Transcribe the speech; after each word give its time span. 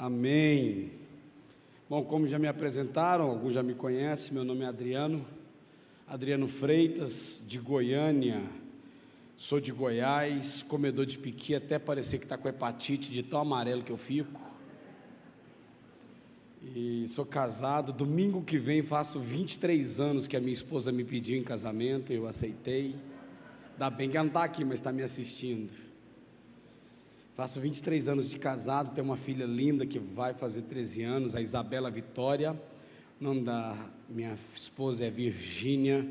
Amém. 0.00 0.92
Bom, 1.90 2.04
como 2.04 2.24
já 2.24 2.38
me 2.38 2.46
apresentaram, 2.46 3.28
alguns 3.28 3.52
já 3.54 3.64
me 3.64 3.74
conhecem, 3.74 4.32
meu 4.32 4.44
nome 4.44 4.62
é 4.62 4.66
Adriano, 4.68 5.26
Adriano 6.06 6.46
Freitas, 6.46 7.42
de 7.48 7.58
Goiânia. 7.58 8.40
Sou 9.36 9.58
de 9.58 9.72
Goiás, 9.72 10.62
comedor 10.62 11.04
de 11.04 11.18
piqui, 11.18 11.52
até 11.52 11.80
parecer 11.80 12.18
que 12.18 12.26
está 12.26 12.38
com 12.38 12.48
hepatite, 12.48 13.10
de 13.10 13.24
tão 13.24 13.40
amarelo 13.40 13.82
que 13.82 13.90
eu 13.90 13.96
fico. 13.96 14.40
E 16.62 17.04
sou 17.08 17.26
casado. 17.26 17.92
Domingo 17.92 18.44
que 18.44 18.56
vem 18.56 18.82
faço 18.82 19.18
23 19.18 19.98
anos 19.98 20.28
que 20.28 20.36
a 20.36 20.40
minha 20.40 20.52
esposa 20.52 20.92
me 20.92 21.02
pediu 21.02 21.36
em 21.36 21.42
casamento, 21.42 22.12
eu 22.12 22.28
aceitei. 22.28 22.94
Ainda 23.72 23.90
bem 23.90 24.08
que 24.08 24.16
ela 24.16 24.26
não 24.26 24.30
está 24.30 24.44
aqui, 24.44 24.64
mas 24.64 24.78
está 24.78 24.92
me 24.92 25.02
assistindo. 25.02 25.87
Faço 27.38 27.60
23 27.60 28.08
anos 28.08 28.28
de 28.28 28.36
casado, 28.36 28.92
tenho 28.92 29.04
uma 29.04 29.16
filha 29.16 29.46
linda 29.46 29.86
que 29.86 29.96
vai 29.96 30.34
fazer 30.34 30.62
13 30.62 31.04
anos, 31.04 31.36
a 31.36 31.40
Isabela 31.40 31.88
Vitória. 31.88 32.60
O 33.20 33.22
nome 33.22 33.42
da 33.42 33.90
minha 34.08 34.36
esposa 34.56 35.04
é 35.04 35.08
Virgínia. 35.08 36.04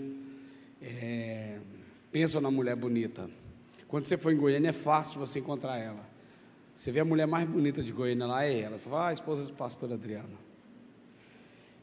É, 0.82 1.60
pensa 2.14 2.40
na 2.40 2.50
mulher 2.50 2.78
bonita. 2.78 3.30
Quando 3.90 4.06
você 4.06 4.16
for 4.16 4.32
em 4.32 4.38
Goiânia, 4.38 4.70
é 4.70 4.72
fácil 4.72 5.20
você 5.20 5.40
encontrar 5.40 5.78
ela. 5.78 6.00
Você 6.74 6.94
vê 6.94 7.02
a 7.02 7.06
mulher 7.06 7.28
mais 7.28 7.46
bonita 7.46 7.84
de 7.84 7.92
Goiânia 7.92 8.26
lá, 8.26 8.46
é 8.46 8.62
ela. 8.62 8.78
Você 8.78 8.86
fala, 8.86 9.08
ah, 9.08 9.10
a 9.10 9.14
esposa 9.14 9.44
do 9.48 9.52
pastor 9.52 9.92
Adriano. 9.92 10.38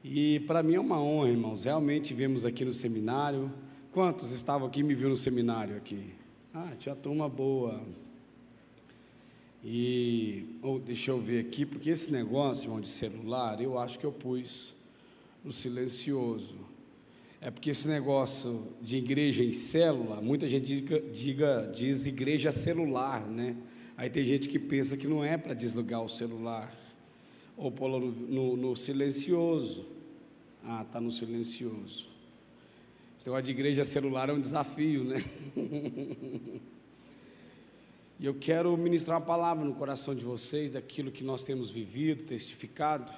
E 0.02 0.40
para 0.46 0.62
mim 0.62 0.76
é 0.76 0.80
uma 0.80 0.98
honra, 0.98 1.28
irmãos. 1.28 1.64
Realmente 1.64 2.14
vemos 2.14 2.46
aqui 2.46 2.64
no 2.64 2.72
seminário. 2.72 3.52
Quantos 3.92 4.30
estavam 4.30 4.66
aqui 4.66 4.80
e 4.80 4.82
me 4.82 4.94
viram 4.94 5.10
no 5.10 5.18
seminário 5.18 5.76
aqui? 5.76 6.14
Ah, 6.54 6.72
tinha 6.78 6.96
turma 6.96 7.28
boa. 7.28 7.84
E 9.66 10.58
oh, 10.62 10.78
deixa 10.78 11.10
eu 11.10 11.18
ver 11.18 11.40
aqui, 11.40 11.64
porque 11.64 11.88
esse 11.88 12.12
negócio 12.12 12.66
irmão, 12.66 12.82
de 12.82 12.88
celular, 12.88 13.62
eu 13.62 13.78
acho 13.78 13.98
que 13.98 14.04
eu 14.04 14.12
pus 14.12 14.74
no 15.42 15.50
silencioso. 15.50 16.56
É 17.40 17.50
porque 17.50 17.70
esse 17.70 17.88
negócio 17.88 18.68
de 18.82 18.98
igreja 18.98 19.42
em 19.42 19.52
célula, 19.52 20.20
muita 20.20 20.46
gente 20.46 20.66
diga, 20.66 21.00
diga, 21.00 21.72
diz 21.74 22.04
igreja 22.04 22.52
celular, 22.52 23.26
né? 23.26 23.56
Aí 23.96 24.10
tem 24.10 24.22
gente 24.24 24.50
que 24.50 24.58
pensa 24.58 24.98
que 24.98 25.06
não 25.06 25.24
é 25.24 25.38
para 25.38 25.54
desligar 25.54 26.02
o 26.02 26.08
celular, 26.10 26.74
ou 27.56 27.72
pôr 27.72 27.88
no, 27.88 28.00
no, 28.10 28.56
no 28.56 28.76
silencioso. 28.76 29.86
Ah, 30.62 30.82
está 30.86 31.00
no 31.00 31.10
silencioso. 31.10 32.08
Esse 33.18 33.28
negócio 33.28 33.44
de 33.44 33.52
igreja 33.52 33.84
celular 33.84 34.28
é 34.28 34.32
um 34.34 34.40
desafio, 34.40 35.04
né? 35.04 35.24
E 38.18 38.26
eu 38.26 38.34
quero 38.34 38.76
ministrar 38.76 39.18
uma 39.18 39.26
palavra 39.26 39.64
no 39.64 39.74
coração 39.74 40.14
de 40.14 40.24
vocês 40.24 40.70
daquilo 40.70 41.10
que 41.10 41.24
nós 41.24 41.42
temos 41.42 41.68
vivido, 41.68 42.22
testificado. 42.22 43.10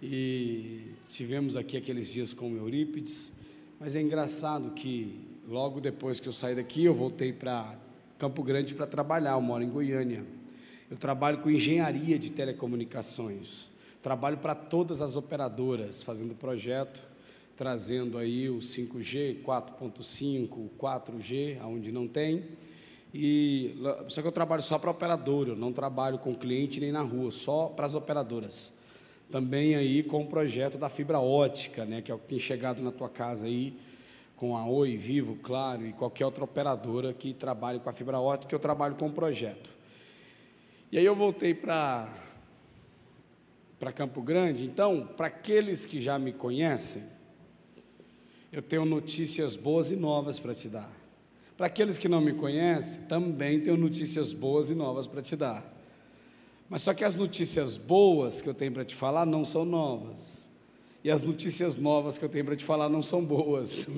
E 0.00 0.92
tivemos 1.10 1.56
aqui 1.56 1.76
aqueles 1.76 2.06
dias 2.06 2.32
com 2.32 2.52
o 2.52 2.56
Eurípides, 2.56 3.32
mas 3.80 3.96
é 3.96 4.00
engraçado 4.00 4.70
que 4.70 5.20
logo 5.48 5.80
depois 5.80 6.20
que 6.20 6.28
eu 6.28 6.32
saí 6.32 6.54
daqui, 6.54 6.84
eu 6.84 6.94
voltei 6.94 7.32
para 7.32 7.76
Campo 8.16 8.44
Grande 8.44 8.74
para 8.74 8.86
trabalhar. 8.86 9.32
Eu 9.32 9.40
moro 9.40 9.64
em 9.64 9.68
Goiânia. 9.68 10.24
Eu 10.88 10.96
trabalho 10.96 11.38
com 11.38 11.50
engenharia 11.50 12.16
de 12.16 12.30
telecomunicações. 12.30 13.70
Trabalho 14.00 14.38
para 14.38 14.54
todas 14.54 15.02
as 15.02 15.16
operadoras, 15.16 16.04
fazendo 16.04 16.32
projeto, 16.32 17.04
trazendo 17.56 18.18
aí 18.18 18.48
o 18.48 18.58
5G, 18.58 19.42
4.5, 19.42 20.68
4G, 20.78 21.58
aonde 21.60 21.90
não 21.90 22.06
tem 22.06 22.44
e 23.18 23.76
só 24.08 24.20
que 24.20 24.28
eu 24.28 24.32
trabalho 24.32 24.62
só 24.62 24.78
para 24.78 24.90
operadora, 24.90 25.50
eu 25.50 25.56
não 25.56 25.72
trabalho 25.72 26.18
com 26.18 26.34
cliente 26.34 26.80
nem 26.80 26.92
na 26.92 27.02
rua, 27.02 27.30
só 27.30 27.66
para 27.66 27.86
as 27.86 27.94
operadoras. 27.94 28.74
Também 29.30 29.74
aí 29.74 30.02
com 30.02 30.22
o 30.22 30.26
projeto 30.26 30.78
da 30.78 30.88
fibra 30.88 31.18
ótica, 31.18 31.84
né, 31.84 32.02
que 32.02 32.12
é 32.12 32.14
o 32.14 32.18
que 32.18 32.28
tem 32.28 32.38
chegado 32.38 32.82
na 32.82 32.92
tua 32.92 33.08
casa 33.08 33.46
aí 33.46 33.76
com 34.36 34.56
a 34.56 34.66
Oi, 34.66 34.96
Vivo, 34.96 35.36
Claro 35.36 35.86
e 35.86 35.92
qualquer 35.92 36.26
outra 36.26 36.44
operadora 36.44 37.12
que 37.12 37.32
trabalhe 37.32 37.80
com 37.80 37.88
a 37.88 37.92
fibra 37.92 38.20
ótica, 38.20 38.54
eu 38.54 38.58
trabalho 38.58 38.94
com 38.94 39.06
o 39.06 39.12
projeto. 39.12 39.70
E 40.92 40.98
aí 40.98 41.04
eu 41.04 41.16
voltei 41.16 41.54
para 41.54 42.08
para 43.78 43.92
Campo 43.92 44.22
Grande. 44.22 44.64
Então, 44.64 45.06
para 45.06 45.26
aqueles 45.26 45.84
que 45.84 46.00
já 46.00 46.18
me 46.18 46.32
conhecem, 46.32 47.02
eu 48.50 48.62
tenho 48.62 48.84
notícias 48.84 49.54
boas 49.54 49.90
e 49.90 49.96
novas 49.96 50.38
para 50.38 50.54
te 50.54 50.68
dar. 50.68 51.05
Para 51.56 51.68
aqueles 51.68 51.96
que 51.96 52.08
não 52.08 52.20
me 52.20 52.34
conhecem, 52.34 53.04
também 53.04 53.60
tenho 53.60 53.78
notícias 53.78 54.32
boas 54.32 54.70
e 54.70 54.74
novas 54.74 55.06
para 55.06 55.22
te 55.22 55.34
dar. 55.34 55.64
Mas 56.68 56.82
só 56.82 56.92
que 56.92 57.02
as 57.02 57.16
notícias 57.16 57.76
boas 57.76 58.42
que 58.42 58.48
eu 58.48 58.54
tenho 58.54 58.72
para 58.72 58.84
te 58.84 58.94
falar 58.94 59.24
não 59.24 59.44
são 59.44 59.64
novas. 59.64 60.46
E 61.02 61.10
as 61.10 61.22
notícias 61.22 61.76
novas 61.76 62.18
que 62.18 62.24
eu 62.24 62.28
tenho 62.28 62.44
para 62.44 62.56
te 62.56 62.64
falar 62.64 62.90
não 62.90 63.02
são 63.02 63.24
boas. 63.24 63.88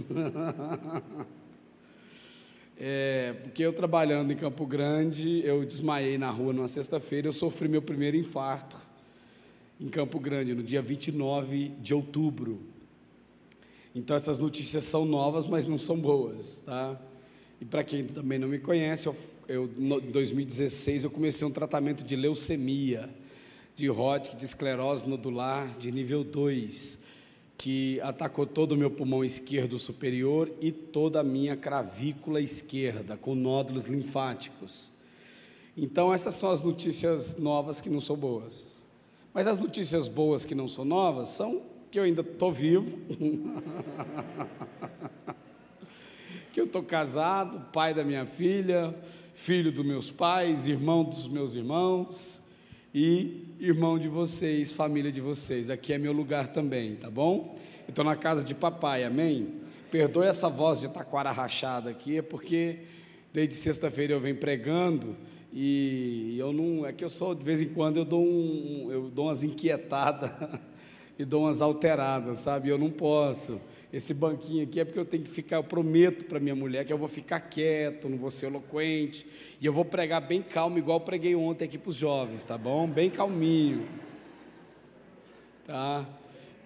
é, 2.79 3.33
porque 3.43 3.63
eu 3.63 3.73
trabalhando 3.73 4.33
em 4.33 4.37
Campo 4.37 4.65
Grande, 4.65 5.41
eu 5.45 5.65
desmaiei 5.65 6.17
na 6.17 6.31
rua 6.31 6.53
numa 6.53 6.69
sexta-feira, 6.69 7.27
eu 7.27 7.33
sofri 7.33 7.67
meu 7.67 7.83
primeiro 7.83 8.17
infarto 8.17 8.77
em 9.81 9.89
Campo 9.89 10.21
Grande, 10.21 10.55
no 10.55 10.63
dia 10.63 10.83
29 10.83 11.71
de 11.81 11.95
outubro. 11.95 12.61
Então 13.95 14.15
essas 14.15 14.39
notícias 14.39 14.85
são 14.85 15.05
novas, 15.05 15.47
mas 15.47 15.67
não 15.67 15.79
são 15.79 15.99
boas, 15.99 16.61
tá? 16.61 17.01
E 17.61 17.65
para 17.65 17.83
quem 17.83 18.05
também 18.05 18.39
não 18.39 18.49
me 18.49 18.59
conhece, 18.59 19.09
eu, 19.49 19.71
em 19.79 20.11
2016 20.11 21.05
eu 21.05 21.11
comecei 21.11 21.47
um 21.47 21.51
tratamento 21.51 22.05
de 22.05 22.15
leucemia, 22.15 23.11
de 23.75 23.89
Hodgkin, 23.89 24.37
de 24.37 24.45
esclerose 24.45 25.09
nodular 25.09 25.77
de 25.77 25.91
nível 25.91 26.23
2, 26.23 26.99
que 27.57 28.01
atacou 28.03 28.47
todo 28.47 28.73
o 28.73 28.77
meu 28.77 28.91
pulmão 28.91 29.25
esquerdo 29.25 29.79
superior 29.79 30.51
e 30.61 30.71
toda 30.71 31.21
a 31.21 31.25
minha 31.25 31.57
cravícula 31.57 32.41
esquerda, 32.41 33.17
com 33.17 33.35
nódulos 33.35 33.87
linfáticos. 33.87 34.93
Então, 35.77 36.13
essas 36.13 36.35
são 36.35 36.51
as 36.51 36.63
notícias 36.63 37.37
novas 37.37 37.81
que 37.81 37.89
não 37.89 38.01
são 38.01 38.17
boas. 38.17 38.83
Mas 39.33 39.47
as 39.47 39.59
notícias 39.59 40.09
boas 40.09 40.45
que 40.45 40.55
não 40.55 40.69
são 40.69 40.85
novas 40.85 41.29
são 41.29 41.63
que 41.91 41.99
eu 41.99 42.03
ainda 42.03 42.21
estou 42.21 42.53
vivo. 42.53 42.99
que 46.59 46.63
eu 46.63 46.67
estou 46.67 46.83
casado, 46.83 47.61
pai 47.73 47.95
da 47.95 48.03
minha 48.03 48.27
filha, 48.27 48.93
filho 49.33 49.71
dos 49.71 49.87
meus 49.87 50.11
pais, 50.11 50.67
irmão 50.67 51.05
dos 51.05 51.29
meus 51.29 51.55
irmãos 51.55 52.49
e 52.93 53.55
irmão 53.61 53.97
de 53.97 54.09
vocês, 54.09 54.73
família 54.73 55.13
de 55.13 55.21
vocês. 55.21 55.71
Aqui 55.71 55.93
é 55.93 55.99
meu 55.99 56.13
lugar 56.13 56.49
também, 56.49 56.97
tá 56.97 57.09
bom? 57.09 57.57
Estou 57.89 58.05
na 58.05 58.17
casa 58.17 58.43
de 58.43 58.57
papai, 58.57 59.05
amém? 59.05 59.55
Perdoe 59.89 60.27
essa 60.27 60.49
voz 60.49 60.81
de 60.81 60.89
taquara 60.89 61.31
rachada 61.31 61.91
aqui, 61.91 62.19
é 62.19 62.23
porque 62.23 62.81
desde 63.33 63.55
sexta-feira 63.55 64.15
eu 64.15 64.21
venho 64.21 64.39
pregando 64.39 65.17
e 65.53 66.35
eu 66.41 66.53
não. 66.53 66.85
É 66.85 66.93
que 66.93 67.05
eu 67.05 67.11
sou, 67.11 67.37
de 67.37 67.45
vez 67.45 67.63
em 67.63 67.69
quando, 67.69 67.99
eu 67.99 68.05
dou, 68.05 68.21
um, 68.21 68.89
eu 68.91 69.09
dou 69.11 69.27
umas 69.27 69.45
inquietadas 69.45 70.33
e 71.17 71.25
dou 71.25 71.43
umas 71.43 71.61
alteradas, 71.61 72.39
sabe? 72.41 72.69
Eu 72.69 72.79
não 72.79 72.91
posso 72.91 73.61
esse 73.93 74.13
banquinho 74.13 74.65
aqui 74.65 74.81
é 74.81 74.85
porque 74.85 74.99
eu 74.99 75.05
tenho 75.05 75.23
que 75.23 75.31
ficar, 75.31 75.57
eu 75.57 75.65
prometo 75.65 76.27
para 76.27 76.39
minha 76.39 76.55
mulher 76.55 76.85
que 76.85 76.93
eu 76.93 76.99
vou 76.99 77.09
ficar 77.09 77.41
quieto, 77.41 78.09
não 78.09 78.19
vou 78.19 78.29
ser 78.29 78.47
eloquente, 78.47 79.27
e 79.61 79.65
eu 79.65 79.73
vou 79.73 79.85
pregar 79.85 80.21
bem 80.21 80.43
calmo, 80.43 80.77
igual 80.77 81.01
preguei 81.01 81.35
ontem 81.35 81.65
aqui 81.65 81.79
para 81.79 81.89
os 81.89 81.97
jovens, 81.97 82.45
tá 82.45 82.59
bom? 82.59 82.87
Bem 82.87 83.09
calminho. 83.09 83.89
Tá? 85.65 86.07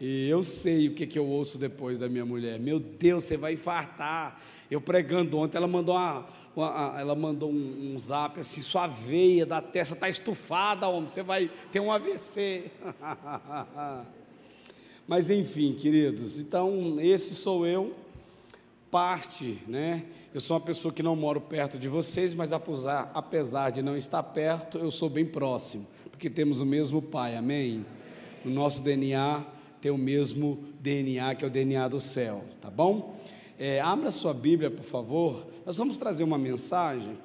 E 0.01 0.29
eu 0.29 0.43
sei 0.43 0.89
o 0.89 0.95
que, 0.95 1.07
que 1.07 1.17
eu 1.17 1.25
ouço 1.25 1.59
depois 1.59 2.01
da 2.01 2.09
minha 2.09 2.27
mulher. 2.27 2.59
Meu 2.59 2.81
Deus, 2.81 3.23
você 3.23 3.37
vai 3.37 3.53
infartar. 3.53 4.41
Eu 4.69 4.81
pregando 4.81 5.39
ontem, 5.39 5.57
ela 5.57 5.69
mandou, 5.69 5.95
uma, 5.95 6.27
uma 6.57 6.97
ela 6.99 7.15
mandou 7.15 7.53
um, 7.53 7.95
um 7.95 7.99
zap 8.01 8.41
assim: 8.41 8.61
sua 8.61 8.89
veia 8.89 9.47
da 9.47 9.63
testa 9.63 9.95
está 9.95 10.09
estufada, 10.09 10.89
homem, 10.89 11.09
você 11.09 11.23
vai 11.23 11.49
ter 11.71 11.79
um 11.79 11.93
AVC. 11.93 12.69
Mas 15.07 15.31
enfim, 15.31 15.73
queridos, 15.73 16.39
então 16.39 17.01
esse 17.01 17.35
sou 17.35 17.67
eu, 17.67 17.93
parte, 18.91 19.59
né? 19.67 20.05
Eu 20.33 20.41
sou 20.41 20.57
uma 20.57 20.65
pessoa 20.65 20.95
que 20.95 21.03
não 21.03 21.15
moro 21.15 21.41
perto 21.41 21.79
de 21.79 21.89
vocês, 21.89 22.33
mas 22.35 22.53
apesar, 22.53 23.11
apesar 23.13 23.71
de 23.71 23.83
não 23.83 23.97
estar 23.97 24.23
perto, 24.23 24.79
eu 24.79 24.91
sou 24.91 25.11
bem 25.11 25.27
próximo, 25.27 25.87
porque 26.11 26.31
temos 26.31 26.61
o 26.61 26.67
mesmo 26.67 27.03
Pai, 27.03 27.37
amém? 27.37 27.85
O 28.45 28.49
nosso 28.49 28.83
DNA 28.83 29.45
tem 29.81 29.91
o 29.91 29.99
mesmo 29.99 30.59
DNA, 30.81 31.35
que 31.35 31.45
é 31.45 31.49
o 31.49 31.51
DNA 31.51 31.89
do 31.89 32.01
céu, 32.01 32.45
tá 32.61 32.71
bom? 32.71 33.21
É, 33.59 33.81
abra 33.81 34.11
sua 34.11 34.33
Bíblia, 34.33 34.71
por 34.71 34.85
favor. 34.85 35.47
Nós 35.67 35.77
vamos 35.77 35.99
trazer 35.99 36.25
uma 36.25 36.39
mensagem. 36.39 37.19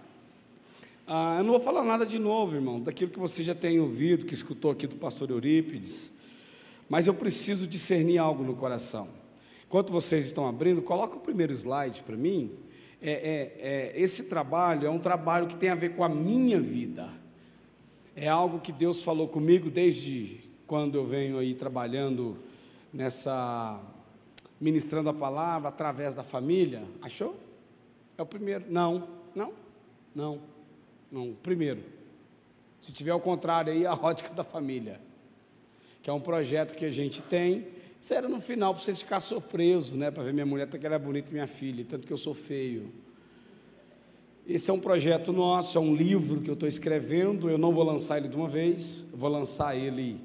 Ah, 1.06 1.38
eu 1.38 1.44
não 1.44 1.51
vou 1.51 1.62
falar 1.62 1.83
nada 1.83 2.06
de 2.06 2.19
novo, 2.19 2.56
irmão, 2.56 2.81
daquilo 2.81 3.12
que 3.12 3.19
você 3.19 3.44
já 3.44 3.56
tem 3.56 3.79
ouvido, 3.79 4.25
que 4.25 4.33
escutou 4.33 4.71
aqui 4.71 4.88
do 4.88 4.95
pastor 4.95 5.29
Eurípides. 5.29 6.16
Mas 6.89 7.07
eu 7.07 7.13
preciso 7.13 7.68
discernir 7.68 8.18
algo 8.18 8.44
no 8.44 8.56
coração. 8.56 9.07
Enquanto 9.66 9.92
vocês 9.92 10.25
estão 10.25 10.48
abrindo, 10.48 10.81
coloca 10.81 11.18
o 11.18 11.19
primeiro 11.19 11.51
slide 11.54 12.01
para 12.04 12.16
mim. 12.16 12.51
É, 13.01 13.12
é, 13.12 13.57
é, 13.60 14.01
esse 14.01 14.30
trabalho 14.30 14.88
é 14.88 14.89
um 14.89 15.00
trabalho 15.00 15.48
que 15.48 15.56
tem 15.56 15.69
a 15.69 15.75
ver 15.75 15.95
com 15.95 16.04
a 16.04 16.10
minha 16.10 16.60
vida. 16.60 17.10
é 18.16 18.28
algo 18.28 18.60
que 18.60 18.72
Deus 18.72 19.04
falou 19.04 19.28
comigo 19.28 19.69
desde 19.69 20.39
quando 20.66 20.95
eu 20.95 21.06
venho 21.06 21.38
aí 21.38 21.54
trabalhando 21.54 22.38
nessa 22.92 23.80
ministrando 24.60 25.10
a 25.10 25.13
palavra 25.13 25.69
através 25.69 26.16
da 26.16 26.24
família. 26.24 26.84
Achou? 27.01 27.36
É 28.18 28.22
o 28.22 28.25
primeiro. 28.25 28.66
Não, 28.69 29.07
não, 29.36 29.54
não, 30.16 30.39
não. 31.12 31.34
Primeiro. 31.44 31.84
Se 32.81 32.92
tiver 32.92 33.13
o 33.13 33.19
contrário 33.19 33.72
aí, 33.72 33.86
a 33.88 33.94
ótica 33.94 34.34
da 34.34 34.44
família. 34.44 35.00
Que 36.07 36.12
é 36.12 36.13
um 36.13 36.21
projeto 36.21 36.74
que 36.74 36.86
a 36.86 36.89
gente 36.89 37.21
tem. 37.21 37.68
Isso 38.00 38.13
era 38.13 38.30
no 38.30 38.39
final 38.39 38.74
para 38.74 38.81
vocês 38.81 39.01
ficar 39.01 39.19
surpreso, 39.19 39.94
né? 39.98 40.09
Para 40.09 40.24
ver 40.24 40.33
minha 40.33 40.45
mulher, 40.45 40.65
que 40.65 40.86
ela 40.86 40.95
é 40.95 41.00
bonita, 41.00 41.33
minha 41.33 41.48
filha, 41.48 41.83
tanto 41.83 42.07
que 42.07 42.13
eu 42.13 42.18
sou 42.18 42.33
feio. 42.33 42.89
Esse 44.48 44.71
é 44.71 44.74
um 44.74 44.80
projeto 44.80 45.33
nosso, 45.33 45.77
é 45.77 45.81
um 45.81 45.94
livro 45.94 46.39
que 46.39 46.50
eu 46.50 46.54
estou 46.54 46.69
escrevendo. 46.69 47.50
Eu 47.50 47.57
não 47.57 47.74
vou 47.74 47.83
lançar 47.83 48.19
ele 48.19 48.30
de 48.30 48.38
uma 48.38 48.48
vez, 48.48 49.04
vou 49.13 49.30
lançar 49.30 49.75
ele 49.75 50.21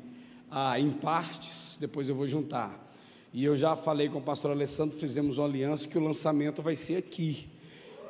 ah, 0.49 0.79
em 0.79 0.89
partes, 0.93 1.79
depois 1.81 2.09
eu 2.09 2.15
vou 2.15 2.29
juntar. 2.29 2.95
E 3.33 3.45
eu 3.45 3.57
já 3.57 3.75
falei 3.75 4.09
com 4.09 4.19
o 4.19 4.23
pastor 4.23 4.53
Alessandro, 4.53 4.97
fizemos 4.97 5.37
uma 5.37 5.49
aliança 5.49 5.89
que 5.89 5.99
o 5.99 6.01
lançamento 6.01 6.63
vai 6.63 6.77
ser 6.77 6.99
aqui, 6.99 7.49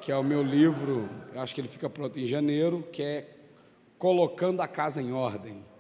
que 0.03 0.13
é 0.13 0.17
o 0.19 0.23
meu 0.23 0.43
livro, 0.43 1.09
acho 1.37 1.55
que 1.55 1.61
ele 1.63 1.69
fica 1.69 1.89
pronto 1.89 2.21
em 2.21 2.27
janeiro, 2.27 2.87
que 2.93 3.03
é 3.03 3.31
Colocando 3.97 4.61
a 4.61 4.69
Casa 4.69 5.01
em 5.01 5.15
Ordem. 5.15 5.72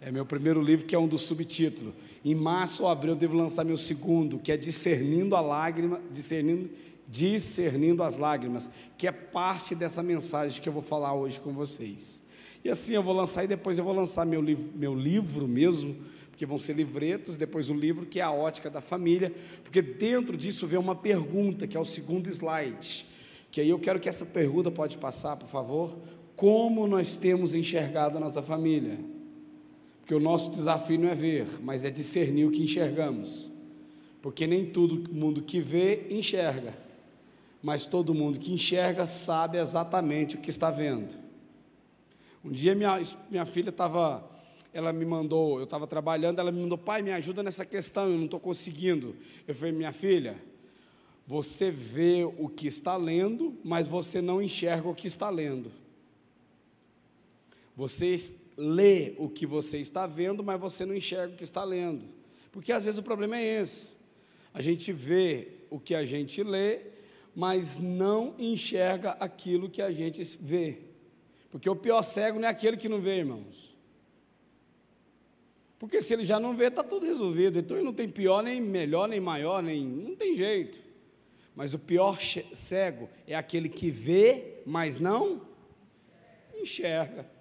É 0.00 0.10
meu 0.10 0.26
primeiro 0.26 0.60
livro, 0.60 0.84
que 0.84 0.94
é 0.94 0.98
um 0.98 1.08
dos 1.08 1.22
subtítulos. 1.22 1.94
Em 2.24 2.34
março 2.34 2.82
ou 2.82 2.88
abril 2.88 3.12
eu 3.12 3.18
devo 3.18 3.36
lançar 3.36 3.64
meu 3.64 3.76
segundo, 3.76 4.38
que 4.38 4.52
é 4.52 4.56
Discernindo 4.56 5.34
a 5.34 5.40
Lágrima, 5.40 6.00
Discernindo, 6.10 6.70
Discernindo 7.08 8.02
as 8.02 8.16
Lágrimas, 8.16 8.70
que 8.96 9.06
é 9.06 9.12
parte 9.12 9.74
dessa 9.74 10.02
mensagem 10.02 10.60
que 10.60 10.68
eu 10.68 10.72
vou 10.72 10.82
falar 10.82 11.14
hoje 11.14 11.40
com 11.40 11.52
vocês. 11.52 12.24
E 12.64 12.70
assim 12.70 12.94
eu 12.94 13.02
vou 13.02 13.14
lançar 13.14 13.44
e 13.44 13.46
depois 13.46 13.76
eu 13.76 13.84
vou 13.84 13.94
lançar 13.94 14.24
meu, 14.24 14.40
livro, 14.40 14.70
meu 14.74 14.94
livro 14.94 15.46
mesmo, 15.46 15.94
porque 16.30 16.46
vão 16.46 16.58
ser 16.58 16.72
livretos, 16.72 17.36
depois 17.36 17.68
o 17.68 17.74
livro 17.74 18.06
que 18.06 18.18
é 18.18 18.22
a 18.22 18.32
ótica 18.32 18.70
da 18.70 18.80
família, 18.80 19.32
porque 19.62 19.80
dentro 19.80 20.36
disso 20.36 20.66
vem 20.66 20.78
uma 20.78 20.94
pergunta, 20.94 21.66
que 21.66 21.76
é 21.76 21.80
o 21.80 21.84
segundo 21.84 22.28
slide, 22.28 23.06
que 23.52 23.60
aí 23.60 23.68
eu 23.68 23.78
quero 23.78 24.00
que 24.00 24.08
essa 24.08 24.26
pergunta 24.26 24.70
pode 24.70 24.98
passar, 24.98 25.36
por 25.36 25.48
favor, 25.48 25.96
como 26.34 26.86
nós 26.86 27.16
temos 27.16 27.54
enxergado 27.54 28.16
a 28.16 28.20
nossa 28.20 28.42
família? 28.42 28.98
Porque 30.04 30.14
o 30.14 30.20
nosso 30.20 30.50
desafio 30.50 30.98
não 30.98 31.08
é 31.08 31.14
ver, 31.14 31.46
mas 31.62 31.82
é 31.82 31.90
discernir 31.90 32.44
o 32.44 32.50
que 32.50 32.62
enxergamos. 32.62 33.50
Porque 34.20 34.46
nem 34.46 34.66
todo 34.66 35.10
mundo 35.10 35.40
que 35.40 35.60
vê 35.60 36.08
enxerga, 36.10 36.76
mas 37.62 37.86
todo 37.86 38.12
mundo 38.12 38.38
que 38.38 38.52
enxerga 38.52 39.06
sabe 39.06 39.56
exatamente 39.56 40.36
o 40.36 40.40
que 40.42 40.50
está 40.50 40.70
vendo. 40.70 41.14
Um 42.44 42.50
dia 42.50 42.74
minha, 42.74 43.00
minha 43.30 43.46
filha 43.46 43.70
estava 43.70 44.30
ela 44.74 44.92
me 44.92 45.06
mandou, 45.06 45.56
eu 45.56 45.64
estava 45.64 45.86
trabalhando, 45.86 46.38
ela 46.38 46.52
me 46.52 46.60
mandou, 46.60 46.76
pai, 46.76 47.00
me 47.00 47.10
ajuda 47.10 47.42
nessa 47.42 47.64
questão, 47.64 48.10
eu 48.10 48.18
não 48.18 48.26
estou 48.26 48.38
conseguindo. 48.40 49.16
Eu 49.48 49.54
falei, 49.54 49.72
minha 49.72 49.92
filha, 49.92 50.36
você 51.26 51.70
vê 51.70 52.30
o 52.36 52.46
que 52.46 52.66
está 52.66 52.94
lendo, 52.94 53.56
mas 53.64 53.88
você 53.88 54.20
não 54.20 54.42
enxerga 54.42 54.86
o 54.86 54.94
que 54.94 55.06
está 55.06 55.30
lendo. 55.30 55.72
Você 57.74 58.14
lê 58.56 59.14
o 59.18 59.28
que 59.28 59.46
você 59.46 59.78
está 59.78 60.06
vendo, 60.06 60.42
mas 60.42 60.60
você 60.60 60.84
não 60.84 60.94
enxerga 60.94 61.34
o 61.34 61.36
que 61.36 61.44
está 61.44 61.64
lendo. 61.64 62.04
Porque 62.52 62.72
às 62.72 62.84
vezes 62.84 62.98
o 62.98 63.02
problema 63.02 63.38
é 63.38 63.60
esse. 63.60 63.94
A 64.52 64.62
gente 64.62 64.92
vê 64.92 65.48
o 65.70 65.80
que 65.80 65.94
a 65.94 66.04
gente 66.04 66.42
lê, 66.42 66.80
mas 67.34 67.78
não 67.78 68.34
enxerga 68.38 69.12
aquilo 69.12 69.68
que 69.68 69.82
a 69.82 69.90
gente 69.90 70.22
vê. 70.40 70.78
Porque 71.50 71.68
o 71.68 71.76
pior 71.76 72.02
cego 72.02 72.38
não 72.38 72.46
é 72.46 72.50
aquele 72.50 72.76
que 72.76 72.88
não 72.88 73.00
vê, 73.00 73.18
irmãos. 73.18 73.74
Porque 75.78 76.00
se 76.00 76.14
ele 76.14 76.24
já 76.24 76.38
não 76.38 76.56
vê, 76.56 76.66
está 76.66 76.82
tudo 76.82 77.04
resolvido. 77.04 77.58
Então 77.58 77.76
ele 77.76 77.84
não 77.84 77.92
tem 77.92 78.08
pior, 78.08 78.42
nem 78.42 78.60
melhor, 78.60 79.08
nem 79.08 79.20
maior, 79.20 79.62
nem. 79.62 79.84
Não 79.84 80.14
tem 80.14 80.34
jeito. 80.34 80.78
Mas 81.54 81.74
o 81.74 81.78
pior 81.78 82.18
cego 82.20 83.08
é 83.26 83.34
aquele 83.34 83.68
que 83.68 83.90
vê, 83.90 84.62
mas 84.64 85.00
não 85.00 85.42
enxerga. 86.54 87.33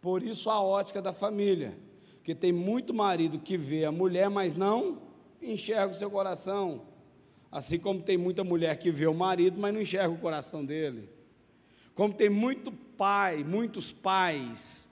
Por 0.00 0.22
isso 0.22 0.48
a 0.50 0.60
ótica 0.60 1.02
da 1.02 1.12
família. 1.12 1.76
Porque 2.16 2.34
tem 2.34 2.52
muito 2.52 2.92
marido 2.94 3.38
que 3.38 3.56
vê 3.56 3.84
a 3.84 3.92
mulher, 3.92 4.28
mas 4.28 4.56
não 4.56 5.02
enxerga 5.42 5.92
o 5.92 5.94
seu 5.94 6.10
coração. 6.10 6.82
Assim 7.50 7.78
como 7.78 8.02
tem 8.02 8.16
muita 8.16 8.44
mulher 8.44 8.76
que 8.78 8.90
vê 8.90 9.06
o 9.06 9.14
marido, 9.14 9.60
mas 9.60 9.74
não 9.74 9.80
enxerga 9.80 10.10
o 10.10 10.18
coração 10.18 10.64
dele. 10.64 11.08
Como 11.94 12.14
tem 12.14 12.30
muito 12.30 12.70
pai, 12.70 13.42
muitos 13.42 13.90
pais 13.90 14.88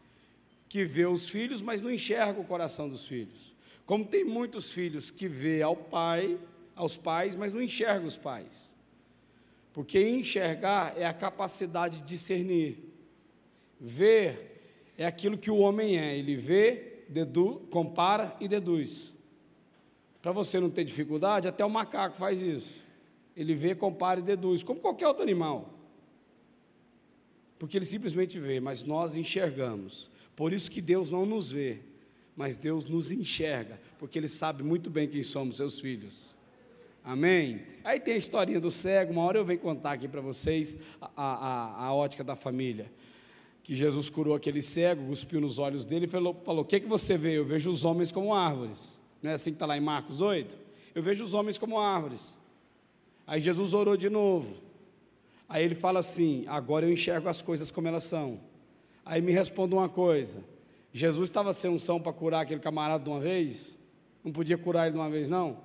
que 0.68 0.84
vê 0.84 1.06
os 1.06 1.28
filhos, 1.28 1.62
mas 1.62 1.80
não 1.80 1.90
enxerga 1.90 2.40
o 2.40 2.44
coração 2.44 2.88
dos 2.88 3.06
filhos. 3.06 3.54
Como 3.86 4.04
tem 4.04 4.24
muitos 4.24 4.70
filhos 4.70 5.10
que 5.10 5.28
vê 5.28 5.62
ao 5.62 5.76
pai, 5.76 6.38
aos 6.74 6.96
pais, 6.96 7.34
mas 7.34 7.52
não 7.52 7.62
enxerga 7.62 8.06
os 8.06 8.16
pais. 8.16 8.76
Porque 9.72 10.06
enxergar 10.08 10.98
é 10.98 11.06
a 11.06 11.14
capacidade 11.14 11.98
de 11.98 12.04
discernir. 12.06 12.84
Ver 13.80 14.57
é 14.98 15.06
aquilo 15.06 15.38
que 15.38 15.50
o 15.50 15.56
homem 15.56 15.98
é, 15.98 16.18
ele 16.18 16.36
vê, 16.36 17.04
dedu, 17.08 17.66
compara 17.70 18.36
e 18.38 18.46
deduz. 18.46 19.14
Para 20.20 20.32
você 20.32 20.60
não 20.60 20.68
ter 20.68 20.84
dificuldade, 20.84 21.48
até 21.48 21.64
o 21.64 21.70
macaco 21.70 22.16
faz 22.16 22.42
isso. 22.42 22.84
Ele 23.34 23.54
vê, 23.54 23.74
compara 23.74 24.20
e 24.20 24.22
deduz, 24.22 24.62
como 24.62 24.80
qualquer 24.80 25.08
outro 25.08 25.22
animal. 25.22 25.72
Porque 27.58 27.78
ele 27.78 27.86
simplesmente 27.86 28.38
vê, 28.38 28.60
mas 28.60 28.84
nós 28.84 29.16
enxergamos. 29.16 30.10
Por 30.36 30.52
isso 30.52 30.70
que 30.70 30.82
Deus 30.82 31.10
não 31.10 31.24
nos 31.24 31.50
vê, 31.50 31.78
mas 32.38 32.56
Deus 32.56 32.84
nos 32.84 33.10
enxerga, 33.10 33.80
porque 33.98 34.16
Ele 34.16 34.28
sabe 34.28 34.62
muito 34.62 34.88
bem 34.88 35.08
quem 35.08 35.24
somos, 35.24 35.56
seus 35.56 35.80
filhos. 35.80 36.38
Amém? 37.02 37.62
Aí 37.82 37.98
tem 37.98 38.14
a 38.14 38.16
historinha 38.16 38.60
do 38.60 38.70
cego, 38.70 39.10
uma 39.10 39.22
hora 39.22 39.38
eu 39.38 39.44
venho 39.44 39.58
contar 39.58 39.94
aqui 39.94 40.06
para 40.06 40.20
vocês 40.20 40.78
a, 41.00 41.10
a, 41.16 41.86
a, 41.86 41.92
ótica 41.92 42.22
da 42.22 42.36
família. 42.36 42.92
Que 43.62 43.74
Jesus 43.74 44.08
curou 44.08 44.34
aquele 44.34 44.62
cego, 44.62 45.06
cuspiu 45.06 45.40
nos 45.40 45.58
olhos 45.58 45.84
dele 45.84 46.06
e 46.06 46.08
falou: 46.08 46.36
O 46.44 46.64
que, 46.64 46.80
que 46.80 46.86
você 46.86 47.16
vê? 47.18 47.38
Eu 47.38 47.44
vejo 47.44 47.70
os 47.70 47.84
homens 47.84 48.10
como 48.10 48.34
árvores. 48.34 48.98
Não 49.22 49.30
é 49.30 49.34
assim 49.34 49.50
que 49.50 49.56
está 49.56 49.66
lá 49.66 49.76
em 49.76 49.80
Marcos 49.80 50.20
8? 50.20 50.58
Eu 50.94 51.02
vejo 51.02 51.22
os 51.24 51.34
homens 51.34 51.58
como 51.58 51.78
árvores. 51.78 52.40
Aí 53.26 53.40
Jesus 53.40 53.74
orou 53.74 53.96
de 53.96 54.08
novo. 54.08 54.56
Aí 55.48 55.64
ele 55.64 55.74
fala 55.74 56.00
assim: 56.00 56.44
Agora 56.46 56.86
eu 56.86 56.92
enxergo 56.92 57.28
as 57.28 57.42
coisas 57.42 57.70
como 57.70 57.88
elas 57.88 58.04
são. 58.04 58.40
Aí 59.04 59.20
me 59.22 59.32
responda 59.32 59.74
uma 59.76 59.88
coisa: 59.88 60.44
Jesus 60.92 61.28
estava 61.28 61.52
sem 61.52 61.70
unção 61.70 62.00
para 62.00 62.12
curar 62.12 62.42
aquele 62.42 62.60
camarada 62.60 63.04
de 63.04 63.10
uma 63.10 63.20
vez? 63.20 63.78
Não 64.24 64.32
podia 64.32 64.58
curar 64.58 64.86
ele 64.86 64.92
de 64.92 64.98
uma 64.98 65.10
vez, 65.10 65.30
não? 65.30 65.58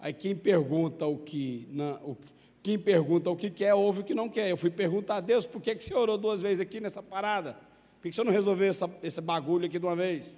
Aí 0.00 0.12
quem 0.12 0.34
pergunta 0.34 1.06
o 1.06 1.18
que, 1.18 1.68
não, 1.70 1.94
o, 2.02 2.16
quem 2.62 2.78
pergunta 2.78 3.30
o 3.30 3.36
que 3.36 3.50
quer, 3.50 3.74
ouve 3.74 4.00
o 4.00 4.04
que 4.04 4.14
não 4.14 4.28
quer. 4.28 4.50
Eu 4.50 4.56
fui 4.56 4.70
perguntar 4.70 5.16
a 5.16 5.20
Deus, 5.20 5.46
por 5.46 5.60
que, 5.60 5.74
que 5.74 5.84
você 5.84 5.94
orou 5.94 6.18
duas 6.18 6.40
vezes 6.42 6.60
aqui 6.60 6.80
nessa 6.80 7.02
parada? 7.02 7.54
Por 7.96 8.02
que, 8.02 8.10
que 8.10 8.16
você 8.16 8.24
não 8.24 8.32
resolveu 8.32 8.68
essa, 8.68 8.90
esse 9.02 9.20
bagulho 9.20 9.66
aqui 9.66 9.78
de 9.78 9.84
uma 9.86 9.96
vez? 9.96 10.36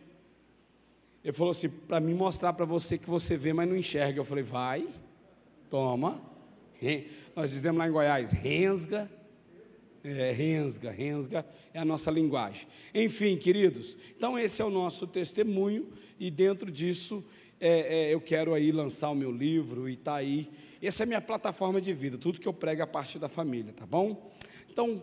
Ele 1.25 1.33
falou 1.33 1.51
assim, 1.51 1.69
para 1.69 2.01
mim 2.01 2.15
mostrar 2.15 2.53
para 2.53 2.65
você 2.65 2.99
que 2.99 3.09
você 3.09 3.37
vê, 3.37 3.53
mas 3.53 3.69
não 3.69 3.77
enxerga. 3.77 4.19
Eu 4.21 4.25
falei, 4.25 4.45
vai, 4.45 4.87
toma. 5.71 6.23
Nós 7.35 7.51
dizemos 7.51 7.79
lá 7.79 7.89
em 7.89 7.93
Goiás, 7.93 8.33
rensga 8.33 9.11
é, 10.05 10.33
rensga, 10.33 10.91
rensga 10.91 11.47
é 11.73 11.79
a 11.79 11.85
nossa 11.85 12.11
linguagem. 12.11 12.67
Enfim, 12.95 13.37
queridos, 13.37 13.97
então 14.17 14.39
esse 14.39 14.61
é 14.61 14.65
o 14.65 14.71
nosso 14.71 15.07
testemunho 15.07 15.89
e 16.19 16.31
dentro 16.31 16.71
disso 16.71 17.25
é, 17.65 18.09
é, 18.09 18.15
eu 18.15 18.21
quero 18.21 18.55
aí 18.55 18.73
lançar 18.73 19.11
o 19.11 19.15
meu 19.15 19.31
livro 19.31 19.89
e 19.89 19.97
tá 19.97 20.17
aí. 20.17 20.51
Essa 20.83 21.03
é 21.03 21.05
a 21.05 21.07
minha 21.07 21.21
plataforma 21.21 21.81
de 21.81 21.93
vida, 21.93 22.19
tudo 22.19 22.41
que 22.41 22.49
eu 22.49 22.53
prego 22.53 22.81
é 22.81 22.85
a 22.85 22.89
parte 22.89 23.21
da 23.21 23.29
família, 23.29 23.73
tá 23.73 23.87
bom? 23.87 24.33
Então, 24.69 25.01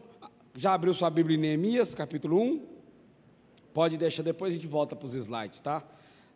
já 0.53 0.73
abriu 0.73 0.93
sua 0.93 1.09
Bíblia 1.09 1.37
em 1.37 1.39
Neemias, 1.39 1.95
capítulo 1.95 2.37
1? 2.37 2.67
Pode 3.73 3.97
deixar, 3.97 4.23
depois 4.23 4.51
a 4.51 4.57
gente 4.57 4.67
volta 4.67 4.93
para 4.93 5.05
os 5.05 5.13
slides, 5.13 5.61
tá? 5.61 5.81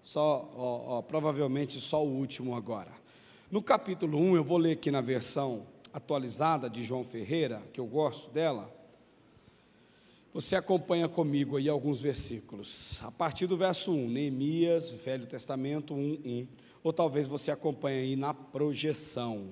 Só, 0.01 0.49
ó, 0.55 0.97
ó, 0.97 1.01
provavelmente 1.01 1.81
só 1.81 2.01
o 2.01 2.09
último 2.09 2.55
agora. 2.55 2.91
No 3.51 3.61
capítulo 3.61 4.17
1, 4.17 4.37
eu 4.37 4.45
vou 4.45 4.57
ler 4.57 4.71
aqui 4.73 4.89
na 4.89 5.01
versão 5.01 5.67
atualizada 5.91 6.69
de 6.69 6.85
João 6.85 7.03
Ferreira, 7.03 7.61
que 7.73 7.81
eu 7.81 7.85
gosto 7.85 8.31
dela, 8.31 8.73
você 10.33 10.55
acompanha 10.55 11.07
comigo 11.07 11.57
aí 11.57 11.69
alguns 11.69 12.01
versículos. 12.01 12.99
A 13.03 13.11
partir 13.11 13.45
do 13.45 13.55
verso 13.55 13.91
1, 13.93 14.09
Neemias, 14.09 14.89
Velho 14.89 15.27
Testamento 15.27 15.93
1, 15.93 15.97
1. 16.25 16.47
Ou 16.83 16.91
talvez 16.91 17.27
você 17.27 17.51
acompanhe 17.51 17.99
aí 17.99 18.15
na 18.15 18.33
projeção. 18.33 19.49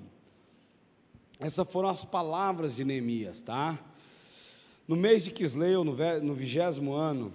Essas 1.40 1.68
foram 1.72 1.90
as 1.90 2.04
palavras 2.04 2.76
de 2.76 2.84
Neemias, 2.84 3.44
tá? 3.44 3.80
No 4.88 4.96
mês 4.96 5.24
de 5.24 5.32
Quisleu, 5.32 5.84
no 5.84 6.34
vigésimo 6.34 6.94
ano, 6.94 7.32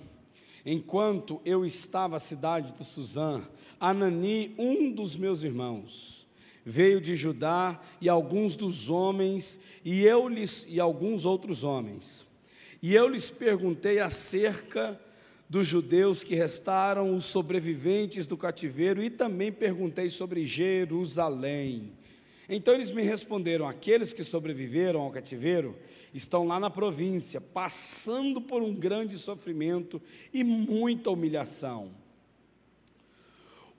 enquanto 0.65 1.41
eu 1.45 1.65
estava 1.65 2.17
à 2.17 2.21
cidade 2.21 2.73
de 2.73 2.85
Suzã, 2.85 3.43
Anani, 3.79 4.55
um 4.59 4.91
dos 4.91 5.17
meus 5.17 5.45
irmãos, 5.45 6.27
veio 6.65 7.01
de 7.01 7.15
Judá 7.15 7.81
e 8.01 8.09
alguns 8.09 8.57
dos 8.57 8.91
homens, 8.91 9.61
e 9.85 10.03
eu 10.03 10.29
lhes, 10.29 10.67
e 10.69 10.81
alguns 10.81 11.25
outros 11.25 11.63
homens. 11.63 12.26
E 12.87 12.95
eu 12.95 13.09
lhes 13.09 13.29
perguntei 13.29 13.99
acerca 13.99 14.97
dos 15.49 15.67
judeus 15.67 16.23
que 16.23 16.37
restaram, 16.37 17.17
os 17.17 17.25
sobreviventes 17.25 18.29
do 18.29 18.37
cativeiro, 18.37 19.03
e 19.03 19.11
também 19.11 19.51
perguntei 19.51 20.09
sobre 20.09 20.45
Jerusalém. 20.45 21.91
Então 22.49 22.73
eles 22.73 22.93
me 22.93 23.03
responderam: 23.03 23.67
aqueles 23.67 24.13
que 24.13 24.23
sobreviveram 24.23 25.01
ao 25.01 25.11
cativeiro 25.11 25.77
estão 26.15 26.47
lá 26.47 26.61
na 26.61 26.71
província, 26.71 27.41
passando 27.41 28.41
por 28.41 28.63
um 28.63 28.73
grande 28.73 29.19
sofrimento 29.19 30.01
e 30.33 30.45
muita 30.45 31.11
humilhação. 31.11 31.91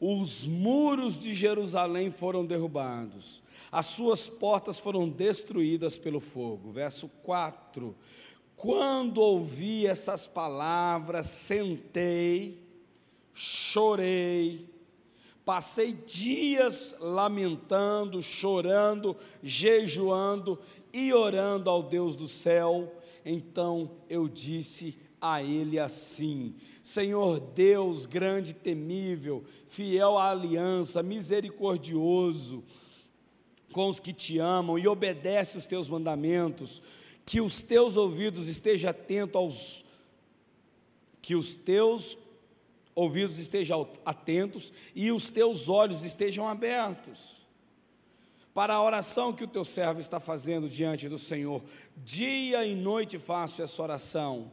Os 0.02 0.46
muros 0.46 1.18
de 1.18 1.34
Jerusalém 1.34 2.12
foram 2.12 2.46
derrubados, 2.46 3.42
as 3.72 3.86
suas 3.86 4.28
portas 4.28 4.82
foram 4.82 5.08
destruídas 5.08 5.98
pelo 5.98 6.20
fogo. 6.20 6.74
Verso 6.74 7.08
4: 7.24 7.96
Quando 8.58 9.22
ouvi 9.22 9.88
essas 9.88 10.28
palavras, 10.28 11.28
sentei, 11.28 12.62
chorei, 13.34 14.68
Passei 15.48 15.94
dias 15.94 16.94
lamentando, 17.00 18.22
chorando, 18.22 19.16
jejuando 19.42 20.60
e 20.92 21.14
orando 21.14 21.70
ao 21.70 21.82
Deus 21.82 22.18
do 22.18 22.28
céu. 22.28 22.94
Então 23.26 23.92
eu 24.10 24.28
disse 24.28 25.00
a 25.22 25.42
ele 25.42 25.80
assim: 25.80 26.54
Senhor 26.84 27.40
Deus 27.40 28.06
grande 28.06 28.52
e 28.52 28.56
temível, 28.56 29.42
fiel 29.70 30.18
à 30.18 30.32
aliança, 30.32 31.02
misericordioso 31.02 32.62
com 33.72 33.88
os 33.88 34.02
que 34.02 34.12
te 34.12 34.40
amam 34.40 34.78
e 34.78 34.86
obedece 34.86 35.58
os 35.58 35.66
teus 35.66 35.88
mandamentos, 35.88 36.82
que 37.28 37.42
os 37.42 37.62
teus 37.62 37.98
ouvidos 37.98 38.48
estejam 38.48 38.90
atentos 38.90 39.36
aos 39.36 39.86
que 41.22 41.36
os 41.36 41.56
teus 41.56 42.18
ouvidos 42.96 43.38
estejam 43.38 43.86
atentos 44.06 44.72
e 44.96 45.12
os 45.12 45.30
teus 45.30 45.68
olhos 45.68 46.06
estejam 46.06 46.48
abertos 46.48 47.46
para 48.54 48.76
a 48.76 48.82
oração 48.82 49.34
que 49.34 49.44
o 49.44 49.48
teu 49.48 49.66
servo 49.66 50.00
está 50.00 50.22
fazendo 50.22 50.70
diante 50.70 51.10
do 51.10 51.20
Senhor. 51.20 51.62
Dia 51.98 52.66
e 52.66 52.74
noite 52.74 53.20
faço 53.20 53.62
essa 53.62 53.84
oração 53.84 54.50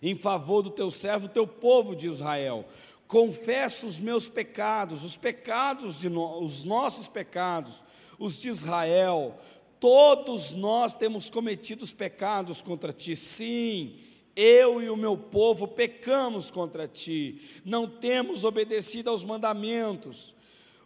em 0.00 0.14
favor 0.14 0.62
do 0.62 0.70
teu 0.70 0.88
servo, 0.88 1.28
teu 1.28 1.48
povo 1.48 1.96
de 1.96 2.06
Israel. 2.06 2.64
Confesso 3.08 3.88
os 3.88 3.98
meus 3.98 4.28
pecados, 4.28 5.02
os 5.02 5.16
pecados 5.16 5.98
de 5.98 6.08
no, 6.08 6.40
os 6.40 6.62
nossos 6.62 7.08
pecados, 7.08 7.82
os 8.20 8.40
de 8.40 8.48
Israel. 8.50 9.36
Todos 9.78 10.52
nós 10.52 10.94
temos 10.94 11.28
cometido 11.28 11.84
os 11.84 11.92
pecados 11.92 12.62
contra 12.62 12.92
ti. 12.92 13.14
Sim, 13.14 13.98
eu 14.36 14.82
e 14.82 14.90
o 14.90 14.96
meu 14.96 15.16
povo 15.16 15.66
pecamos 15.66 16.50
contra 16.50 16.86
ti, 16.86 17.40
não 17.64 17.88
temos 17.88 18.44
obedecido 18.44 19.08
aos 19.08 19.24
mandamentos, 19.24 20.34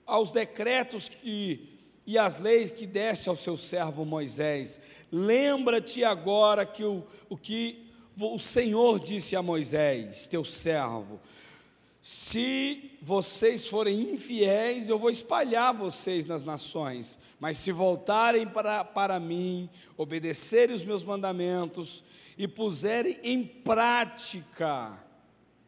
aos 0.07 0.31
decretos 0.31 1.09
que, 1.09 1.69
e 2.07 2.17
às 2.17 2.41
leis 2.41 2.71
que 2.71 2.87
deste 2.87 3.29
ao 3.29 3.35
seu 3.35 3.57
servo 3.57 4.05
Moisés. 4.05 4.81
Lembra-te 5.11 6.05
agora 6.05 6.65
que 6.65 6.85
o, 6.85 7.05
o 7.29 7.37
que 7.37 7.91
o 8.21 8.39
Senhor 8.39 9.01
disse 9.01 9.35
a 9.35 9.43
Moisés, 9.43 10.29
teu 10.29 10.45
servo: 10.45 11.21
se 12.03 12.99
vocês 13.03 13.69
forem 13.69 14.15
infiéis, 14.15 14.89
eu 14.89 14.99
vou 14.99 15.11
espalhar 15.11 15.75
vocês 15.75 16.25
nas 16.25 16.47
nações, 16.47 17.19
mas 17.39 17.59
se 17.59 17.71
voltarem 17.73 18.47
para, 18.47 18.83
para 18.85 19.21
mim, 19.21 19.69
obedecerem 19.99 20.75
os 20.75 20.85
meus 20.85 21.05
mandamentos, 21.05 22.03
e 22.39 22.49
puserem 22.49 23.19
em 23.23 23.45
prática, 23.45 24.99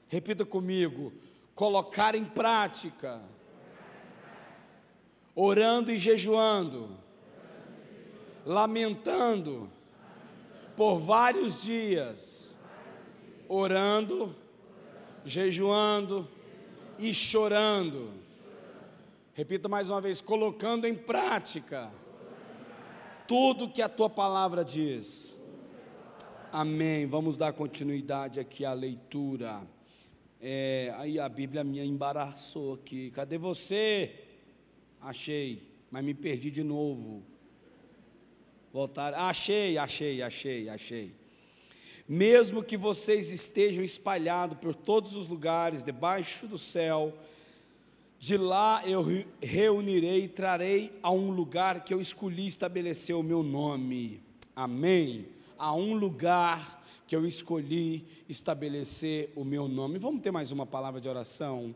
repita 0.09 0.43
comigo, 0.43 1.13
colocar 1.55 2.15
em 2.15 2.25
prática, 2.25 3.21
orando 5.35 5.93
e 5.93 5.99
jejuando, 5.99 6.97
lamentando 8.47 9.71
por 10.75 10.99
vários 10.99 11.63
dias, 11.63 12.57
orando, 13.47 14.35
jejuando 15.25 16.29
e 16.99 17.13
chorando. 17.13 18.11
Repita 19.35 19.69
mais 19.69 19.89
uma 19.91 20.01
vez, 20.01 20.21
colocando 20.21 20.87
em 20.87 20.95
prática 20.95 21.91
tudo 23.27 23.69
que 23.69 23.81
a 23.81 23.89
tua 23.89 24.11
palavra 24.11 24.65
diz. 24.65 25.35
Amém. 26.53 27.07
Vamos 27.07 27.37
dar 27.39 27.53
continuidade 27.53 28.39
aqui 28.39 28.65
à 28.65 28.75
leitura. 28.75 29.63
É, 30.39 30.93
aí 30.99 31.19
a 31.19 31.29
Bíblia 31.29 31.65
minha 31.65 31.85
embaraçou 31.85 32.75
aqui. 32.75 33.11
Cadê 33.11 33.39
você? 33.39 34.27
Achei, 35.01 35.67
mas 35.91 36.05
me 36.05 36.13
perdi 36.13 36.51
de 36.51 36.63
novo. 36.63 37.23
Voltar. 38.73 39.15
Achei, 39.15 39.79
achei, 39.79 40.21
achei, 40.23 40.69
achei. 40.69 41.22
Mesmo 42.09 42.63
que 42.63 42.77
vocês 42.77 43.31
estejam 43.31 43.85
espalhados 43.85 44.59
por 44.59 44.75
todos 44.75 45.15
os 45.15 45.29
lugares, 45.29 45.85
debaixo 45.85 46.47
do 46.47 46.59
céu, 46.59 47.13
de 48.19 48.37
lá 48.37 48.83
eu 48.87 49.05
reunirei 49.41 50.25
e 50.25 50.29
trarei 50.29 50.99
a 51.03 51.11
um 51.11 51.31
lugar 51.31 51.85
que 51.85 51.93
eu 51.93 52.01
escolhi 52.01 52.47
estabelecer 52.47 53.17
o 53.17 53.23
meu 53.23 53.43
nome. 53.43 54.21
Amém 54.55 55.27
a 55.63 55.73
um 55.73 55.95
lugar 55.95 56.83
que 57.07 57.15
eu 57.15 57.25
escolhi 57.25 58.05
estabelecer 58.29 59.33
o 59.37 59.45
meu 59.45 59.69
nome. 59.69 59.97
Vamos 59.97 60.21
ter 60.21 60.33
mais 60.33 60.51
uma 60.51 60.67
palavra 60.67 61.01
de 61.01 61.09
oração? 61.09 61.73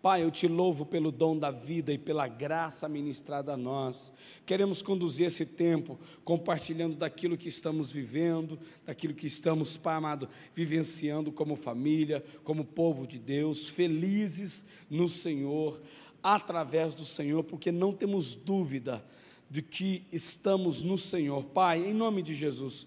Pai, 0.00 0.22
eu 0.22 0.30
te 0.30 0.46
louvo 0.46 0.86
pelo 0.86 1.10
dom 1.10 1.36
da 1.36 1.50
vida 1.50 1.92
e 1.92 1.98
pela 1.98 2.28
graça 2.28 2.88
ministrada 2.88 3.54
a 3.54 3.56
nós. 3.56 4.12
Queremos 4.46 4.80
conduzir 4.80 5.26
esse 5.26 5.44
tempo 5.44 5.98
compartilhando 6.24 6.94
daquilo 6.94 7.36
que 7.36 7.48
estamos 7.48 7.90
vivendo, 7.90 8.56
daquilo 8.86 9.12
que 9.12 9.26
estamos, 9.26 9.76
Pai 9.76 9.96
amado, 9.96 10.28
vivenciando 10.54 11.32
como 11.32 11.56
família, 11.56 12.24
como 12.44 12.64
povo 12.64 13.08
de 13.08 13.18
Deus, 13.18 13.66
felizes 13.66 14.64
no 14.88 15.08
Senhor, 15.08 15.82
através 16.22 16.94
do 16.94 17.04
Senhor, 17.04 17.42
porque 17.42 17.72
não 17.72 17.92
temos 17.92 18.36
dúvida 18.36 19.04
de 19.50 19.62
que 19.62 20.04
estamos 20.12 20.80
no 20.80 20.96
Senhor. 20.96 21.42
Pai, 21.46 21.84
em 21.84 21.92
nome 21.92 22.22
de 22.22 22.36
Jesus, 22.36 22.86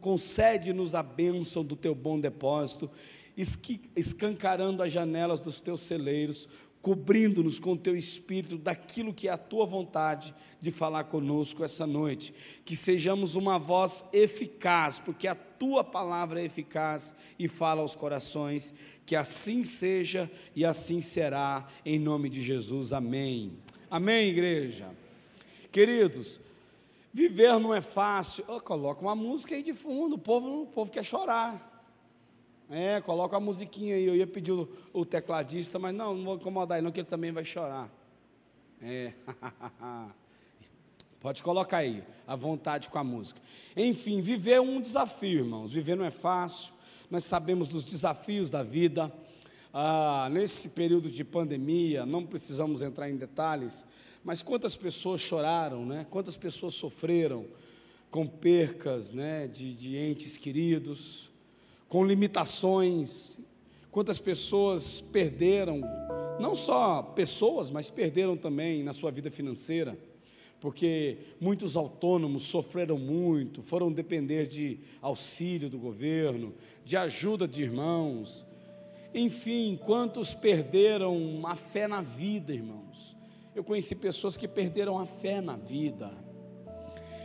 concede-nos 0.00 0.92
a 0.92 1.04
bênção 1.04 1.64
do 1.64 1.76
teu 1.76 1.94
bom 1.94 2.18
depósito, 2.18 2.90
escancarando 3.36 4.82
as 4.82 4.90
janelas 4.90 5.40
dos 5.40 5.60
teus 5.60 5.82
celeiros, 5.82 6.48
cobrindo-nos 6.80 7.58
com 7.58 7.72
o 7.72 7.76
teu 7.76 7.96
espírito 7.96 8.56
daquilo 8.56 9.12
que 9.12 9.28
é 9.28 9.32
a 9.32 9.36
tua 9.36 9.66
vontade 9.66 10.34
de 10.60 10.70
falar 10.70 11.04
conosco 11.04 11.64
essa 11.64 11.86
noite. 11.86 12.32
Que 12.64 12.76
sejamos 12.76 13.34
uma 13.34 13.58
voz 13.58 14.04
eficaz, 14.12 14.98
porque 14.98 15.26
a 15.26 15.34
tua 15.34 15.82
palavra 15.82 16.40
é 16.40 16.44
eficaz 16.44 17.14
e 17.38 17.48
fala 17.48 17.82
aos 17.82 17.94
corações. 17.94 18.74
Que 19.04 19.16
assim 19.16 19.64
seja 19.64 20.30
e 20.54 20.64
assim 20.64 21.02
será, 21.02 21.66
em 21.84 21.98
nome 21.98 22.30
de 22.30 22.40
Jesus. 22.40 22.92
Amém. 22.92 23.52
Amém, 23.90 24.30
igreja. 24.30 24.86
Queridos, 25.70 26.40
Viver 27.16 27.58
não 27.58 27.74
é 27.74 27.80
fácil. 27.80 28.44
Oh, 28.46 28.60
coloca 28.60 29.00
uma 29.00 29.16
música 29.16 29.54
aí 29.54 29.62
de 29.62 29.72
fundo, 29.72 30.16
o 30.16 30.18
povo, 30.18 30.64
o 30.64 30.66
povo 30.66 30.90
quer 30.90 31.02
chorar. 31.02 31.75
É, 32.70 33.00
coloca 33.00 33.36
a 33.36 33.40
musiquinha 33.40 33.94
aí. 33.94 34.04
Eu 34.04 34.16
ia 34.16 34.26
pedir 34.26 34.52
o, 34.52 34.68
o 34.92 35.04
tecladista, 35.04 35.78
mas 35.78 35.94
não, 35.94 36.14
não 36.14 36.24
vou 36.24 36.36
incomodar 36.36 36.78
ele, 36.78 36.84
não, 36.84 36.92
que 36.92 37.00
ele 37.00 37.08
também 37.08 37.32
vai 37.32 37.44
chorar. 37.44 37.90
É. 38.82 39.12
Pode 41.20 41.42
colocar 41.42 41.78
aí, 41.78 42.04
à 42.26 42.36
vontade 42.36 42.90
com 42.90 42.98
a 42.98 43.04
música. 43.04 43.40
Enfim, 43.76 44.20
viver 44.20 44.52
é 44.52 44.60
um 44.60 44.80
desafio, 44.80 45.40
irmãos. 45.40 45.72
Viver 45.72 45.96
não 45.96 46.04
é 46.04 46.10
fácil. 46.10 46.72
Nós 47.10 47.24
sabemos 47.24 47.68
dos 47.68 47.84
desafios 47.84 48.50
da 48.50 48.62
vida. 48.62 49.12
Ah, 49.72 50.28
nesse 50.30 50.70
período 50.70 51.10
de 51.10 51.22
pandemia, 51.24 52.06
não 52.06 52.24
precisamos 52.24 52.80
entrar 52.82 53.10
em 53.10 53.16
detalhes, 53.16 53.86
mas 54.24 54.40
quantas 54.42 54.76
pessoas 54.76 55.20
choraram, 55.20 55.84
né? 55.84 56.06
quantas 56.08 56.36
pessoas 56.36 56.74
sofreram 56.74 57.46
com 58.10 58.26
percas 58.26 59.12
né? 59.12 59.46
de, 59.46 59.74
de 59.74 59.96
entes 59.96 60.36
queridos, 60.36 61.30
com 61.88 62.04
limitações, 62.04 63.38
quantas 63.90 64.18
pessoas 64.18 65.00
perderam, 65.00 65.80
não 66.40 66.54
só 66.54 67.02
pessoas, 67.02 67.70
mas 67.70 67.90
perderam 67.90 68.36
também 68.36 68.82
na 68.82 68.92
sua 68.92 69.10
vida 69.10 69.30
financeira, 69.30 69.96
porque 70.60 71.18
muitos 71.40 71.76
autônomos 71.76 72.44
sofreram 72.44 72.98
muito, 72.98 73.62
foram 73.62 73.92
depender 73.92 74.46
de 74.46 74.80
auxílio 75.00 75.68
do 75.68 75.78
governo, 75.78 76.54
de 76.84 76.96
ajuda 76.96 77.46
de 77.46 77.62
irmãos, 77.62 78.46
enfim, 79.14 79.78
quantos 79.82 80.34
perderam 80.34 81.40
a 81.46 81.54
fé 81.54 81.88
na 81.88 82.02
vida, 82.02 82.52
irmãos, 82.52 83.16
eu 83.54 83.64
conheci 83.64 83.94
pessoas 83.94 84.36
que 84.36 84.46
perderam 84.46 84.98
a 84.98 85.06
fé 85.06 85.40
na 85.40 85.56
vida, 85.56 86.10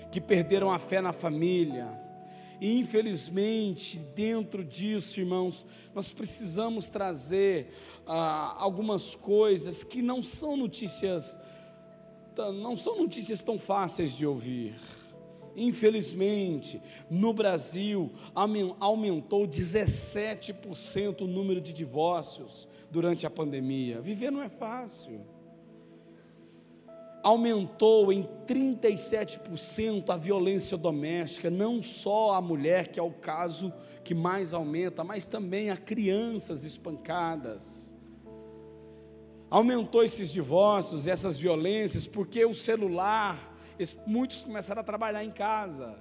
que 0.09 0.21
perderam 0.21 0.71
a 0.71 0.79
fé 0.79 1.01
na 1.01 1.11
família, 1.11 1.87
E 2.61 2.77
infelizmente, 2.77 3.97
dentro 3.97 4.63
disso, 4.63 5.19
irmãos, 5.19 5.65
nós 5.95 6.11
precisamos 6.11 6.89
trazer 6.89 7.73
ah, 8.05 8.55
algumas 8.59 9.15
coisas 9.15 9.83
que 9.83 9.99
não 9.99 10.21
são 10.21 10.55
notícias, 10.55 11.41
não 12.37 12.77
são 12.77 12.99
notícias 12.99 13.41
tão 13.41 13.57
fáceis 13.57 14.15
de 14.15 14.27
ouvir. 14.27 14.75
Infelizmente, 15.55 16.79
no 17.09 17.33
Brasil 17.33 18.11
aumentou 18.79 19.47
17% 19.47 21.21
o 21.21 21.27
número 21.27 21.59
de 21.59 21.73
divórcios 21.73 22.67
durante 22.91 23.25
a 23.25 23.29
pandemia. 23.31 23.99
Viver 24.01 24.31
não 24.31 24.43
é 24.43 24.49
fácil. 24.49 25.25
Aumentou 27.23 28.11
em 28.11 28.23
37% 28.47 30.09
a 30.09 30.17
violência 30.17 30.77
doméstica, 30.77 31.49
não 31.49 31.81
só 31.81 32.33
a 32.33 32.41
mulher, 32.41 32.87
que 32.87 32.99
é 32.99 33.03
o 33.03 33.11
caso 33.11 33.71
que 34.03 34.15
mais 34.15 34.53
aumenta, 34.53 35.03
mas 35.03 35.25
também 35.25 35.69
a 35.69 35.77
crianças 35.77 36.63
espancadas. 36.65 37.95
Aumentou 39.49 40.03
esses 40.03 40.31
divórcios, 40.31 41.07
essas 41.07 41.37
violências, 41.37 42.07
porque 42.07 42.43
o 42.45 42.53
celular 42.53 43.51
muitos 44.05 44.43
começaram 44.43 44.81
a 44.81 44.83
trabalhar 44.83 45.23
em 45.23 45.31
casa. 45.31 45.99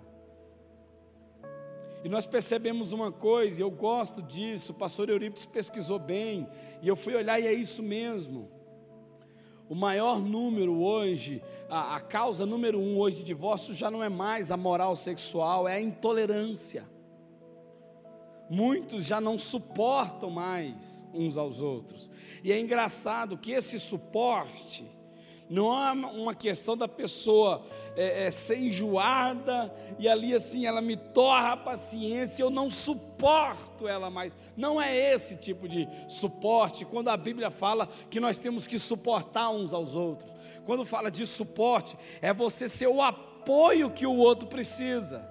E 2.03 2.09
nós 2.09 2.27
percebemos 2.27 2.93
uma 2.93 3.13
coisa, 3.13 3.61
e 3.61 3.65
eu 3.65 3.71
gosto 3.71 4.23
disso, 4.23 4.73
o 4.73 4.75
pastor 4.75 5.11
Eurípides 5.11 5.45
pesquisou 5.45 5.99
bem, 5.99 6.49
e 6.81 6.89
eu 6.89 6.97
fui 6.97 7.15
olhar 7.15 7.39
e 7.39 7.47
é 7.47 7.53
isso 7.53 7.83
mesmo. 7.83 8.49
O 9.71 9.75
maior 9.77 10.21
número 10.21 10.83
hoje, 10.83 11.41
a, 11.69 11.95
a 11.95 12.01
causa 12.01 12.45
número 12.45 12.81
um 12.81 12.99
hoje 12.99 13.19
de 13.19 13.23
divórcio 13.23 13.73
já 13.73 13.89
não 13.89 14.03
é 14.03 14.09
mais 14.09 14.51
a 14.51 14.57
moral 14.57 14.97
sexual, 14.97 15.69
é 15.69 15.75
a 15.75 15.81
intolerância. 15.81 16.85
Muitos 18.51 19.07
já 19.07 19.21
não 19.21 19.39
suportam 19.39 20.29
mais 20.29 21.07
uns 21.15 21.37
aos 21.37 21.61
outros. 21.61 22.11
E 22.43 22.51
é 22.51 22.59
engraçado 22.59 23.39
que 23.39 23.53
esse 23.53 23.79
suporte, 23.79 24.85
não 25.51 25.77
é 25.77 25.91
uma 25.91 26.35
questão 26.35 26.77
da 26.77 26.87
pessoa 26.87 27.61
é, 27.97 28.27
é, 28.27 28.31
ser 28.31 28.57
enjoada 28.59 29.75
e 29.99 30.09
ali 30.09 30.33
assim 30.33 30.65
ela 30.65 30.81
me 30.81 30.97
torra 30.97 31.53
a 31.53 31.57
paciência, 31.57 32.45
eu 32.45 32.51
não 32.51 32.71
suporto 32.71 33.89
ela 33.89 34.09
mais. 34.09 34.37
Não 34.57 34.81
é 34.81 34.97
esse 35.13 35.37
tipo 35.37 35.69
de 35.69 35.89
suporte, 36.07 36.85
quando 36.85 37.09
a 37.09 37.17
Bíblia 37.17 37.51
fala 37.51 37.89
que 38.09 38.21
nós 38.21 38.39
temos 38.39 38.67
que 38.69 38.79
suportar 38.79 39.51
uns 39.51 39.75
aos 39.75 39.97
outros. 39.97 40.33
Quando 40.65 40.85
fala 40.85 41.11
de 41.11 41.27
suporte, 41.27 41.97
é 42.23 42.33
você 42.33 42.69
ser 42.69 42.87
o 42.87 43.03
apoio 43.03 43.91
que 43.91 44.07
o 44.07 44.17
outro 44.17 44.47
precisa. 44.47 45.30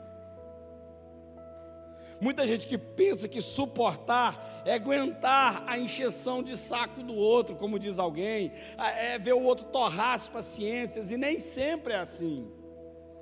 Muita 2.21 2.45
gente 2.45 2.67
que 2.67 2.77
pensa 2.77 3.27
que 3.27 3.39
suportar 3.39 4.61
é 4.65 4.73
aguentar 4.73 5.63
a 5.65 5.77
encheção 5.77 6.43
de 6.43 6.57
saco 6.57 7.01
do 7.01 7.15
outro, 7.15 7.55
como 7.55 7.79
diz 7.79 7.97
alguém, 7.97 8.51
é 8.77 9.17
ver 9.17 9.33
o 9.33 9.41
outro 9.41 9.65
torrar 9.65 10.13
as 10.13 10.27
paciências, 10.27 11.11
e 11.11 11.17
nem 11.17 11.39
sempre 11.39 11.93
é 11.93 11.97
assim. 11.97 12.51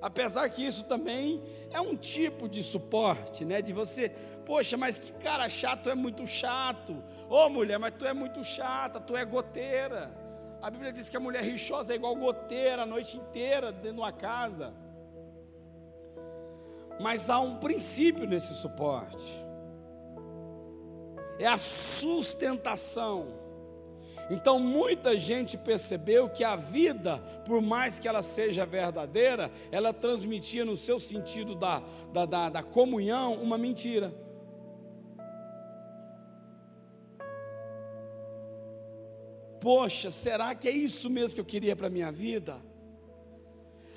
Apesar 0.02 0.50
que 0.50 0.66
isso 0.66 0.86
também 0.86 1.44
é 1.72 1.80
um 1.80 1.96
tipo 1.96 2.48
de 2.48 2.64
suporte, 2.64 3.46
né? 3.46 3.62
De 3.62 3.74
você, 3.74 4.10
poxa, 4.46 4.78
mas 4.78 4.98
que 4.98 5.12
cara 5.14 5.48
chato 5.50 5.90
é 5.90 5.96
muito 5.96 6.26
chato. 6.26 7.04
Ô 7.30 7.46
oh, 7.46 7.50
mulher, 7.50 7.78
mas 7.78 7.94
tu 7.98 8.06
é 8.06 8.14
muito 8.14 8.44
chata, 8.44 9.00
tu 9.00 9.16
é 9.16 9.26
goteira. 9.26 10.12
A 10.62 10.70
Bíblia 10.70 10.92
diz 10.92 11.08
que 11.08 11.18
a 11.18 11.20
mulher 11.20 11.44
rixosa 11.44 11.94
é 11.94 11.96
igual 11.96 12.16
goteira 12.16 12.84
a 12.84 12.86
noite 12.86 13.18
inteira 13.18 13.72
dentro 13.72 13.94
de 13.94 14.00
uma 14.00 14.12
casa. 14.12 14.74
Mas 17.00 17.30
há 17.30 17.40
um 17.40 17.58
princípio 17.58 18.28
nesse 18.28 18.54
suporte. 18.56 19.26
É 21.40 21.46
a 21.46 21.58
sustentação. 21.58 23.28
Então 24.30 24.60
muita 24.60 25.18
gente 25.18 25.58
percebeu 25.58 26.30
que 26.30 26.44
a 26.44 26.56
vida, 26.56 27.18
por 27.46 27.62
mais 27.62 27.98
que 27.98 28.08
ela 28.08 28.22
seja 28.22 28.66
verdadeira, 28.66 29.50
ela 29.72 29.94
transmitia 29.94 30.66
no 30.66 30.76
seu 30.76 31.00
sentido 31.00 31.56
da, 31.56 31.82
da, 32.12 32.26
da, 32.26 32.50
da 32.50 32.64
comunhão 32.64 33.36
uma 33.36 33.58
mentira. 33.58 34.14
Poxa, 39.62 40.12
será 40.12 40.54
que 40.54 40.68
é 40.68 40.72
isso 40.72 41.10
mesmo 41.10 41.36
que 41.36 41.42
eu 41.42 41.46
queria 41.46 41.76
para 41.76 41.88
a 41.88 41.90
minha 41.90 42.12
vida? 42.12 42.62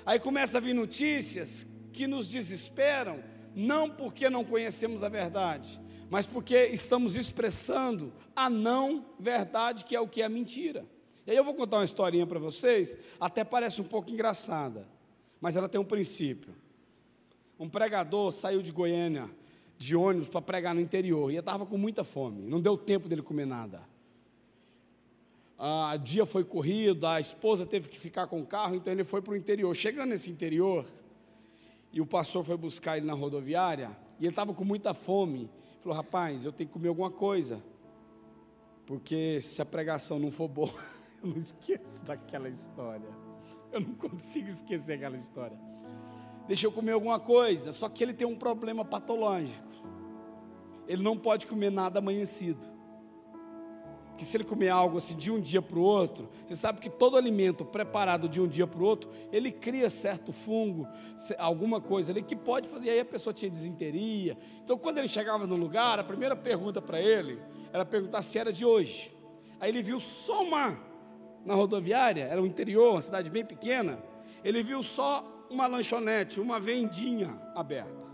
Aí 0.05 0.19
começa 0.19 0.57
a 0.57 0.61
vir 0.61 0.73
notícias 0.73 1.67
que 1.91 2.07
nos 2.07 2.27
desesperam, 2.27 3.23
não 3.55 3.89
porque 3.89 4.29
não 4.29 4.43
conhecemos 4.43 5.03
a 5.03 5.09
verdade, 5.09 5.79
mas 6.09 6.25
porque 6.25 6.65
estamos 6.67 7.15
expressando 7.15 8.11
a 8.35 8.49
não 8.49 9.05
verdade, 9.19 9.85
que 9.85 9.95
é 9.95 9.99
o 9.99 10.07
que 10.07 10.21
é 10.21 10.29
mentira. 10.29 10.85
E 11.25 11.31
aí 11.31 11.37
eu 11.37 11.43
vou 11.43 11.53
contar 11.53 11.77
uma 11.77 11.85
historinha 11.85 12.25
para 12.25 12.39
vocês, 12.39 12.97
até 13.19 13.43
parece 13.43 13.81
um 13.81 13.85
pouco 13.85 14.09
engraçada, 14.09 14.87
mas 15.39 15.55
ela 15.55 15.69
tem 15.69 15.79
um 15.79 15.85
princípio. 15.85 16.53
Um 17.59 17.69
pregador 17.69 18.31
saiu 18.31 18.61
de 18.61 18.71
Goiânia 18.71 19.29
de 19.81 19.95
ônibus 19.95 20.29
para 20.29 20.41
pregar 20.43 20.75
no 20.75 20.81
interior 20.81 21.31
e 21.31 21.37
estava 21.37 21.65
com 21.65 21.75
muita 21.75 22.03
fome, 22.03 22.43
não 22.43 22.61
deu 22.61 22.77
tempo 22.77 23.09
dele 23.09 23.23
comer 23.23 23.47
nada. 23.47 23.81
Ah, 25.57 25.97
dia 25.97 26.23
foi 26.23 26.43
corrido, 26.43 27.05
a 27.07 27.19
esposa 27.19 27.65
teve 27.65 27.89
que 27.89 27.97
ficar 27.97 28.27
com 28.27 28.41
o 28.41 28.45
carro, 28.45 28.75
então 28.75 28.93
ele 28.93 29.03
foi 29.03 29.21
para 29.23 29.33
o 29.33 29.35
interior. 29.35 29.75
Chegando 29.75 30.09
nesse 30.09 30.29
interior, 30.29 30.85
e 31.91 31.99
o 31.99 32.05
pastor 32.05 32.43
foi 32.43 32.57
buscar 32.57 32.97
ele 32.97 33.05
na 33.05 33.13
rodoviária, 33.13 33.97
e 34.19 34.23
ele 34.23 34.31
estava 34.31 34.53
com 34.53 34.63
muita 34.63 34.93
fome. 34.93 35.49
Falou, 35.81 35.95
rapaz, 35.95 36.45
eu 36.45 36.51
tenho 36.51 36.67
que 36.67 36.73
comer 36.73 36.89
alguma 36.89 37.11
coisa, 37.11 37.63
porque 38.85 39.39
se 39.41 39.61
a 39.61 39.65
pregação 39.65 40.19
não 40.19 40.31
for 40.31 40.47
boa, 40.47 40.73
eu 41.21 41.29
não 41.29 41.37
esqueço 41.37 42.05
daquela 42.05 42.49
história. 42.49 43.09
Eu 43.71 43.81
não 43.81 43.93
consigo 43.93 44.47
esquecer 44.47 44.93
aquela 44.93 45.17
história. 45.17 45.57
Deixa 46.47 46.67
eu 46.67 46.71
comer 46.71 46.91
alguma 46.91 47.19
coisa, 47.19 47.71
só 47.71 47.87
que 47.87 48.03
ele 48.03 48.13
tem 48.13 48.27
um 48.27 48.35
problema 48.35 48.83
patológico. 48.83 49.67
Ele 50.87 51.01
não 51.01 51.17
pode 51.17 51.47
comer 51.47 51.71
nada 51.71 51.99
amanhecido 51.99 52.80
que 54.21 54.25
se 54.27 54.37
ele 54.37 54.43
comer 54.43 54.69
algo 54.69 54.97
assim 54.97 55.17
de 55.17 55.31
um 55.31 55.39
dia 55.39 55.63
para 55.63 55.79
o 55.79 55.81
outro, 55.81 56.29
você 56.45 56.55
sabe 56.55 56.79
que 56.79 56.91
todo 56.91 57.17
alimento 57.17 57.65
preparado 57.65 58.29
de 58.29 58.39
um 58.39 58.47
dia 58.47 58.67
para 58.67 58.79
o 58.79 58.85
outro, 58.85 59.09
ele 59.31 59.51
cria 59.51 59.89
certo 59.89 60.31
fungo, 60.31 60.87
alguma 61.39 61.81
coisa 61.81 62.11
ali 62.11 62.21
que 62.21 62.35
pode 62.35 62.67
fazer, 62.67 62.91
aí 62.91 62.99
a 62.99 63.05
pessoa 63.05 63.33
tinha 63.33 63.49
desinteria. 63.49 64.37
Então, 64.63 64.77
quando 64.77 64.99
ele 64.99 65.07
chegava 65.07 65.47
no 65.47 65.55
lugar, 65.55 65.99
a 65.99 66.03
primeira 66.03 66.35
pergunta 66.35 66.79
para 66.79 67.01
ele 67.01 67.41
era 67.73 67.83
perguntar 67.83 68.21
se 68.21 68.37
era 68.37 68.53
de 68.53 68.63
hoje. 68.63 69.11
Aí 69.59 69.71
ele 69.71 69.81
viu 69.81 69.99
só 69.99 70.43
uma 70.43 70.77
na 71.43 71.55
rodoviária, 71.55 72.25
era 72.25 72.39
o 72.39 72.45
interior, 72.45 72.91
uma 72.91 73.01
cidade 73.01 73.27
bem 73.27 73.43
pequena, 73.43 73.97
ele 74.43 74.61
viu 74.61 74.83
só 74.83 75.47
uma 75.49 75.65
lanchonete, 75.65 76.39
uma 76.39 76.59
vendinha 76.59 77.41
aberta. 77.55 78.05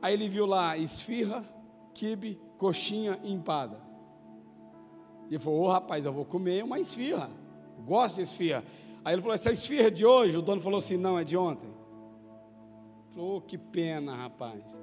Aí 0.00 0.14
ele 0.14 0.28
viu 0.28 0.46
lá 0.46 0.78
esfirra, 0.78 1.44
quibe, 1.92 2.40
coxinha 2.56 3.18
e 3.24 3.32
empada. 3.32 3.89
E 5.30 5.34
ele 5.34 5.38
falou: 5.38 5.60
Ô 5.60 5.64
oh, 5.66 5.68
rapaz, 5.68 6.04
eu 6.04 6.12
vou 6.12 6.24
comer 6.24 6.64
uma 6.64 6.80
esfirra. 6.80 7.30
Eu 7.78 7.84
gosto 7.84 8.16
de 8.16 8.22
esfirra. 8.22 8.64
Aí 9.04 9.14
ele 9.14 9.22
falou: 9.22 9.34
Essa 9.34 9.52
esfirra 9.52 9.86
é 9.86 9.90
de 9.90 10.04
hoje? 10.04 10.36
O 10.36 10.42
dono 10.42 10.60
falou 10.60 10.78
assim: 10.78 10.96
Não, 10.96 11.16
é 11.16 11.22
de 11.22 11.36
ontem. 11.36 11.68
Ele 11.68 13.14
falou: 13.14 13.36
oh, 13.36 13.40
Que 13.40 13.56
pena, 13.56 14.14
rapaz. 14.14 14.80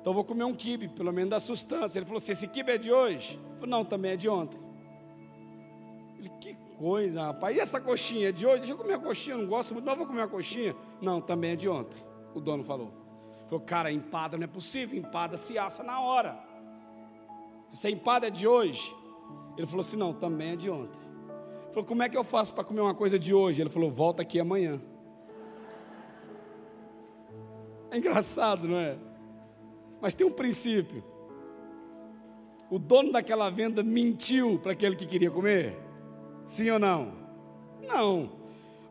Então 0.00 0.10
eu 0.10 0.14
vou 0.14 0.24
comer 0.24 0.44
um 0.44 0.54
quibe, 0.54 0.88
pelo 0.88 1.12
menos 1.12 1.30
da 1.30 1.38
sustância. 1.38 2.00
Ele 2.00 2.04
falou 2.04 2.16
assim: 2.16 2.32
Esse 2.32 2.48
quibe 2.48 2.72
é 2.72 2.78
de 2.78 2.92
hoje? 2.92 3.40
Não, 3.66 3.84
também 3.84 4.10
é 4.12 4.16
de 4.16 4.28
ontem. 4.28 4.60
Ele: 6.18 6.30
Que 6.40 6.56
coisa, 6.76 7.26
rapaz. 7.26 7.56
E 7.56 7.60
essa 7.60 7.80
coxinha 7.80 8.30
é 8.30 8.32
de 8.32 8.44
hoje? 8.44 8.58
Deixa 8.58 8.72
eu 8.72 8.78
comer 8.78 8.94
a 8.94 8.98
coxinha, 8.98 9.36
não 9.36 9.46
gosto 9.46 9.72
muito, 9.72 9.86
mas 9.86 9.96
vou 9.96 10.06
comer 10.06 10.22
a 10.22 10.28
coxinha. 10.28 10.74
Não, 11.00 11.20
também 11.20 11.52
é 11.52 11.56
de 11.56 11.68
ontem. 11.68 12.02
O 12.34 12.40
dono 12.40 12.64
falou. 12.64 12.88
Ele 13.38 13.48
falou: 13.48 13.64
Cara, 13.64 13.92
empada 13.92 14.36
não 14.36 14.44
é 14.44 14.48
possível, 14.48 14.98
empada 14.98 15.36
se 15.36 15.56
assa 15.56 15.84
na 15.84 16.00
hora. 16.00 16.36
Essa 17.72 17.88
empada 17.88 18.26
é 18.26 18.30
de 18.30 18.48
hoje. 18.48 18.92
Ele 19.56 19.66
falou 19.66 19.80
assim: 19.80 19.96
não, 19.96 20.12
também 20.12 20.52
é 20.52 20.56
de 20.56 20.70
ontem. 20.70 20.98
Ele 21.64 21.72
falou: 21.72 21.84
como 21.84 22.02
é 22.02 22.08
que 22.08 22.16
eu 22.16 22.24
faço 22.24 22.54
para 22.54 22.64
comer 22.64 22.80
uma 22.80 22.94
coisa 22.94 23.18
de 23.18 23.32
hoje? 23.32 23.62
Ele 23.62 23.70
falou: 23.70 23.90
volta 23.90 24.22
aqui 24.22 24.38
amanhã. 24.38 24.80
É 27.90 27.98
engraçado, 27.98 28.68
não 28.68 28.78
é? 28.78 28.96
Mas 30.00 30.14
tem 30.14 30.26
um 30.26 30.32
princípio. 30.32 31.02
O 32.70 32.78
dono 32.78 33.12
daquela 33.12 33.48
venda 33.48 33.82
mentiu 33.82 34.58
para 34.58 34.72
aquele 34.72 34.96
que 34.96 35.06
queria 35.06 35.30
comer? 35.30 35.76
Sim 36.44 36.70
ou 36.70 36.78
não? 36.78 37.12
Não. 37.80 38.32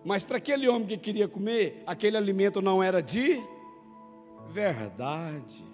Mas 0.04 0.24
para 0.24 0.38
aquele 0.38 0.68
homem 0.70 0.88
que 0.88 0.98
queria 0.98 1.28
comer, 1.28 1.84
aquele 1.86 2.16
alimento 2.16 2.62
não 2.62 2.82
era 2.82 3.02
de 3.02 3.42
verdade. 4.50 5.66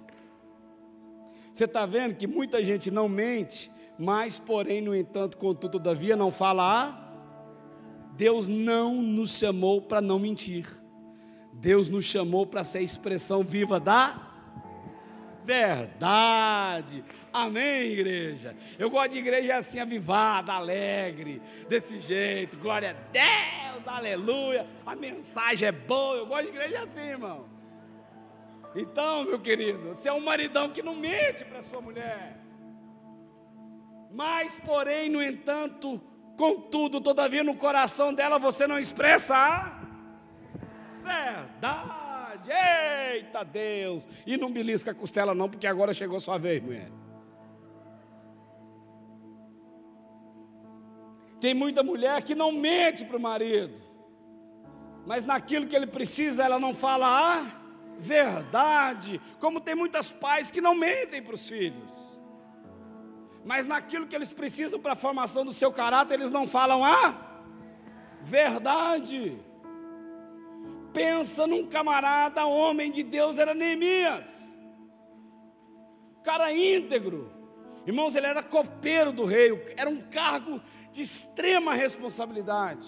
Você 1.53 1.65
está 1.65 1.85
vendo 1.85 2.15
que 2.15 2.25
muita 2.25 2.63
gente 2.63 2.89
não 2.89 3.07
mente 3.07 3.69
mas, 4.01 4.39
porém, 4.39 4.81
no 4.81 4.95
entanto, 4.95 5.37
contudo, 5.37 5.73
todavia, 5.73 6.15
não 6.15 6.31
fala 6.31 6.87
a. 6.87 7.11
Deus 8.17 8.47
não 8.47 8.95
nos 8.99 9.37
chamou 9.37 9.79
para 9.79 10.01
não 10.01 10.17
mentir. 10.17 10.65
Deus 11.53 11.87
nos 11.87 12.03
chamou 12.03 12.47
para 12.47 12.63
ser 12.63 12.79
a 12.79 12.81
expressão 12.81 13.43
viva 13.43 13.79
da 13.79 14.27
Verdade. 15.45 17.05
Amém, 17.31 17.91
igreja. 17.91 18.55
Eu 18.79 18.89
gosto 18.89 19.11
de 19.11 19.19
igreja 19.19 19.57
assim, 19.57 19.79
avivada, 19.79 20.53
alegre, 20.53 21.39
desse 21.69 21.99
jeito. 21.99 22.57
Glória 22.57 22.89
a 22.89 22.93
Deus, 22.93 23.87
aleluia. 23.87 24.65
A 24.83 24.95
mensagem 24.95 25.67
é 25.67 25.71
boa. 25.71 26.17
Eu 26.17 26.25
gosto 26.25 26.45
de 26.45 26.57
igreja 26.57 26.81
assim, 26.81 27.01
irmãos. 27.01 27.71
Então, 28.75 29.25
meu 29.25 29.39
querido, 29.39 29.79
você 29.79 30.09
é 30.09 30.13
um 30.13 30.21
maridão 30.21 30.69
que 30.69 30.81
não 30.81 30.95
mente 30.95 31.45
para 31.45 31.61
sua 31.61 31.81
mulher. 31.81 32.40
Mas, 34.13 34.59
porém, 34.59 35.09
no 35.09 35.23
entanto, 35.23 36.01
contudo, 36.37 36.99
todavia, 36.99 37.43
no 37.43 37.55
coração 37.55 38.13
dela 38.13 38.37
você 38.37 38.67
não 38.67 38.77
expressa 38.77 39.35
a 39.35 39.81
verdade. 41.03 42.51
Eita 43.13 43.43
Deus! 43.43 44.07
E 44.25 44.35
não 44.35 44.51
belisca 44.51 44.91
a 44.91 44.93
costela, 44.93 45.33
não, 45.33 45.49
porque 45.49 45.67
agora 45.67 45.93
chegou 45.93 46.19
sua 46.19 46.37
vez, 46.37 46.61
mulher. 46.61 46.91
Tem 51.39 51.53
muita 51.53 51.81
mulher 51.81 52.21
que 52.21 52.35
não 52.35 52.51
mente 52.51 53.03
para 53.03 53.17
o 53.17 53.19
marido, 53.19 53.81
mas 55.07 55.25
naquilo 55.25 55.65
que 55.65 55.75
ele 55.75 55.87
precisa, 55.87 56.43
ela 56.43 56.59
não 56.59 56.73
fala 56.73 57.07
a 57.07 57.61
verdade. 57.97 59.19
Como 59.39 59.59
tem 59.59 59.73
muitas 59.73 60.11
pais 60.11 60.51
que 60.51 60.61
não 60.61 60.75
mentem 60.75 61.21
para 61.21 61.33
os 61.33 61.47
filhos, 61.47 62.20
mas 63.45 63.65
naquilo 63.65 64.07
que 64.07 64.15
eles 64.15 64.31
precisam 64.31 64.79
para 64.79 64.93
a 64.93 64.95
formação 64.95 65.43
do 65.43 65.51
seu 65.51 65.71
caráter, 65.71 66.15
eles 66.15 66.31
não 66.31 66.47
falam 66.47 66.83
a 66.83 67.29
verdade 68.21 69.39
pensa 70.93 71.47
num 71.47 71.65
camarada, 71.65 72.45
homem 72.45 72.91
de 72.91 73.03
Deus, 73.03 73.37
era 73.37 73.53
Neemias. 73.53 74.49
Cara 76.23 76.53
íntegro. 76.53 77.31
Irmãos, 77.85 78.15
ele 78.15 78.27
era 78.27 78.43
copeiro 78.43 79.11
do 79.11 79.25
rei, 79.25 79.73
era 79.75 79.89
um 79.89 80.01
cargo 80.01 80.61
de 80.91 81.01
extrema 81.01 81.73
responsabilidade. 81.73 82.87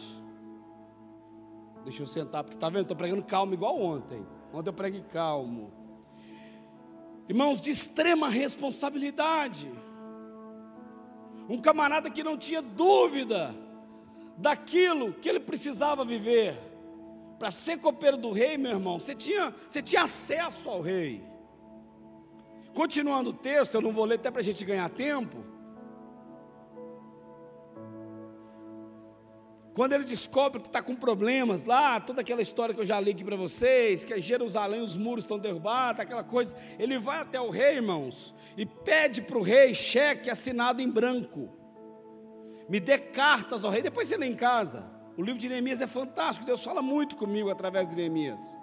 Deixa 1.83 2.03
eu 2.03 2.07
sentar, 2.07 2.43
porque 2.43 2.55
está 2.55 2.69
vendo? 2.69 2.83
Estou 2.83 2.95
pregando 2.95 3.23
calmo 3.23 3.53
igual 3.53 3.79
ontem. 3.79 4.25
Ontem 4.53 4.69
eu 4.69 4.73
preguei 4.73 5.01
calmo. 5.01 5.73
Irmãos, 7.27 7.59
de 7.59 7.71
extrema 7.71 8.29
responsabilidade. 8.29 9.71
Um 11.49 11.57
camarada 11.59 12.09
que 12.09 12.23
não 12.23 12.37
tinha 12.37 12.61
dúvida 12.61 13.53
daquilo 14.37 15.13
que 15.13 15.29
ele 15.29 15.39
precisava 15.39 16.05
viver. 16.05 16.55
Para 17.37 17.51
ser 17.51 17.77
copeiro 17.79 18.17
do 18.17 18.31
rei, 18.31 18.57
meu 18.57 18.71
irmão, 18.71 18.99
você 18.99 19.13
tinha, 19.13 19.53
você 19.67 19.81
tinha 19.81 20.03
acesso 20.03 20.69
ao 20.69 20.81
rei. 20.81 21.23
Continuando 22.73 23.31
o 23.31 23.33
texto, 23.33 23.75
eu 23.75 23.81
não 23.81 23.91
vou 23.91 24.05
ler 24.05 24.15
até 24.15 24.31
para 24.31 24.41
a 24.41 24.43
gente 24.43 24.63
ganhar 24.65 24.89
tempo. 24.89 25.52
Quando 29.73 29.93
ele 29.93 30.03
descobre 30.03 30.61
que 30.61 30.67
está 30.67 30.83
com 30.83 30.95
problemas 30.95 31.63
lá, 31.63 31.99
toda 31.99 32.21
aquela 32.21 32.41
história 32.41 32.75
que 32.75 32.81
eu 32.81 32.85
já 32.85 32.99
li 32.99 33.11
aqui 33.11 33.23
para 33.23 33.35
vocês, 33.35 34.05
que 34.05 34.13
é 34.13 34.19
Jerusalém, 34.19 34.81
os 34.81 34.95
muros 34.95 35.23
estão 35.23 35.39
derrubados, 35.39 35.99
aquela 35.99 36.23
coisa, 36.23 36.55
ele 36.77 36.99
vai 36.99 37.19
até 37.19 37.41
o 37.41 37.49
rei, 37.49 37.77
irmãos, 37.77 38.35
e 38.55 38.67
pede 38.67 39.21
para 39.21 39.37
o 39.37 39.41
rei 39.41 39.73
cheque 39.73 40.29
assinado 40.29 40.79
em 40.79 40.89
branco. 40.89 41.49
Me 42.69 42.79
dê 42.79 42.99
cartas 42.99 43.65
ao 43.65 43.71
rei, 43.71 43.81
depois 43.81 44.07
você 44.07 44.15
lê 44.15 44.27
em 44.27 44.35
casa. 44.35 44.91
O 45.17 45.23
livro 45.23 45.39
de 45.39 45.49
Neemias 45.49 45.81
é 45.81 45.87
fantástico, 45.87 46.45
Deus 46.45 46.63
fala 46.63 46.81
muito 46.81 47.15
comigo 47.15 47.49
através 47.49 47.89
de 47.89 47.95
Neemias. 47.95 48.55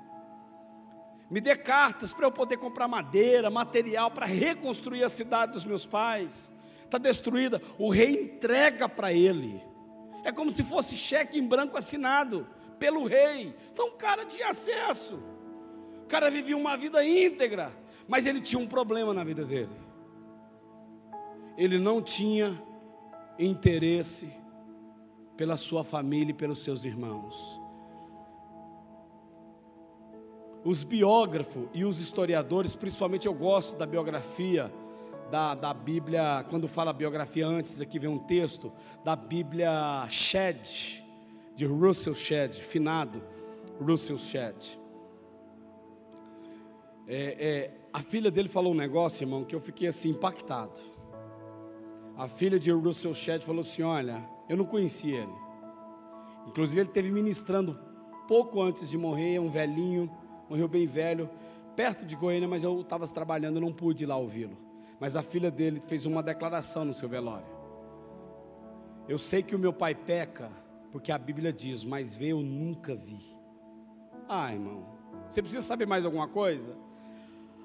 Me 1.29 1.41
dê 1.41 1.57
cartas 1.57 2.13
para 2.13 2.27
eu 2.27 2.33
poder 2.33 2.57
comprar 2.57 2.87
madeira, 2.87 3.51
material 3.51 4.13
para 4.13 4.27
reconstruir 4.27 5.03
a 5.03 5.09
cidade 5.09 5.53
dos 5.53 5.65
meus 5.65 5.87
pais. 5.87 6.53
Está 6.85 6.99
destruída, 6.99 7.61
o 7.79 7.89
rei 7.89 8.25
entrega 8.25 8.89
para 8.89 9.13
ele. 9.13 9.70
É 10.23 10.33
como 10.33 10.53
se 10.53 10.63
fosse 10.63 10.97
cheque 10.97 11.39
em 11.39 11.47
branco 11.47 11.77
assinado 11.77 12.47
pelo 12.79 13.07
rei. 13.07 13.55
Então 13.73 13.89
o 13.89 13.93
cara 13.93 14.25
tinha 14.25 14.49
acesso. 14.49 15.23
O 15.99 16.07
cara 16.07 16.31
vivia 16.31 16.57
uma 16.57 16.77
vida 16.77 17.05
íntegra, 17.05 17.73
mas 18.09 18.27
ele 18.27 18.41
tinha 18.41 18.61
um 18.61 18.67
problema 18.67 19.15
na 19.15 19.23
vida 19.23 19.45
dele. 19.45 19.71
Ele 21.57 21.79
não 21.79 22.03
tinha 22.03 22.61
interesse 23.39 24.33
pela 25.37 25.57
sua 25.57 25.85
família 25.85 26.33
e 26.33 26.35
pelos 26.35 26.59
seus 26.61 26.85
irmãos. 26.85 27.61
Os 30.63 30.85
biógrafos 30.85 31.69
e 31.73 31.85
os 31.85 32.01
historiadores, 32.01 32.77
principalmente 32.77 33.27
eu 33.27 33.33
gosto 33.33 33.77
da 33.77 33.87
biografia 33.87 34.71
da, 35.31 35.55
da 35.55 35.73
Bíblia, 35.73 36.45
quando 36.51 36.67
fala 36.67 36.93
biografia 36.93 37.47
antes, 37.47 37.81
aqui 37.81 37.99
vem 37.99 38.11
um 38.11 38.19
texto, 38.19 38.73
da 39.05 39.15
Bíblia 39.15 40.05
Shedd, 40.09 41.05
de 41.55 41.65
Russell 41.65 42.15
Shedd, 42.15 42.55
finado 42.55 43.23
Russell 43.81 44.19
Shedd. 44.19 44.79
É, 47.07 47.37
é, 47.39 47.71
a 47.93 48.01
filha 48.01 48.31
dele 48.31 48.49
falou 48.49 48.73
um 48.73 48.77
negócio, 48.77 49.23
irmão, 49.23 49.45
que 49.45 49.55
eu 49.55 49.61
fiquei 49.61 49.89
assim 49.89 50.11
impactado. 50.11 50.81
A 52.17 52.29
filha 52.29 52.59
de 52.59 52.71
Russell 52.71 53.15
Shedd 53.15 53.45
falou 53.45 53.61
assim: 53.61 53.83
Olha, 53.83 54.29
eu 54.49 54.57
não 54.57 54.65
conhecia 54.65 55.21
ele. 55.21 55.33
Inclusive, 56.47 56.81
ele 56.81 56.89
teve 56.89 57.11
ministrando 57.11 57.79
pouco 58.27 58.61
antes 58.61 58.91
de 58.91 58.99
morrer, 58.99 59.39
um 59.39 59.49
velhinho, 59.49 60.11
morreu 60.49 60.69
bem 60.69 60.87
velho, 60.87 61.29
perto 61.77 62.05
de 62.05 62.17
Goiânia, 62.17 62.49
mas 62.49 62.65
eu 62.65 62.81
estava 62.81 63.07
trabalhando, 63.09 63.61
não 63.61 63.73
pude 63.73 64.05
ir 64.05 64.07
lá 64.07 64.17
ouvi-lo. 64.17 64.70
Mas 65.01 65.17
a 65.17 65.23
filha 65.23 65.51
dele 65.51 65.83
fez 65.87 66.05
uma 66.05 66.23
declaração 66.23 66.85
no 66.85 66.93
seu 66.93 67.09
velório. 67.09 67.47
Eu 69.09 69.19
sei 69.19 69.43
que 69.43 69.57
o 69.57 69.59
meu 69.59 69.73
pai 69.73 69.95
peca, 69.95 70.51
porque 70.93 71.11
a 71.11 71.19
Bíblia 71.19 71.53
diz, 71.53 71.85
mas 71.85 72.15
ver 72.15 72.29
eu 72.29 72.41
nunca 72.41 72.95
vi. 72.95 73.19
Ah, 74.29 74.53
irmão, 74.53 74.87
você 75.29 75.41
precisa 75.41 75.65
saber 75.67 75.87
mais 75.87 76.05
alguma 76.05 76.29
coisa? 76.29 76.77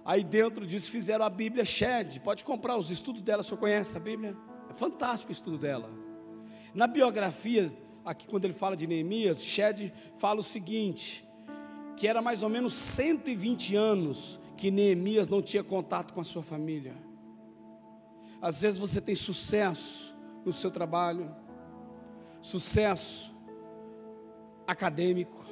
Aí 0.06 0.24
dentro 0.24 0.66
disso 0.66 0.90
fizeram 0.90 1.26
a 1.26 1.30
Bíblia 1.30 1.66
Shed. 1.66 2.20
Pode 2.22 2.44
comprar 2.44 2.78
os 2.78 2.90
estudos 2.90 3.22
dela, 3.22 3.44
você 3.44 3.56
conhece 3.58 3.98
a 3.98 4.00
Bíblia? 4.00 4.36
É 4.70 4.74
fantástico 4.74 5.32
o 5.32 5.34
estudo 5.34 5.58
dela. 5.58 5.92
Na 6.74 6.88
biografia, 6.88 7.72
aqui 8.04 8.28
quando 8.28 8.46
ele 8.46 8.54
fala 8.54 8.78
de 8.78 8.88
Neemias, 8.88 9.44
Shed 9.44 9.92
fala 10.18 10.40
o 10.40 10.44
seguinte: 10.44 11.28
que 11.98 12.08
era 12.08 12.22
mais 12.22 12.44
ou 12.44 12.50
menos 12.50 12.74
120 12.74 13.76
anos 13.76 14.40
que 14.56 14.72
Neemias 14.72 15.28
não 15.28 15.42
tinha 15.42 15.64
contato 15.64 16.14
com 16.14 16.22
a 16.22 16.24
sua 16.24 16.42
família. 16.42 17.05
Às 18.42 18.62
vezes 18.62 18.80
você 18.80 19.02
tem 19.02 19.16
sucesso 19.16 20.16
no 20.46 20.54
seu 20.54 20.70
trabalho, 20.70 21.34
sucesso 22.42 23.34
acadêmico. 24.68 25.44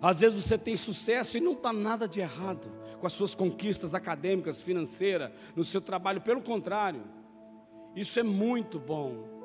Às 0.00 0.20
vezes 0.20 0.44
você 0.44 0.56
tem 0.56 0.76
sucesso 0.76 1.36
e 1.36 1.40
não 1.40 1.52
está 1.52 1.72
nada 1.72 2.06
de 2.08 2.20
errado 2.20 2.70
com 3.00 3.06
as 3.06 3.12
suas 3.12 3.34
conquistas 3.34 3.94
acadêmicas, 3.94 4.62
financeiras, 4.62 5.32
no 5.56 5.64
seu 5.64 5.80
trabalho, 5.80 6.20
pelo 6.20 6.40
contrário, 6.40 7.02
isso 7.96 8.18
é 8.20 8.22
muito 8.22 8.78
bom 8.78 9.38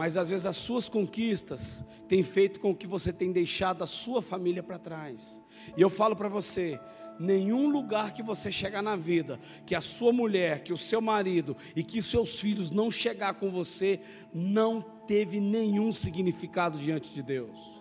mas 0.00 0.16
às 0.16 0.30
vezes 0.30 0.46
as 0.46 0.56
suas 0.56 0.88
conquistas 0.88 1.84
têm 2.08 2.22
feito 2.22 2.58
com 2.58 2.74
que 2.74 2.86
você 2.86 3.12
tenha 3.12 3.34
deixado 3.34 3.82
a 3.82 3.86
sua 3.86 4.22
família 4.22 4.62
para 4.62 4.78
trás. 4.78 5.42
E 5.76 5.82
eu 5.82 5.90
falo 5.90 6.16
para 6.16 6.26
você, 6.26 6.80
nenhum 7.20 7.68
lugar 7.68 8.14
que 8.14 8.22
você 8.22 8.50
chegar 8.50 8.82
na 8.82 8.96
vida, 8.96 9.38
que 9.66 9.74
a 9.74 9.80
sua 9.80 10.10
mulher, 10.10 10.64
que 10.64 10.72
o 10.72 10.76
seu 10.76 11.02
marido 11.02 11.54
e 11.76 11.84
que 11.84 12.00
seus 12.00 12.40
filhos 12.40 12.70
não 12.70 12.90
chegar 12.90 13.34
com 13.34 13.50
você, 13.50 14.00
não 14.32 14.80
teve 15.06 15.38
nenhum 15.38 15.92
significado 15.92 16.78
diante 16.78 17.12
de 17.12 17.22
Deus. 17.22 17.78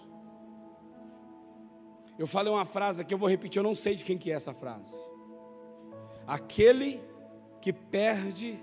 Eu 2.18 2.28
falei 2.28 2.52
uma 2.52 2.66
frase 2.66 3.06
que 3.06 3.14
eu 3.14 3.18
vou 3.18 3.30
repetir, 3.30 3.60
eu 3.60 3.64
não 3.64 3.76
sei 3.76 3.96
de 3.96 4.04
quem 4.04 4.18
que 4.18 4.30
é 4.30 4.36
essa 4.36 4.54
frase. 4.54 5.00
Aquele 6.28 7.02
que 7.62 7.72
perde 7.72 8.60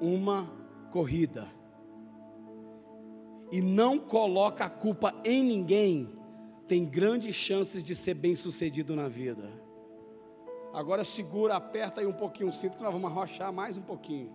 uma 0.00 0.52
corrida 0.90 1.46
e 3.52 3.60
não 3.60 3.96
coloca 3.96 4.64
a 4.64 4.70
culpa 4.70 5.14
em 5.24 5.44
ninguém, 5.44 6.18
tem 6.66 6.84
grandes 6.84 7.36
chances 7.36 7.84
de 7.84 7.94
ser 7.94 8.14
bem 8.14 8.34
sucedido 8.34 8.96
na 8.96 9.06
vida. 9.06 9.63
Agora 10.74 11.04
segura, 11.04 11.54
aperta 11.54 12.00
aí 12.00 12.06
um 12.06 12.12
pouquinho 12.12 12.48
o 12.48 12.52
cinto 12.52 12.76
que 12.76 12.82
nós 12.82 12.92
vamos 12.92 13.08
arrochar 13.08 13.52
mais 13.52 13.78
um 13.78 13.82
pouquinho. 13.82 14.32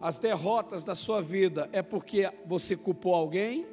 As 0.00 0.18
derrotas 0.18 0.82
da 0.82 0.96
sua 0.96 1.22
vida 1.22 1.70
é 1.72 1.80
porque 1.80 2.28
você 2.44 2.76
culpou 2.76 3.14
alguém 3.14 3.64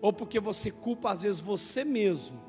ou 0.00 0.12
porque 0.12 0.40
você 0.40 0.72
culpa 0.72 1.12
às 1.12 1.22
vezes 1.22 1.40
você 1.40 1.84
mesmo. 1.84 2.42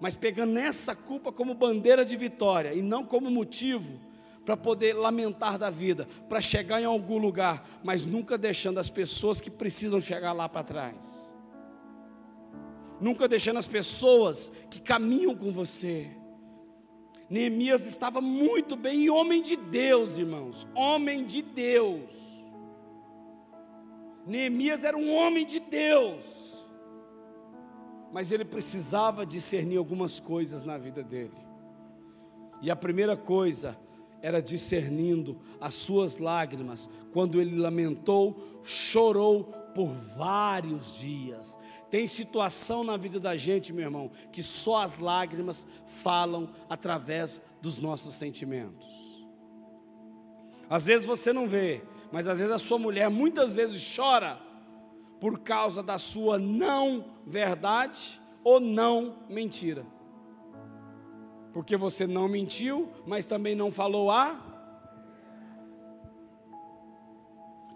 Mas 0.00 0.16
pegando 0.16 0.58
essa 0.58 0.96
culpa 0.96 1.30
como 1.30 1.52
bandeira 1.52 2.02
de 2.02 2.16
vitória 2.16 2.72
e 2.72 2.80
não 2.80 3.04
como 3.04 3.30
motivo 3.30 4.00
para 4.46 4.56
poder 4.56 4.94
lamentar 4.94 5.58
da 5.58 5.68
vida, 5.68 6.08
para 6.30 6.40
chegar 6.40 6.80
em 6.80 6.86
algum 6.86 7.18
lugar, 7.18 7.62
mas 7.84 8.06
nunca 8.06 8.38
deixando 8.38 8.80
as 8.80 8.88
pessoas 8.88 9.38
que 9.38 9.50
precisam 9.50 10.00
chegar 10.00 10.32
lá 10.32 10.48
para 10.48 10.64
trás. 10.64 11.30
Nunca 12.98 13.28
deixando 13.28 13.58
as 13.58 13.68
pessoas 13.68 14.50
que 14.70 14.80
caminham 14.80 15.36
com 15.36 15.52
você. 15.52 16.19
Neemias 17.30 17.86
estava 17.86 18.20
muito 18.20 18.74
bem, 18.74 19.04
e 19.04 19.10
homem 19.10 19.40
de 19.40 19.54
Deus, 19.54 20.18
irmãos, 20.18 20.66
homem 20.74 21.24
de 21.24 21.40
Deus. 21.40 22.12
Neemias 24.26 24.82
era 24.82 24.96
um 24.96 25.14
homem 25.14 25.46
de 25.46 25.60
Deus, 25.60 26.68
mas 28.12 28.32
ele 28.32 28.44
precisava 28.44 29.24
discernir 29.24 29.76
algumas 29.76 30.18
coisas 30.18 30.64
na 30.64 30.76
vida 30.76 31.04
dele. 31.04 31.38
E 32.60 32.68
a 32.68 32.74
primeira 32.74 33.16
coisa 33.16 33.78
era 34.20 34.42
discernindo 34.42 35.40
as 35.60 35.74
suas 35.74 36.18
lágrimas, 36.18 36.90
quando 37.12 37.40
ele 37.40 37.56
lamentou, 37.56 38.60
chorou 38.64 39.54
por 39.80 39.94
vários 40.14 40.94
dias. 40.98 41.58
Tem 41.88 42.06
situação 42.06 42.84
na 42.84 42.98
vida 42.98 43.18
da 43.18 43.34
gente, 43.34 43.72
meu 43.72 43.84
irmão, 43.84 44.10
que 44.30 44.42
só 44.42 44.82
as 44.82 44.98
lágrimas 44.98 45.66
falam 46.02 46.50
através 46.68 47.40
dos 47.62 47.78
nossos 47.78 48.14
sentimentos. 48.14 48.86
Às 50.68 50.84
vezes 50.84 51.06
você 51.06 51.32
não 51.32 51.48
vê, 51.48 51.82
mas 52.12 52.28
às 52.28 52.36
vezes 52.36 52.52
a 52.52 52.58
sua 52.58 52.78
mulher 52.78 53.08
muitas 53.08 53.54
vezes 53.54 53.96
chora 53.96 54.38
por 55.18 55.40
causa 55.40 55.82
da 55.82 55.96
sua 55.96 56.38
não 56.38 57.02
verdade 57.26 58.20
ou 58.44 58.60
não 58.60 59.16
mentira. 59.30 59.86
Porque 61.54 61.74
você 61.74 62.06
não 62.06 62.28
mentiu, 62.28 62.92
mas 63.06 63.24
também 63.24 63.54
não 63.54 63.70
falou 63.70 64.10
a. 64.10 64.49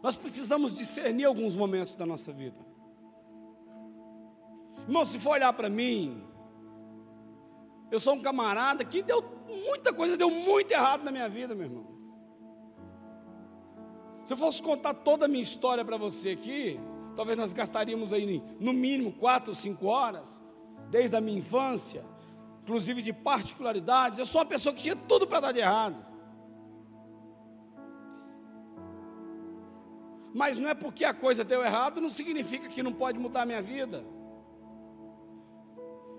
Nós 0.04 0.16
precisamos 0.16 0.76
discernir 0.76 1.24
alguns 1.24 1.56
momentos 1.56 1.96
da 1.96 2.04
nossa 2.04 2.30
vida. 2.30 2.58
Irmão, 4.86 5.02
se 5.02 5.18
for 5.18 5.30
olhar 5.30 5.50
para 5.54 5.70
mim, 5.70 6.22
eu 7.90 7.98
sou 7.98 8.12
um 8.12 8.20
camarada 8.20 8.84
que 8.84 9.02
deu 9.02 9.24
muita 9.48 9.94
coisa, 9.94 10.14
deu 10.14 10.28
muito 10.28 10.70
errado 10.72 11.04
na 11.04 11.10
minha 11.10 11.26
vida, 11.26 11.54
meu 11.54 11.68
irmão. 11.68 11.86
Se 14.26 14.34
eu 14.34 14.36
fosse 14.36 14.62
contar 14.62 14.92
toda 14.92 15.24
a 15.24 15.28
minha 15.28 15.42
história 15.42 15.82
para 15.82 15.96
você 15.96 16.32
aqui, 16.32 16.78
talvez 17.16 17.38
nós 17.38 17.54
gastaríamos 17.54 18.12
aí 18.12 18.42
no 18.60 18.74
mínimo 18.74 19.10
quatro 19.10 19.54
cinco 19.54 19.86
horas, 19.86 20.44
desde 20.90 21.16
a 21.16 21.20
minha 21.22 21.38
infância, 21.38 22.04
inclusive 22.62 23.00
de 23.00 23.14
particularidades. 23.14 24.18
Eu 24.18 24.26
sou 24.26 24.42
uma 24.42 24.46
pessoa 24.46 24.74
que 24.74 24.82
tinha 24.82 24.96
tudo 24.96 25.26
para 25.26 25.40
dar 25.40 25.52
de 25.52 25.60
errado. 25.60 26.13
Mas 30.34 30.56
não 30.56 30.68
é 30.68 30.74
porque 30.74 31.04
a 31.04 31.14
coisa 31.14 31.44
deu 31.44 31.64
errado, 31.64 32.00
não 32.00 32.08
significa 32.08 32.68
que 32.68 32.82
não 32.82 32.92
pode 32.92 33.20
mudar 33.20 33.42
a 33.42 33.46
minha 33.46 33.62
vida. 33.62 34.04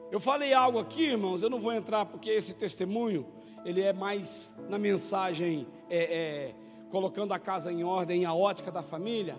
Eu 0.10 0.22
falei 0.22 0.54
algo 0.54 0.80
aqui, 0.80 1.04
irmãos, 1.04 1.44
eu 1.44 1.50
não 1.50 1.60
vou 1.60 1.74
entrar 1.74 2.06
porque 2.06 2.30
esse 2.30 2.54
testemunho, 2.54 3.28
ele 3.66 3.82
é 3.82 3.92
mais 3.92 4.54
na 4.70 4.80
mensagem 4.80 5.68
é, 5.90 5.98
é, 5.98 6.56
colocando 6.90 7.34
a 7.34 7.40
casa 7.40 7.74
em 7.74 7.84
ordem, 7.84 8.24
a 8.24 8.34
ótica 8.34 8.72
da 8.72 8.82
família. 8.82 9.38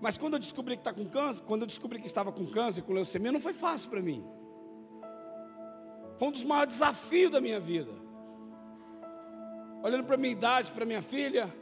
Mas 0.00 0.16
quando 0.16 0.34
eu 0.34 0.38
descobri 0.38 0.76
que 0.76 0.80
está 0.80 0.94
com 0.94 1.04
câncer, 1.04 1.42
quando 1.42 1.60
eu 1.60 1.66
descobri 1.66 2.00
que 2.00 2.06
estava 2.06 2.32
com 2.32 2.46
câncer, 2.46 2.80
com 2.80 2.94
leucemia, 2.94 3.30
não 3.30 3.40
foi 3.42 3.52
fácil 3.52 3.90
para 3.90 4.00
mim. 4.00 4.24
Foi 6.18 6.28
um 6.28 6.32
dos 6.32 6.44
maiores 6.44 6.74
desafios 6.74 7.30
da 7.30 7.42
minha 7.42 7.60
vida. 7.60 7.92
Olhando 9.82 10.04
para 10.04 10.16
minha 10.16 10.32
idade, 10.32 10.72
para 10.72 10.86
minha 10.86 11.02
filha, 11.02 11.54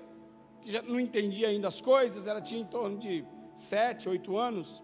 que 0.61 0.71
já 0.71 0.83
não 0.83 0.99
entendia 0.99 1.49
ainda 1.49 1.69
as 1.69 1.81
coisas, 1.81 2.27
ela 2.27 2.41
tinha 2.41 2.61
em 2.61 2.67
torno 2.67 2.99
de 2.99 3.25
sete, 3.55 4.09
oito 4.09 4.37
anos. 4.37 4.83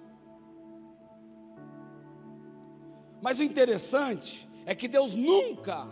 Mas 3.20 3.38
o 3.38 3.42
interessante 3.42 4.48
é 4.66 4.74
que 4.74 4.86
Deus 4.86 5.14
nunca, 5.14 5.86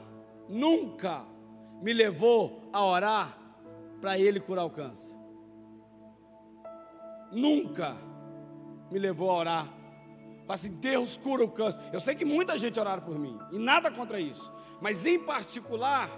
nunca 0.48 1.24
me 1.80 1.92
levou 1.92 2.68
a 2.72 2.84
orar 2.84 3.38
para 4.00 4.18
Ele 4.18 4.40
curar 4.40 4.64
o 4.64 4.70
câncer. 4.70 5.16
Nunca 7.30 7.96
me 8.90 8.98
levou 8.98 9.30
a 9.30 9.34
orar. 9.34 9.74
Para 10.46 10.54
assim, 10.54 10.72
Deus 10.72 11.16
cura 11.16 11.44
o 11.44 11.50
câncer. 11.50 11.80
Eu 11.92 12.00
sei 12.00 12.14
que 12.14 12.24
muita 12.24 12.58
gente 12.58 12.78
oraram 12.78 13.02
por 13.02 13.18
mim, 13.18 13.38
e 13.50 13.58
nada 13.58 13.90
contra 13.90 14.20
isso. 14.20 14.52
Mas 14.80 15.06
em 15.06 15.18
particular, 15.18 16.10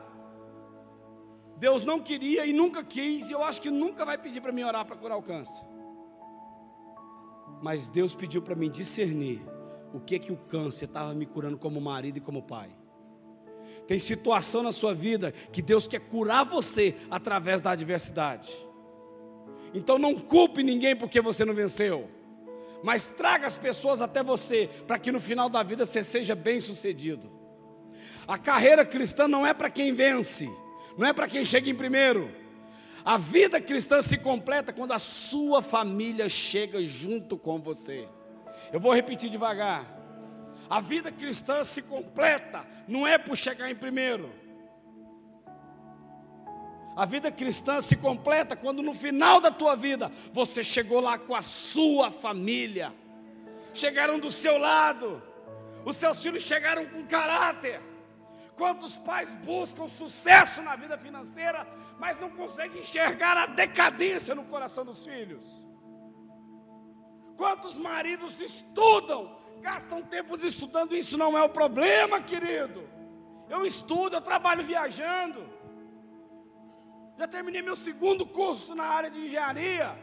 Deus 1.57 1.85
não 1.85 2.01
queria 2.01 2.45
e 2.47 2.53
nunca 2.53 2.83
quis, 2.83 3.31
e 3.31 3.33
eu 3.33 3.43
acho 3.43 3.61
que 3.61 3.71
nunca 3.71 4.05
vai 4.05 4.19
pedir 4.19 4.41
para 4.41 4.53
mim 4.53 4.65
orar 4.65 4.85
para 4.85 4.97
curar 4.97 5.17
o 5.17 5.23
câncer. 5.23 5.63
Mas 7.63 7.89
Deus 7.89 8.15
pediu 8.15 8.43
para 8.43 8.55
mim 8.55 8.71
discernir 8.71 9.41
o 9.93 10.01
que 10.01 10.19
que 10.19 10.33
o 10.33 10.37
câncer 10.37 10.87
estava 10.87 11.15
me 11.15 11.25
curando 11.25 11.57
como 11.57 11.81
marido 11.81 12.19
e 12.19 12.21
como 12.21 12.43
pai. 12.43 12.69
Tem 13.87 13.99
situação 13.99 14.63
na 14.63 14.73
sua 14.73 14.95
vida 14.95 15.33
que 15.53 15.63
Deus 15.63 15.87
quer 15.87 16.01
curar 16.01 16.45
você 16.45 16.97
através 17.11 17.63
da 17.63 17.71
adversidade. 17.71 18.53
Então 19.73 19.99
não 19.99 20.15
culpe 20.15 20.63
ninguém 20.63 20.97
porque 20.97 21.21
você 21.21 21.45
não 21.45 21.55
venceu, 21.55 22.09
mas 22.83 23.09
traga 23.09 23.47
as 23.47 23.57
pessoas 23.57 24.01
até 24.01 24.23
você 24.23 24.69
para 24.87 24.99
que 24.99 25.13
no 25.13 25.21
final 25.21 25.49
da 25.49 25.63
vida 25.63 25.87
você 25.87 26.03
seja 26.03 26.35
bem 26.35 26.61
sucedido. 26.61 27.31
A 28.27 28.39
carreira 28.39 28.85
cristã 28.85 29.29
não 29.29 29.47
é 29.47 29.53
para 29.53 29.69
quem 29.69 29.93
vence, 29.93 30.49
não 30.97 31.07
é 31.07 31.13
para 31.13 31.29
quem 31.29 31.45
chega 31.45 31.69
em 31.69 31.75
primeiro. 31.75 32.31
A 33.05 33.19
vida 33.19 33.61
cristã 33.61 34.01
se 34.01 34.17
completa 34.17 34.73
quando 34.73 34.93
a 34.93 34.99
sua 34.99 35.61
família 35.61 36.29
chega 36.29 36.83
junto 36.83 37.37
com 37.37 37.61
você. 37.61 38.09
Eu 38.73 38.81
vou 38.81 38.95
repetir 38.95 39.29
devagar. 39.29 39.87
A 40.71 40.81
vida 40.81 41.13
cristã 41.13 41.63
se 41.63 41.83
completa, 41.83 42.67
não 42.89 43.07
é 43.07 43.19
por 43.19 43.37
chegar 43.37 43.71
em 43.71 43.75
primeiro. 43.75 44.33
A 46.97 47.05
vida 47.05 47.31
cristã 47.31 47.81
se 47.81 47.97
completa 47.97 48.57
quando 48.57 48.81
no 48.81 48.95
final 48.95 49.41
da 49.41 49.51
tua 49.51 49.75
vida 49.75 50.11
você 50.33 50.63
chegou 50.63 51.01
lá 51.01 51.19
com 51.19 51.35
a 51.35 51.43
sua 51.43 52.11
família, 52.11 52.93
chegaram 53.73 54.19
do 54.19 54.31
seu 54.31 54.57
lado, 54.57 55.21
os 55.85 55.97
seus 55.97 56.23
filhos 56.23 56.43
chegaram 56.43 56.87
com 56.87 57.05
caráter. 57.05 57.81
Quantos 58.57 58.97
pais 58.97 59.33
buscam 59.45 59.87
sucesso 59.87 60.63
na 60.63 60.77
vida 60.77 60.97
financeira, 60.97 61.67
mas 61.99 62.19
não 62.19 62.31
conseguem 62.31 62.81
enxergar 62.81 63.37
a 63.37 63.47
decadência 63.47 64.35
no 64.35 64.45
coração 64.45 64.85
dos 64.85 65.05
filhos? 65.05 65.65
Quantos 67.37 67.77
maridos 67.79 68.41
estudam, 68.41 69.37
gastam 69.61 70.03
tempos 70.03 70.45
estudando, 70.45 70.95
isso 70.95 71.19
não 71.19 71.37
é 71.37 71.43
o 71.43 71.49
problema, 71.49 72.21
querido. 72.23 72.89
Eu 73.49 73.67
estudo, 73.67 74.17
eu 74.17 74.21
trabalho 74.21 74.63
viajando. 74.63 75.49
Já 77.19 77.27
terminei 77.27 77.63
meu 77.63 77.77
segundo 77.77 78.25
curso 78.27 78.75
na 78.75 78.85
área 78.85 79.11
de 79.11 79.21
engenharia. 79.21 79.97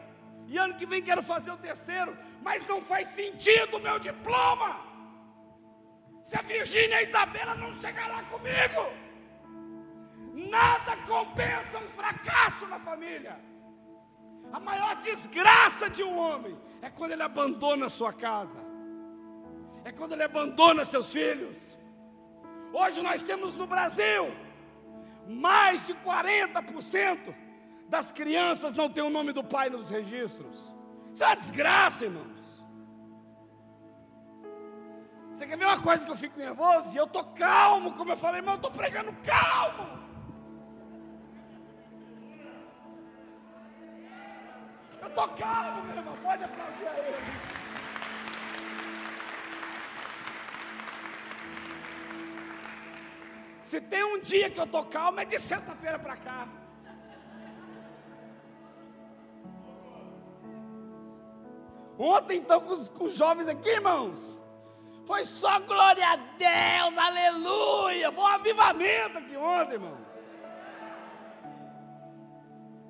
E 0.48 0.58
ano 0.58 0.76
que 0.76 0.86
vem 0.86 1.02
quero 1.02 1.24
fazer 1.24 1.52
o 1.52 1.58
terceiro. 1.58 2.18
Mas 2.42 2.66
não 2.68 2.82
faz 2.82 3.08
sentido 3.08 3.78
o 3.78 3.80
meu 3.80 3.98
diploma. 4.00 4.91
Se 6.22 6.38
a 6.38 6.42
Virgínia 6.42 6.96
e 6.96 7.00
a 7.00 7.04
Isabela 7.04 7.56
não 7.56 7.74
chegar 7.74 8.08
lá 8.08 8.24
comigo. 8.24 8.82
Nada 10.58 10.98
compensa 11.08 11.78
um 11.78 11.88
fracasso 11.90 12.66
na 12.68 12.80
família. 12.80 13.40
A 14.52 14.60
maior 14.60 14.96
desgraça 14.96 15.90
de 15.90 16.04
um 16.04 16.18
homem 16.18 16.58
é 16.82 16.90
quando 16.90 17.12
ele 17.12 17.24
abandona 17.24 17.86
a 17.88 17.90
sua 17.90 18.14
casa. 18.14 18.60
É 19.84 19.92
quando 19.92 20.14
ele 20.14 20.24
abandona 20.24 20.86
seus 20.86 21.12
filhos. 21.12 21.78
Hoje 22.72 23.02
nós 23.02 23.24
temos 23.24 23.56
no 23.56 23.68
Brasil 23.68 24.32
mais 25.28 25.86
de 25.86 25.94
40% 25.94 27.34
das 27.88 28.12
crianças 28.12 28.74
não 28.74 28.90
tem 28.90 29.04
o 29.04 29.10
nome 29.10 29.34
do 29.34 29.44
pai 29.44 29.70
nos 29.70 29.90
registros. 29.90 30.74
Isso 31.12 31.24
é 31.24 31.28
uma 31.28 31.36
desgraça, 31.36 32.06
irmãos. 32.06 32.31
Você 35.42 35.48
quer 35.48 35.58
ver 35.58 35.66
uma 35.66 35.82
coisa 35.82 36.06
que 36.06 36.12
eu 36.12 36.16
fico 36.16 36.38
nervoso? 36.38 36.94
E 36.94 36.98
eu 36.98 37.06
estou 37.06 37.24
calmo, 37.24 37.94
como 37.94 38.12
eu 38.12 38.16
falei, 38.16 38.42
irmão, 38.42 38.54
eu 38.54 38.58
estou 38.58 38.70
pregando 38.70 39.12
calmo. 39.24 39.88
Eu 45.02 45.08
estou 45.08 45.28
calmo, 45.30 45.84
meu 45.86 45.96
irmão, 45.96 46.16
pode 46.22 46.44
aplaudir 46.44 46.88
aí. 46.90 47.16
Se 53.58 53.82
tem 53.82 54.04
um 54.04 54.22
dia 54.22 54.52
que 54.52 54.60
eu 54.60 54.66
estou 54.66 54.86
calmo, 54.86 55.22
é 55.22 55.26
de 55.26 55.40
sexta-feira 55.40 55.98
para 55.98 56.18
cá. 56.18 56.48
Ontem, 61.98 62.38
então, 62.38 62.62
com 62.62 62.74
os, 62.74 62.90
com 62.90 63.06
os 63.06 63.16
jovens 63.16 63.48
aqui, 63.48 63.70
irmãos, 63.70 64.40
foi 65.06 65.24
só 65.24 65.60
glória 65.60 66.08
a 66.08 66.16
Deus, 66.16 66.98
aleluia. 66.98 68.12
Foi 68.12 68.24
um 68.24 68.28
avivamento 68.28 69.18
aqui 69.18 69.36
ontem, 69.36 69.74
irmãos. 69.74 70.32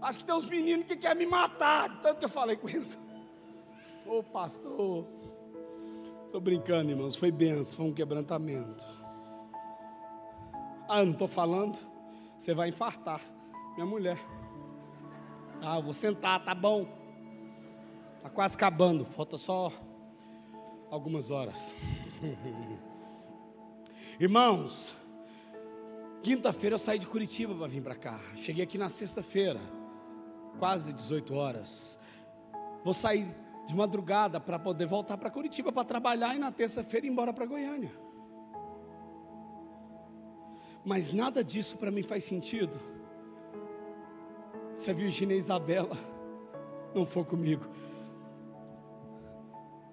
Acho 0.02 0.17
que 0.17 0.26
tem 0.26 0.36
uns 0.36 0.50
meninos 0.50 0.86
que 0.88 0.97
querem 0.97 1.26
me 1.26 1.32
matar, 1.32 1.89
de 1.89 1.97
tanto 2.00 2.19
que 2.19 2.26
eu 2.26 2.30
falei 2.30 2.56
com 2.56 2.67
eles. 2.67 3.00
Ô 4.06 4.24
pastor, 4.24 5.06
estou 6.26 6.41
brincando, 6.41 6.89
irmãos, 6.89 7.15
foi 7.15 7.32
benção, 7.32 7.78
foi 7.78 7.86
um 7.86 7.93
quebrantamento. 7.93 8.84
Ah, 10.89 11.00
eu 11.00 11.06
não 11.06 11.13
estou 11.13 11.28
falando. 11.28 11.78
Você 12.38 12.54
vai 12.54 12.69
infartar. 12.69 13.21
Minha 13.76 13.86
mulher. 13.86 14.19
Ah, 15.62 15.78
eu 15.78 15.84
vou 15.84 15.93
sentar, 15.93 16.43
tá 16.43 16.54
bom. 16.54 16.86
Tá 18.19 18.30
quase 18.30 18.56
acabando. 18.56 19.06
Falta 19.06 19.38
só 19.38 19.71
algumas 20.91 21.32
horas. 21.32 21.73
Irmãos, 24.19 24.93
quinta-feira 26.21 26.75
eu 26.75 26.77
saí 26.77 26.99
de 26.99 27.08
Curitiba 27.08 27.56
para 27.56 27.67
vir 27.67 27.82
para 27.82 27.95
cá. 27.95 28.19
Cheguei 28.36 28.63
aqui 28.63 28.77
na 28.77 28.89
sexta-feira, 28.89 29.60
quase 30.60 30.91
18 30.91 31.34
horas. 31.34 31.97
Vou 32.84 32.93
sair 32.93 33.25
de 33.65 33.75
madrugada 33.75 34.39
para 34.39 34.60
poder 34.60 34.86
voltar 34.86 35.17
para 35.17 35.32
Curitiba 35.32 35.71
para 35.71 35.86
trabalhar 35.86 36.36
e 36.36 36.39
na 36.39 36.51
terça-feira 36.51 37.08
ir 37.08 37.10
embora 37.10 37.32
para 37.32 37.45
Goiânia. 37.45 37.91
Mas 40.84 41.13
nada 41.13 41.43
disso 41.43 41.77
para 41.77 41.89
mim 41.89 42.04
faz 42.04 42.25
sentido. 42.25 42.77
Se 44.73 44.89
a 44.89 44.93
Virgínia 44.93 45.36
Isabela 45.36 45.97
não 46.93 47.06
for 47.06 47.25
comigo. 47.25 47.65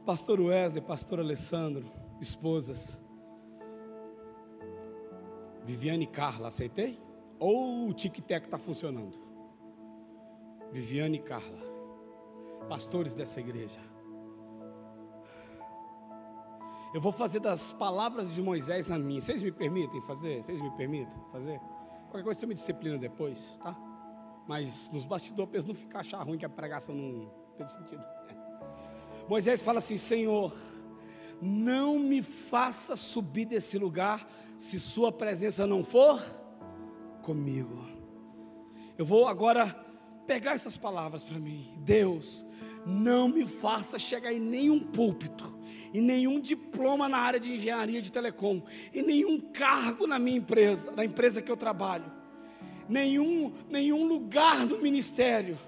Pastor 0.09 0.41
Wesley, 0.41 0.81
Pastor 0.81 1.21
Alessandro, 1.21 1.85
esposas. 2.19 2.99
Viviane 5.67 6.05
e 6.05 6.07
Carla, 6.07 6.49
aceitei? 6.49 6.99
Ou 7.39 7.87
o 7.87 7.93
tic-tac 7.93 8.47
está 8.47 8.57
funcionando? 8.57 9.19
Viviane 10.73 11.19
e 11.19 11.21
Carla, 11.21 11.59
pastores 12.71 13.13
dessa 13.13 13.39
igreja. 13.39 13.79
Eu 16.95 17.03
vou 17.03 17.13
fazer 17.13 17.41
das 17.41 17.71
palavras 17.71 18.33
de 18.33 18.41
Moisés 18.41 18.91
a 18.91 18.99
mim. 18.99 19.21
Vocês 19.21 19.43
me 19.43 19.53
permitem 19.53 20.01
fazer? 20.01 20.43
Vocês 20.43 20.59
me 20.63 20.71
permitem 20.71 21.21
fazer? 21.31 21.61
Qualquer 22.09 22.25
coisa 22.25 22.41
você 22.41 22.47
me 22.47 22.55
disciplina 22.55 22.97
depois, 22.97 23.59
tá? 23.59 23.77
Mas 24.49 24.91
nos 24.91 25.05
bastidores 25.05 25.67
não 25.67 25.75
ficar 25.75 26.01
achar 26.01 26.23
ruim 26.23 26.39
que 26.39 26.47
a 26.47 26.49
pregação 26.49 26.95
não 26.95 27.31
teve 27.59 27.71
sentido. 27.71 28.03
Moisés 29.29 29.63
fala 29.63 29.79
assim: 29.79 29.97
Senhor, 29.97 30.53
não 31.41 31.99
me 31.99 32.23
faça 32.23 32.97
subir 32.97 33.45
desse 33.45 33.79
lugar 33.79 34.29
se 34.57 34.81
Sua 34.81 35.13
presença 35.13 35.67
não 35.67 35.85
for 35.85 36.21
comigo. 37.23 37.87
Eu 38.97 39.05
vou 39.05 39.29
agora 39.29 39.67
pegar 40.27 40.55
essas 40.55 40.77
palavras 40.77 41.23
para 41.23 41.39
mim. 41.39 41.75
Deus, 41.79 42.45
não 42.85 43.29
me 43.29 43.47
faça 43.47 43.99
chegar 43.99 44.33
em 44.33 44.41
nenhum 44.41 44.81
púlpito, 44.81 45.57
em 45.93 46.01
nenhum 46.01 46.41
diploma 46.41 47.09
na 47.09 47.19
área 47.19 47.39
de 47.39 47.53
engenharia 47.53 48.01
de 48.01 48.11
telecom, 48.11 48.63
em 48.95 49.03
nenhum 49.03 49.41
cargo 49.41 50.07
na 50.07 50.19
minha 50.19 50.39
empresa, 50.39 50.91
na 50.93 51.05
empresa 51.05 51.43
que 51.43 51.53
eu 51.53 51.57
trabalho, 51.57 52.11
nenhum, 52.89 53.53
nenhum 53.69 54.07
lugar 54.07 54.67
do 54.67 54.79
ministério, 54.79 55.59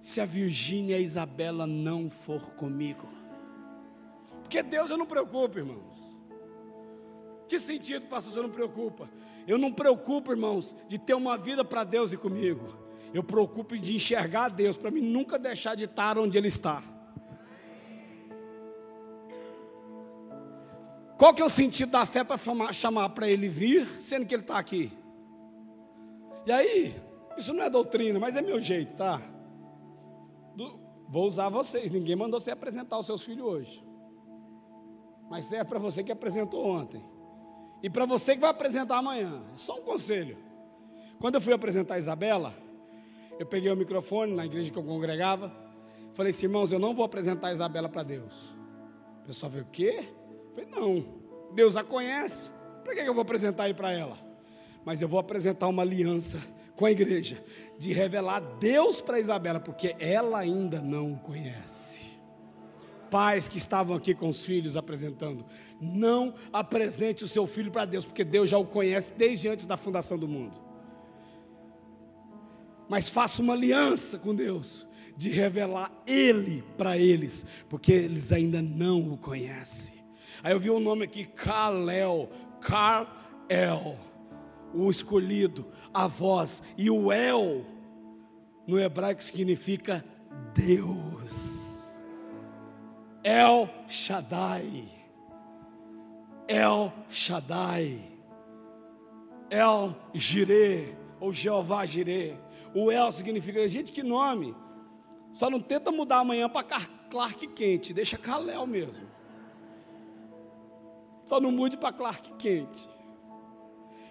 se 0.00 0.20
a 0.20 0.24
Virgínia 0.24 0.96
e 0.96 1.00
a 1.00 1.02
Isabela 1.02 1.66
não 1.66 2.08
for 2.08 2.52
comigo. 2.52 3.08
Porque 4.42 4.62
Deus 4.62 4.90
eu 4.90 4.96
não 4.96 5.06
preocupo, 5.06 5.58
irmãos. 5.58 5.98
Que 7.48 7.58
sentido, 7.58 8.06
pastor, 8.06 8.32
você 8.32 8.40
não 8.40 8.50
preocupa? 8.50 9.08
Eu 9.46 9.56
não 9.56 9.72
preocupo, 9.72 10.30
irmãos, 10.30 10.76
de 10.88 10.98
ter 10.98 11.14
uma 11.14 11.36
vida 11.36 11.64
para 11.64 11.82
Deus 11.82 12.12
e 12.12 12.16
comigo. 12.16 12.76
Eu 13.12 13.24
preocupo 13.24 13.76
de 13.76 13.96
enxergar 13.96 14.50
Deus 14.50 14.76
para 14.76 14.90
mim 14.90 15.00
nunca 15.00 15.38
deixar 15.38 15.74
de 15.74 15.84
estar 15.84 16.18
onde 16.18 16.36
Ele 16.36 16.48
está. 16.48 16.82
Qual 21.16 21.34
que 21.34 21.42
é 21.42 21.44
o 21.44 21.50
sentido 21.50 21.90
da 21.90 22.06
fé 22.06 22.22
para 22.22 22.38
chamar 22.72 23.08
para 23.08 23.28
Ele 23.28 23.48
vir, 23.48 23.86
sendo 24.00 24.24
que 24.24 24.34
Ele 24.34 24.42
está 24.42 24.58
aqui? 24.58 24.92
E 26.46 26.52
aí, 26.52 26.94
isso 27.36 27.52
não 27.52 27.64
é 27.64 27.70
doutrina, 27.70 28.18
mas 28.20 28.36
é 28.36 28.42
meu 28.42 28.60
jeito, 28.60 28.94
tá? 28.94 29.20
Vou 31.08 31.26
usar 31.26 31.48
vocês. 31.48 31.90
Ninguém 31.90 32.14
mandou 32.14 32.38
você 32.38 32.50
apresentar 32.50 32.98
os 32.98 33.06
seus 33.06 33.22
filhos 33.22 33.46
hoje. 33.46 33.84
Mas 35.30 35.46
serve 35.46 35.64
para 35.64 35.78
você 35.78 36.04
que 36.04 36.12
apresentou 36.12 36.64
ontem. 36.64 37.02
E 37.82 37.88
para 37.88 38.04
você 38.04 38.34
que 38.34 38.40
vai 38.40 38.50
apresentar 38.50 38.98
amanhã. 38.98 39.42
É 39.54 39.56
só 39.56 39.76
um 39.76 39.82
conselho. 39.82 40.36
Quando 41.18 41.36
eu 41.36 41.40
fui 41.40 41.52
apresentar 41.52 41.94
a 41.94 41.98
Isabela, 41.98 42.54
eu 43.38 43.46
peguei 43.46 43.70
o 43.70 43.76
microfone 43.76 44.34
na 44.34 44.44
igreja 44.44 44.70
que 44.70 44.78
eu 44.78 44.84
congregava. 44.84 45.52
Falei 46.12 46.30
assim, 46.30 46.46
irmãos, 46.46 46.72
eu 46.72 46.78
não 46.78 46.94
vou 46.94 47.04
apresentar 47.04 47.48
a 47.48 47.52
Isabela 47.52 47.88
para 47.88 48.02
Deus. 48.02 48.54
O 49.22 49.26
pessoal 49.26 49.50
veio, 49.50 49.64
o 49.64 49.68
quê? 49.68 49.98
Eu 50.00 50.50
falei, 50.50 50.70
não, 50.70 51.04
Deus 51.54 51.76
a 51.76 51.84
conhece. 51.84 52.50
Para 52.84 52.94
que 52.94 53.00
eu 53.00 53.14
vou 53.14 53.22
apresentar 53.22 53.64
aí 53.64 53.74
para 53.74 53.92
ela? 53.92 54.16
Mas 54.84 55.00
eu 55.00 55.08
vou 55.08 55.20
apresentar 55.20 55.68
uma 55.68 55.82
aliança 55.82 56.38
com 56.78 56.86
a 56.86 56.90
igreja 56.90 57.44
de 57.78 57.92
revelar 57.92 58.40
Deus 58.58 59.02
para 59.02 59.20
Isabela, 59.20 59.60
porque 59.60 59.94
ela 59.98 60.38
ainda 60.38 60.80
não 60.80 61.12
o 61.12 61.18
conhece. 61.18 62.06
Pais 63.10 63.48
que 63.48 63.58
estavam 63.58 63.96
aqui 63.96 64.14
com 64.14 64.28
os 64.28 64.44
filhos 64.44 64.76
apresentando, 64.76 65.44
não 65.80 66.34
apresente 66.52 67.24
o 67.24 67.28
seu 67.28 67.46
filho 67.46 67.70
para 67.70 67.84
Deus, 67.84 68.06
porque 68.06 68.24
Deus 68.24 68.48
já 68.48 68.58
o 68.58 68.64
conhece 68.64 69.14
desde 69.14 69.48
antes 69.48 69.66
da 69.66 69.76
fundação 69.76 70.18
do 70.18 70.28
mundo 70.28 70.68
mas 72.88 73.10
faça 73.10 73.42
uma 73.42 73.52
aliança 73.52 74.18
com 74.18 74.34
Deus 74.34 74.86
de 75.16 75.28
revelar 75.28 75.92
Ele 76.06 76.64
para 76.76 76.96
eles, 76.96 77.44
porque 77.68 77.92
eles 77.92 78.32
ainda 78.32 78.62
não 78.62 79.12
o 79.12 79.18
conhecem. 79.18 79.96
Aí 80.42 80.52
eu 80.52 80.60
vi 80.60 80.70
o 80.70 80.76
um 80.76 80.80
nome 80.80 81.04
aqui, 81.04 81.24
Kalel, 81.24 82.30
Kal-El, 82.60 83.98
o 84.74 84.90
escolhido, 84.90 85.66
a 85.92 86.06
voz, 86.06 86.62
e 86.76 86.90
o 86.90 87.12
El, 87.12 87.64
no 88.66 88.78
hebraico 88.78 89.22
significa 89.22 90.04
Deus. 90.54 92.00
El 93.22 93.68
Shaddai. 93.88 94.88
El 96.46 96.92
Shaddai. 97.08 98.18
El 99.50 99.94
Jireh, 100.14 100.96
ou 101.18 101.32
Jeová 101.32 101.86
Jireh 101.86 102.48
o 102.74 102.90
El 102.92 103.10
significa, 103.10 103.66
gente, 103.68 103.92
que 103.92 104.02
nome. 104.02 104.54
Só 105.32 105.50
não 105.50 105.60
tenta 105.60 105.90
mudar 105.90 106.18
amanhã 106.18 106.48
para 106.48 106.64
Clark 107.10 107.46
Kent, 107.48 107.92
deixa 107.92 108.16
Kalel 108.16 108.66
mesmo. 108.66 109.06
Só 111.24 111.40
não 111.40 111.50
mude 111.50 111.76
para 111.76 111.92
Clark 111.92 112.34
Kent. 112.34 112.86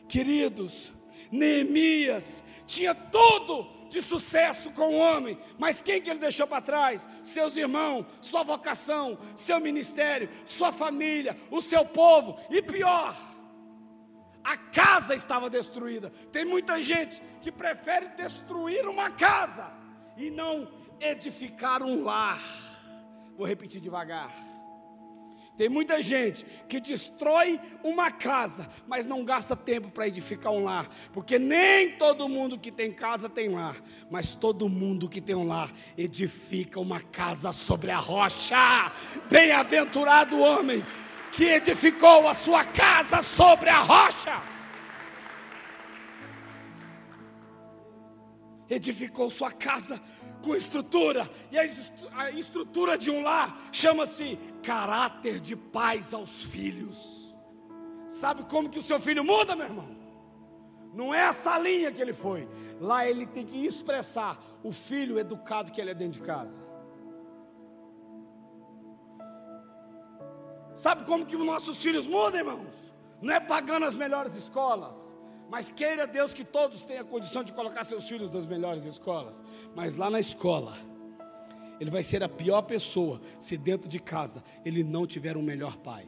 Queridos, 0.07 0.93
Neemias 1.31 2.43
tinha 2.65 2.95
tudo 2.95 3.77
de 3.89 4.01
sucesso 4.01 4.71
com 4.71 4.95
o 4.95 4.97
homem, 4.97 5.39
mas 5.57 5.79
quem 5.79 6.01
que 6.01 6.09
ele 6.09 6.19
deixou 6.19 6.45
para 6.45 6.61
trás? 6.61 7.07
Seus 7.23 7.55
irmãos, 7.55 8.05
sua 8.21 8.43
vocação, 8.43 9.17
seu 9.35 9.59
ministério, 9.59 10.29
sua 10.45 10.71
família, 10.71 11.37
o 11.49 11.61
seu 11.61 11.85
povo, 11.85 12.37
e 12.49 12.61
pior, 12.61 13.15
a 14.43 14.57
casa 14.57 15.15
estava 15.15 15.49
destruída. 15.49 16.09
Tem 16.31 16.45
muita 16.45 16.81
gente 16.81 17.21
que 17.41 17.51
prefere 17.51 18.07
destruir 18.09 18.87
uma 18.87 19.11
casa 19.11 19.73
e 20.15 20.29
não 20.29 20.71
edificar 20.99 21.83
um 21.83 22.03
lar. 22.03 22.41
Vou 23.37 23.45
repetir 23.45 23.81
devagar. 23.81 24.33
Tem 25.57 25.67
muita 25.67 25.99
gente 26.03 26.45
que 26.69 26.79
destrói 26.79 27.59
uma 27.83 28.11
casa, 28.11 28.69
mas 28.87 29.07
não 29.07 29.25
gasta 29.25 29.55
tempo 29.55 29.89
para 29.89 30.07
edificar 30.07 30.53
um 30.53 30.63
lar, 30.63 30.87
porque 31.11 31.39
nem 31.39 31.97
todo 31.97 32.29
mundo 32.29 32.59
que 32.59 32.71
tem 32.71 32.93
casa 32.93 33.27
tem 33.27 33.49
lar, 33.49 33.75
mas 34.07 34.35
todo 34.35 34.69
mundo 34.69 35.09
que 35.09 35.19
tem 35.19 35.35
um 35.35 35.47
lar 35.47 35.73
edifica 35.97 36.79
uma 36.79 37.01
casa 37.01 37.51
sobre 37.51 37.89
a 37.89 37.97
rocha. 37.97 38.91
Bem-aventurado 39.31 40.35
o 40.35 40.41
homem 40.41 40.85
que 41.31 41.45
edificou 41.45 42.27
a 42.27 42.35
sua 42.35 42.63
casa 42.63 43.23
sobre 43.23 43.69
a 43.69 43.81
rocha. 43.81 44.39
Edificou 48.69 49.31
sua 49.31 49.51
casa 49.51 49.99
com 50.43 50.55
estrutura, 50.55 51.29
e 51.51 51.57
a 51.57 52.31
estrutura 52.31 52.97
de 52.97 53.11
um 53.11 53.21
lar 53.21 53.69
chama-se 53.71 54.37
caráter 54.63 55.39
de 55.39 55.55
pais 55.55 56.13
aos 56.13 56.43
filhos. 56.43 57.35
Sabe 58.07 58.43
como 58.43 58.69
que 58.69 58.79
o 58.79 58.81
seu 58.81 58.99
filho 58.99 59.23
muda, 59.23 59.55
meu 59.55 59.65
irmão? 59.65 59.97
Não 60.93 61.13
é 61.13 61.19
essa 61.19 61.57
linha 61.59 61.91
que 61.91 62.01
ele 62.01 62.13
foi. 62.13 62.47
Lá 62.79 63.05
ele 63.05 63.25
tem 63.27 63.45
que 63.45 63.65
expressar 63.65 64.41
o 64.63 64.71
filho 64.71 65.19
educado 65.19 65.71
que 65.71 65.79
ele 65.79 65.91
é 65.91 65.93
dentro 65.93 66.21
de 66.21 66.25
casa. 66.25 66.61
Sabe 70.73 71.05
como 71.05 71.25
que 71.25 71.35
os 71.35 71.45
nossos 71.45 71.81
filhos 71.81 72.07
mudam, 72.07 72.39
irmãos? 72.39 72.93
Não 73.21 73.33
é 73.33 73.39
pagando 73.39 73.85
as 73.85 73.95
melhores 73.95 74.35
escolas, 74.35 75.15
mas 75.49 75.71
queira 75.71 76.05
Deus 76.05 76.33
que 76.33 76.43
todos 76.43 76.83
tenham 76.83 77.05
condição 77.05 77.43
de 77.43 77.53
colocar 77.53 77.83
seus 77.83 78.07
filhos 78.07 78.33
nas 78.33 78.45
melhores 78.45 78.85
escolas. 78.85 79.43
Mas 79.75 79.95
lá 79.95 80.09
na 80.09 80.19
escola, 80.19 80.75
ele 81.79 81.89
vai 81.89 82.03
ser 82.03 82.23
a 82.23 82.29
pior 82.29 82.61
pessoa 82.63 83.21
se 83.39 83.57
dentro 83.57 83.87
de 83.87 83.99
casa 83.99 84.43
ele 84.65 84.83
não 84.83 85.07
tiver 85.07 85.37
um 85.37 85.41
melhor 85.41 85.77
pai. 85.77 86.05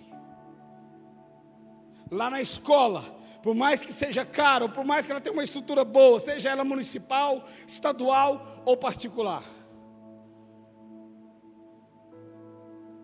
Lá 2.12 2.30
na 2.30 2.42
escola, 2.42 3.04
por 3.42 3.56
mais 3.56 3.82
que 3.82 3.94
seja 3.94 4.26
caro, 4.26 4.68
por 4.68 4.84
mais 4.84 5.06
que 5.06 5.12
ela 5.12 5.22
tenha 5.22 5.34
uma 5.34 5.44
estrutura 5.44 5.86
boa, 5.86 6.20
seja 6.20 6.50
ela 6.50 6.64
municipal, 6.64 7.48
estadual 7.68 8.64
ou 8.66 8.76
particular. 8.76 9.44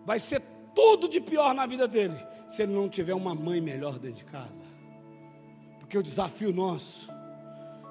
Vai 0.04 0.18
ser 0.18 0.42
tudo 0.74 1.08
de 1.08 1.20
pior 1.20 1.54
na 1.54 1.66
vida 1.66 1.88
dele 1.88 2.16
se 2.46 2.62
ele 2.62 2.72
não 2.72 2.88
tiver 2.88 3.14
uma 3.14 3.34
mãe 3.34 3.60
melhor 3.60 3.98
dentro 3.98 4.18
de 4.18 4.24
casa. 4.24 4.75
Porque 5.86 5.98
o 5.98 6.02
desafio 6.02 6.52
nosso 6.52 7.08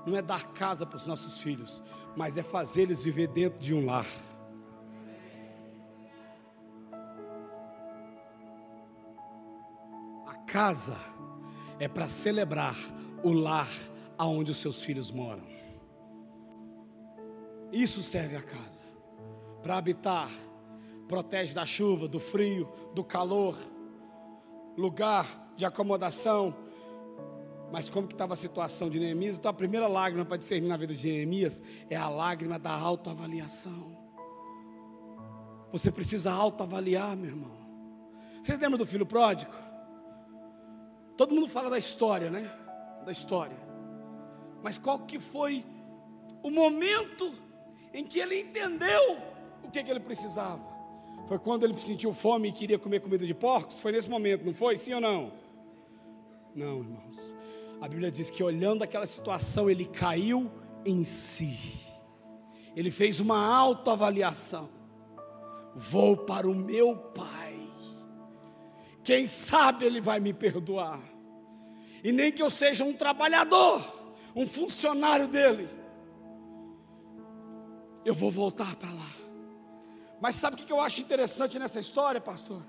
não 0.06 0.18
é 0.18 0.22
dar 0.22 0.52
casa 0.52 0.86
para 0.86 0.98
os 0.98 1.08
nossos 1.08 1.40
filhos, 1.42 1.82
mas 2.14 2.38
é 2.38 2.44
fazer 2.44 2.82
eles 2.82 3.02
viver 3.02 3.28
dentro 3.30 3.58
de 3.58 3.74
um 3.74 3.86
lar. 3.86 4.06
A 10.28 10.34
casa 10.46 10.98
é 11.80 11.88
para 11.88 12.10
celebrar 12.10 12.76
o 13.24 13.32
lar 13.32 13.72
aonde 14.18 14.52
os 14.52 14.58
seus 14.58 14.84
filhos 14.84 15.10
moram. 15.10 15.48
Isso 17.72 18.04
serve 18.04 18.36
a 18.36 18.42
casa 18.44 18.84
para 19.64 19.78
habitar, 19.78 20.30
protege 21.08 21.54
da 21.54 21.66
chuva, 21.66 22.10
do 22.10 22.20
frio, 22.20 22.70
do 22.94 23.06
calor, 23.06 23.58
lugar 24.76 25.54
de 25.56 25.66
acomodação. 25.66 26.65
Mas 27.76 27.90
como 27.90 28.08
que 28.08 28.14
estava 28.14 28.32
a 28.32 28.38
situação 28.38 28.90
de 28.90 28.98
Neemias? 28.98 29.38
Então 29.38 29.52
a 29.52 29.54
primeira 29.54 29.86
lágrima 29.86 30.24
para 30.24 30.38
discernir 30.38 30.70
na 30.70 30.78
vida 30.78 30.94
de 30.94 31.12
Neemias 31.12 31.62
é 31.90 31.98
a 31.98 32.08
lágrima 32.08 32.58
da 32.58 32.72
autoavaliação. 32.72 33.98
Você 35.74 35.92
precisa 35.92 36.32
autoavaliar, 36.32 37.18
meu 37.18 37.32
irmão. 37.32 37.52
Vocês 38.42 38.58
lembram 38.58 38.78
do 38.78 38.86
filho 38.86 39.06
pródigo? 39.06 39.52
Todo 41.18 41.36
mundo 41.36 41.50
fala 41.50 41.70
da 41.70 41.78
história, 41.78 42.30
né? 42.30 42.50
Da 43.04 43.12
história. 43.12 43.58
Mas 44.64 44.78
qual 44.78 45.00
que 45.00 45.20
foi 45.20 45.66
o 46.42 46.50
momento 46.50 47.30
em 47.94 48.06
que 48.06 48.20
ele 48.20 48.40
entendeu 48.40 49.18
o 49.62 49.70
que, 49.70 49.84
que 49.84 49.92
ele 49.92 50.00
precisava? 50.00 50.64
Foi 51.28 51.38
quando 51.38 51.66
ele 51.66 51.76
sentiu 51.82 52.14
fome 52.14 52.48
e 52.48 52.52
queria 52.54 52.80
comer 52.80 53.02
comida 53.02 53.26
de 53.26 53.34
porcos? 53.34 53.82
Foi 53.82 53.92
nesse 53.92 54.10
momento, 54.10 54.46
não 54.46 54.54
foi? 54.54 54.78
Sim 54.78 54.94
ou 54.94 55.02
não? 55.02 55.34
Não, 56.56 56.80
irmãos. 56.80 57.36
A 57.82 57.88
Bíblia 57.88 58.12
diz 58.12 58.30
que 58.30 58.44
olhando 58.44 58.84
aquela 58.84 59.06
situação, 59.06 59.70
ele 59.70 59.86
caiu 59.86 60.52
em 60.86 61.04
si. 61.04 61.58
Ele 62.76 62.92
fez 62.92 63.20
uma 63.20 63.38
autoavaliação. 63.38 64.70
Vou 65.76 66.18
para 66.18 66.48
o 66.48 66.56
meu 66.56 66.96
Pai 66.96 67.46
quem 69.06 69.28
sabe 69.28 69.86
Ele 69.86 70.02
vai 70.02 70.20
me 70.20 70.34
perdoar. 70.34 71.00
E 72.04 72.12
nem 72.12 72.32
que 72.32 72.42
eu 72.42 72.50
seja 72.50 72.84
um 72.84 72.94
trabalhador, 72.94 73.80
um 74.36 74.48
funcionário 74.48 75.28
dele, 75.28 75.70
eu 78.04 78.14
vou 78.14 78.32
voltar 78.32 78.76
para 78.76 78.92
lá. 78.92 79.12
Mas 80.20 80.36
sabe 80.36 80.56
o 80.56 80.66
que 80.66 80.74
eu 80.74 80.80
acho 80.80 81.02
interessante 81.02 81.60
nessa 81.60 81.80
história, 81.80 82.20
pastor? 82.20 82.64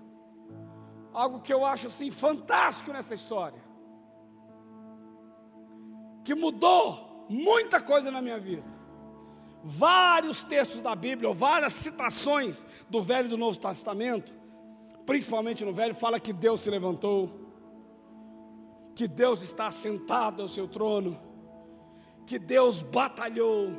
Algo 1.12 1.40
que 1.40 1.52
eu 1.52 1.64
acho 1.64 1.86
assim 1.86 2.11
fantástico 2.11 2.92
nessa 2.92 3.14
história, 3.14 3.62
que 6.26 6.34
mudou 6.34 7.24
muita 7.28 7.80
coisa 7.80 8.10
na 8.10 8.20
minha 8.20 8.36
vida. 8.36 8.64
Vários 9.62 10.42
textos 10.42 10.82
da 10.82 10.92
Bíblia, 10.92 11.28
ou 11.28 11.34
várias 11.34 11.72
citações 11.72 12.66
do 12.90 13.00
Velho 13.00 13.26
e 13.26 13.30
do 13.30 13.38
Novo 13.38 13.56
Testamento, 13.56 14.32
principalmente 15.06 15.64
no 15.64 15.72
velho, 15.72 15.94
fala 15.94 16.18
que 16.18 16.32
Deus 16.32 16.62
se 16.62 16.68
levantou, 16.68 17.30
que 18.96 19.06
Deus 19.06 19.40
está 19.40 19.70
sentado 19.70 20.42
ao 20.42 20.48
seu 20.48 20.66
trono, 20.66 21.16
que 22.26 22.40
Deus 22.40 22.80
batalhou, 22.80 23.70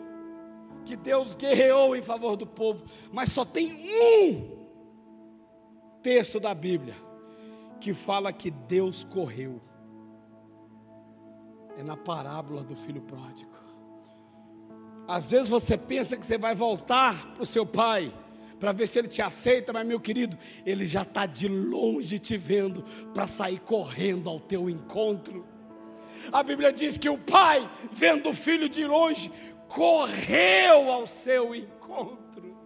que 0.86 0.96
Deus 0.96 1.36
guerreou 1.36 1.98
em 1.98 2.02
favor 2.02 2.38
do 2.38 2.48
povo, 2.48 2.86
mas 3.12 3.34
só 3.34 3.44
tem 3.44 3.74
um 3.74 4.68
texto 6.02 6.40
da 6.40 6.56
Bíblia 6.56 6.96
que 7.82 7.94
fala 7.94 8.32
que 8.32 8.50
Deus 8.50 9.04
correu. 9.04 9.62
É 11.78 11.84
na 11.84 11.96
parábola 11.96 12.64
do 12.64 12.76
filho 12.76 13.02
pródigo. 13.02 13.52
Às 15.08 15.32
vezes 15.32 15.48
você 15.48 15.78
pensa 15.78 16.18
que 16.18 16.26
você 16.26 16.38
vai 16.38 16.54
voltar 16.54 17.34
para 17.34 17.44
o 17.44 17.46
seu 17.46 17.66
pai, 17.66 18.12
para 18.60 18.74
ver 18.74 18.88
se 18.88 19.00
ele 19.00 19.08
te 19.08 19.22
aceita, 19.22 19.72
mas 19.72 19.88
meu 19.88 20.00
querido, 20.00 20.38
ele 20.66 20.86
já 20.86 21.04
está 21.04 21.26
de 21.26 21.48
longe 21.48 22.20
te 22.20 22.36
vendo 22.36 22.84
para 23.14 23.28
sair 23.28 23.60
correndo 23.60 24.30
ao 24.30 24.40
teu 24.40 24.70
encontro. 24.70 25.46
A 26.32 26.44
Bíblia 26.44 26.74
diz 26.74 26.98
que 26.98 27.08
o 27.08 27.18
pai, 27.18 27.70
vendo 27.92 28.30
o 28.30 28.34
filho 28.34 28.68
de 28.68 28.86
longe, 28.86 29.32
correu 29.70 30.92
ao 30.92 31.08
seu 31.08 31.56
encontro. 31.56 32.58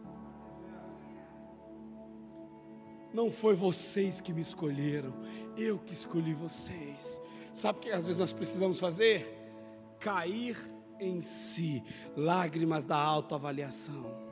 Não 3.14 3.30
foi 3.30 3.54
vocês 3.54 4.20
que 4.20 4.34
me 4.34 4.42
escolheram, 4.42 5.14
eu 5.58 5.78
que 5.78 5.94
escolhi 5.94 6.34
vocês. 6.34 7.21
Sabe 7.52 7.80
o 7.80 7.82
que 7.82 7.90
às 7.92 8.06
vezes 8.06 8.18
nós 8.18 8.32
precisamos 8.32 8.80
fazer? 8.80 9.38
Cair 10.00 10.58
em 11.00 11.22
si, 11.22 11.84
lágrimas 12.16 12.86
da 12.86 12.96
autoavaliação. 12.96 14.32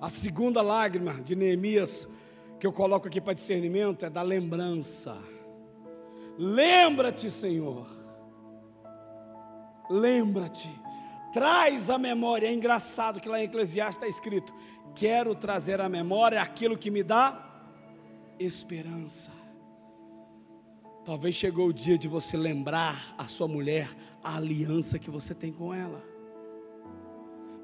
A 0.00 0.08
segunda 0.08 0.62
lágrima 0.62 1.14
de 1.14 1.36
Neemias, 1.36 2.08
que 2.58 2.66
eu 2.66 2.72
coloco 2.72 3.08
aqui 3.08 3.20
para 3.20 3.34
discernimento, 3.34 4.04
é 4.04 4.10
da 4.10 4.22
lembrança. 4.22 5.16
Lembra-te, 6.38 7.30
Senhor. 7.30 7.86
Lembra-te. 9.90 10.68
Traz 11.32 11.90
a 11.90 11.98
memória. 11.98 12.46
É 12.46 12.52
engraçado 12.52 13.20
que 13.20 13.28
lá 13.28 13.40
em 13.40 13.44
Eclesiastes 13.44 13.96
está 13.96 14.08
escrito: 14.08 14.54
Quero 14.94 15.34
trazer 15.34 15.80
à 15.80 15.88
memória 15.88 16.40
aquilo 16.40 16.76
que 16.76 16.90
me 16.90 17.02
dá 17.02 17.48
esperança. 18.38 19.41
Talvez 21.04 21.34
chegou 21.34 21.68
o 21.68 21.72
dia 21.72 21.98
de 21.98 22.08
você 22.08 22.36
lembrar 22.36 23.14
a 23.18 23.26
sua 23.26 23.48
mulher 23.48 23.88
a 24.22 24.36
aliança 24.36 24.98
que 24.98 25.10
você 25.10 25.34
tem 25.34 25.52
com 25.52 25.74
ela 25.74 26.12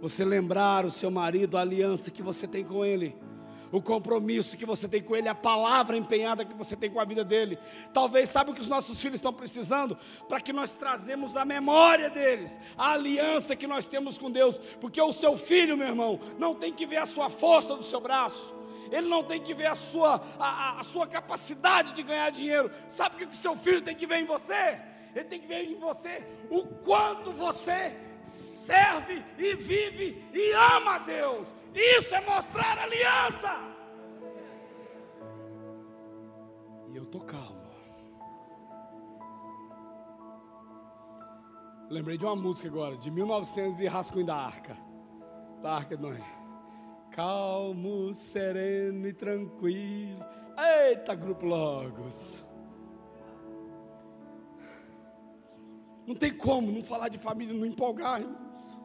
você 0.00 0.24
lembrar 0.24 0.84
o 0.84 0.90
seu 0.90 1.10
marido, 1.10 1.56
a 1.56 1.60
aliança 1.60 2.10
que 2.10 2.22
você 2.22 2.46
tem 2.46 2.64
com 2.64 2.84
ele, 2.84 3.16
o 3.70 3.82
compromisso 3.82 4.56
que 4.56 4.64
você 4.64 4.88
tem 4.88 5.02
com 5.02 5.14
ele, 5.14 5.28
a 5.28 5.34
palavra 5.34 5.96
empenhada 5.96 6.44
que 6.44 6.54
você 6.54 6.74
tem 6.76 6.90
com 6.90 7.00
a 7.00 7.04
vida 7.04 7.24
dele. 7.24 7.58
Talvez 7.92 8.28
sabe 8.28 8.50
o 8.50 8.54
que 8.54 8.60
os 8.60 8.68
nossos 8.68 9.00
filhos 9.00 9.16
estão 9.16 9.32
precisando 9.32 9.96
para 10.28 10.40
que 10.40 10.52
nós 10.52 10.76
trazemos 10.76 11.36
a 11.36 11.44
memória 11.44 12.08
deles, 12.08 12.60
a 12.76 12.92
aliança 12.92 13.56
que 13.56 13.66
nós 13.66 13.86
temos 13.86 14.16
com 14.16 14.30
Deus, 14.30 14.58
porque 14.80 15.00
o 15.00 15.12
seu 15.12 15.36
filho, 15.36 15.76
meu 15.76 15.88
irmão, 15.88 16.18
não 16.38 16.54
tem 16.54 16.72
que 16.72 16.86
ver 16.86 16.98
a 16.98 17.06
sua 17.06 17.28
força 17.28 17.76
do 17.76 17.82
seu 17.82 18.00
braço. 18.00 18.57
Ele 18.90 19.08
não 19.08 19.22
tem 19.22 19.40
que 19.40 19.54
ver 19.54 19.66
a 19.66 19.74
sua, 19.74 20.22
a, 20.38 20.78
a 20.78 20.82
sua 20.82 21.06
capacidade 21.06 21.92
de 21.92 22.02
ganhar 22.02 22.30
dinheiro. 22.30 22.70
Sabe 22.88 23.16
o 23.16 23.18
que 23.18 23.34
o 23.34 23.36
seu 23.36 23.56
filho 23.56 23.82
tem 23.82 23.94
que 23.94 24.06
ver 24.06 24.18
em 24.18 24.24
você? 24.24 24.80
Ele 25.14 25.24
tem 25.24 25.40
que 25.40 25.46
ver 25.46 25.64
em 25.64 25.78
você 25.78 26.26
o 26.50 26.64
quanto 26.66 27.32
você 27.32 27.96
serve 28.22 29.24
e 29.38 29.54
vive 29.54 30.28
e 30.32 30.52
ama 30.52 30.96
a 30.96 30.98
Deus. 30.98 31.54
Isso 31.74 32.14
é 32.14 32.20
mostrar 32.20 32.78
aliança. 32.78 33.56
E 36.92 36.96
eu 36.96 37.06
tô 37.06 37.20
calmo. 37.20 37.58
Lembrei 41.90 42.18
de 42.18 42.24
uma 42.24 42.36
música 42.36 42.68
agora, 42.68 42.98
de 42.98 43.10
1900 43.10 43.80
e 43.80 43.86
Rascunho 43.86 44.26
da 44.26 44.36
Arca. 44.36 44.76
Da 45.62 45.72
Arca 45.72 45.96
de 45.96 46.02
Noé. 46.02 46.37
Calmo, 47.10 48.12
sereno 48.14 49.06
e 49.06 49.12
tranquilo. 49.12 50.24
Eita, 50.56 51.14
Grupo 51.14 51.46
Logos. 51.46 52.44
Não 56.06 56.14
tem 56.14 56.32
como 56.34 56.72
não 56.72 56.82
falar 56.82 57.08
de 57.08 57.18
família, 57.18 57.52
não 57.52 57.66
empolgar, 57.66 58.20
irmãos. 58.20 58.80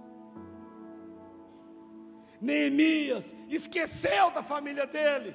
Neemias 2.41 3.33
esqueceu 3.47 4.29
da 4.31 4.43
família 4.43 4.85
dele. 4.85 5.33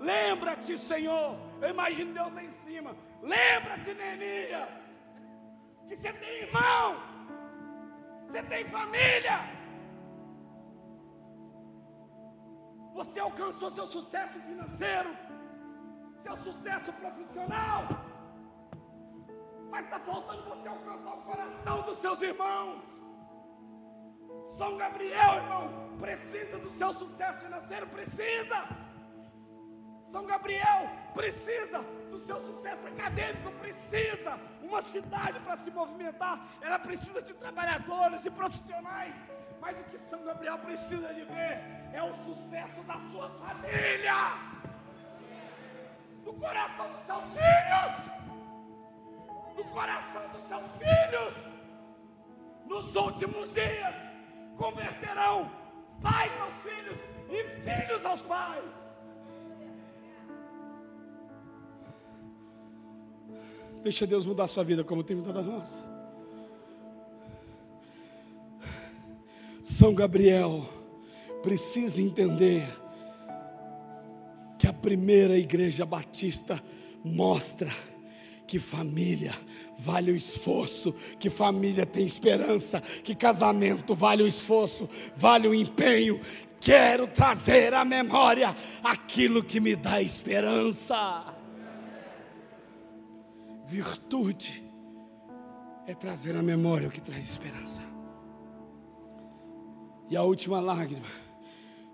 Lembra-te, 0.00 0.78
Senhor. 0.78 1.38
Eu 1.60 1.68
imagino 1.70 2.14
Deus 2.14 2.32
lá 2.32 2.42
em 2.42 2.50
cima. 2.50 2.96
Lembra-te, 3.22 3.92
Neemias, 3.92 4.80
que 5.86 5.96
você 5.96 6.12
tem 6.12 6.42
irmão, 6.42 6.96
você 8.26 8.42
tem 8.42 8.64
família. 8.66 9.55
Você 12.98 13.18
alcançou 13.20 13.70
seu 13.70 13.86
sucesso 13.94 14.38
financeiro, 14.48 15.10
seu 16.24 16.36
sucesso 16.46 16.92
profissional 17.04 17.82
mas 19.70 19.84
está 19.84 19.98
faltando 19.98 20.42
você 20.44 20.68
alcançar 20.68 21.14
o 21.14 21.22
coração 21.22 21.82
dos 21.82 21.98
seus 21.98 22.22
irmãos. 22.22 22.82
São 24.56 24.76
Gabriel, 24.76 25.34
irmão, 25.42 25.96
precisa 25.98 26.58
do 26.58 26.70
seu 26.70 26.92
sucesso 26.92 27.44
financeiro, 27.44 27.86
precisa. 27.88 28.58
São 30.10 30.24
Gabriel 30.24 30.88
precisa 31.12 31.80
do 32.10 32.18
seu 32.18 32.40
sucesso 32.40 32.86
acadêmico, 32.86 33.50
precisa 33.64 34.38
uma 34.62 34.80
cidade 34.80 35.38
para 35.40 35.56
se 35.58 35.70
movimentar, 35.70 36.36
ela 36.62 36.78
precisa 36.78 37.20
de 37.20 37.34
trabalhadores 37.34 38.24
e 38.24 38.30
profissionais. 38.30 39.14
Mas 39.66 39.80
o 39.80 39.84
que 39.90 39.98
São 39.98 40.22
Gabriel 40.24 40.58
precisa 40.58 41.12
de 41.12 41.24
ver 41.24 41.54
é 41.92 42.00
o 42.00 42.12
sucesso 42.24 42.80
da 42.84 43.00
sua 43.10 43.28
família, 43.30 44.14
do 46.24 46.32
coração 46.34 46.88
dos 46.92 47.00
seus 47.00 47.24
filhos, 47.34 47.94
do 49.56 49.64
coração 49.64 50.22
dos 50.28 50.42
seus 50.42 50.76
filhos. 50.76 51.48
Nos 52.64 52.94
últimos 52.94 53.52
dias, 53.54 53.96
converterão 54.56 55.50
pais 56.00 56.32
aos 56.40 56.54
filhos 56.62 56.98
e 57.28 57.42
filhos 57.64 58.06
aos 58.06 58.22
pais. 58.22 58.72
Deixa 63.82 64.06
Deus 64.06 64.26
mudar 64.26 64.44
a 64.44 64.48
sua 64.48 64.62
vida 64.62 64.84
como 64.84 65.02
tem 65.02 65.16
mudado 65.16 65.40
a 65.40 65.42
nossa. 65.42 65.95
São 69.78 69.92
Gabriel 69.92 70.66
precisa 71.42 72.00
entender 72.00 72.66
que 74.58 74.66
a 74.66 74.72
primeira 74.72 75.36
igreja 75.36 75.84
batista 75.84 76.62
mostra 77.04 77.70
que 78.46 78.58
família 78.58 79.34
vale 79.76 80.10
o 80.12 80.16
esforço, 80.16 80.94
que 81.20 81.28
família 81.28 81.84
tem 81.84 82.06
esperança, 82.06 82.80
que 82.80 83.14
casamento 83.14 83.94
vale 83.94 84.22
o 84.22 84.26
esforço, 84.26 84.88
vale 85.14 85.46
o 85.46 85.54
empenho. 85.54 86.22
Quero 86.58 87.06
trazer 87.06 87.74
à 87.74 87.84
memória 87.84 88.56
aquilo 88.82 89.44
que 89.44 89.60
me 89.60 89.76
dá 89.76 90.00
esperança. 90.00 91.22
Virtude 93.66 94.64
é 95.86 95.94
trazer 95.94 96.34
à 96.34 96.42
memória 96.42 96.88
o 96.88 96.90
que 96.90 97.02
traz 97.02 97.28
esperança. 97.28 97.95
E 100.08 100.16
a 100.16 100.22
última 100.22 100.60
lágrima, 100.60 101.06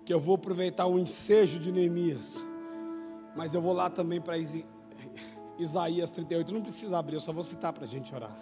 que 0.05 0.13
eu 0.13 0.19
vou 0.19 0.35
aproveitar 0.35 0.85
o 0.85 0.99
ensejo 0.99 1.59
de 1.59 1.71
Neemias, 1.71 2.43
mas 3.35 3.53
eu 3.53 3.61
vou 3.61 3.73
lá 3.73 3.89
também 3.89 4.21
para 4.21 4.35
Isaías 5.57 6.11
38, 6.11 6.53
não 6.53 6.61
precisa 6.61 6.97
abrir, 6.97 7.15
eu 7.15 7.19
só 7.19 7.33
vou 7.33 7.43
citar 7.43 7.73
para 7.73 7.85
a 7.85 7.87
gente 7.87 8.13
orar. 8.13 8.35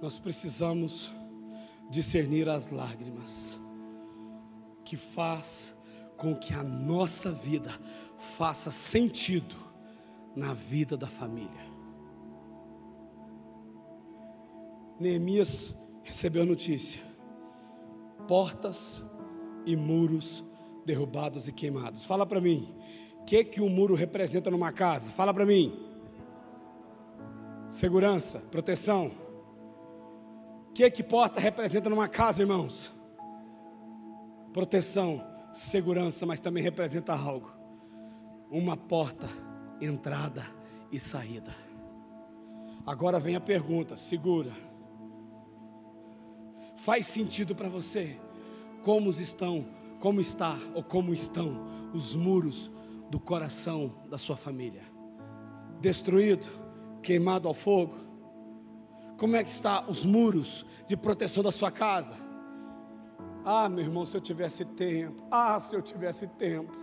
Nós 0.00 0.18
precisamos 0.18 1.10
discernir 1.88 2.48
as 2.48 2.70
lágrimas 2.70 3.58
que 4.84 4.96
faz 4.96 5.74
com 6.16 6.34
que 6.34 6.52
a 6.52 6.62
nossa 6.62 7.32
vida 7.32 7.72
faça 8.18 8.70
sentido 8.70 9.56
na 10.34 10.52
vida 10.52 10.96
da 10.96 11.06
família. 11.06 11.75
Neemias 14.98 15.74
recebeu 16.02 16.42
a 16.42 16.46
notícia: 16.46 17.00
portas 18.26 19.02
e 19.64 19.76
muros 19.76 20.44
derrubados 20.84 21.48
e 21.48 21.52
queimados. 21.52 22.04
Fala 22.04 22.24
para 22.24 22.40
mim, 22.40 22.74
o 23.20 23.24
que 23.24 23.44
que 23.44 23.60
um 23.60 23.68
muro 23.68 23.94
representa 23.94 24.50
numa 24.50 24.72
casa? 24.72 25.10
Fala 25.10 25.32
para 25.34 25.46
mim. 25.46 25.84
Segurança, 27.68 28.38
proteção. 28.50 29.10
O 30.68 30.72
que 30.72 30.90
que 30.90 31.02
porta 31.02 31.40
representa 31.40 31.90
numa 31.90 32.06
casa, 32.06 32.42
irmãos? 32.42 32.96
proteção, 34.56 35.22
segurança, 35.52 36.24
mas 36.24 36.40
também 36.40 36.62
representa 36.62 37.12
algo. 37.12 37.50
Uma 38.50 38.74
porta, 38.74 39.28
entrada 39.82 40.42
e 40.90 40.98
saída. 40.98 41.54
Agora 42.86 43.18
vem 43.18 43.36
a 43.36 43.40
pergunta, 43.40 43.98
segura. 43.98 44.50
Faz 46.76 47.06
sentido 47.06 47.54
para 47.54 47.68
você 47.68 48.18
como 48.82 49.10
estão, 49.10 49.66
como 49.98 50.20
está 50.20 50.58
ou 50.74 50.82
como 50.82 51.12
estão 51.12 51.66
os 51.92 52.14
muros 52.14 52.70
do 53.10 53.18
coração 53.18 53.94
da 54.08 54.18
sua 54.18 54.36
família? 54.36 54.82
Destruído, 55.80 56.46
queimado 57.02 57.48
ao 57.48 57.54
fogo? 57.54 57.94
Como 59.16 59.34
é 59.34 59.42
que 59.42 59.50
está 59.50 59.84
os 59.88 60.04
muros 60.04 60.66
de 60.86 60.96
proteção 60.96 61.42
da 61.42 61.50
sua 61.50 61.70
casa? 61.70 62.16
Ah, 63.44 63.68
meu 63.68 63.84
irmão, 63.84 64.04
se 64.04 64.16
eu 64.16 64.20
tivesse 64.20 64.64
tempo. 64.64 65.22
Ah, 65.30 65.58
se 65.58 65.74
eu 65.74 65.80
tivesse 65.80 66.26
tempo. 66.26 66.76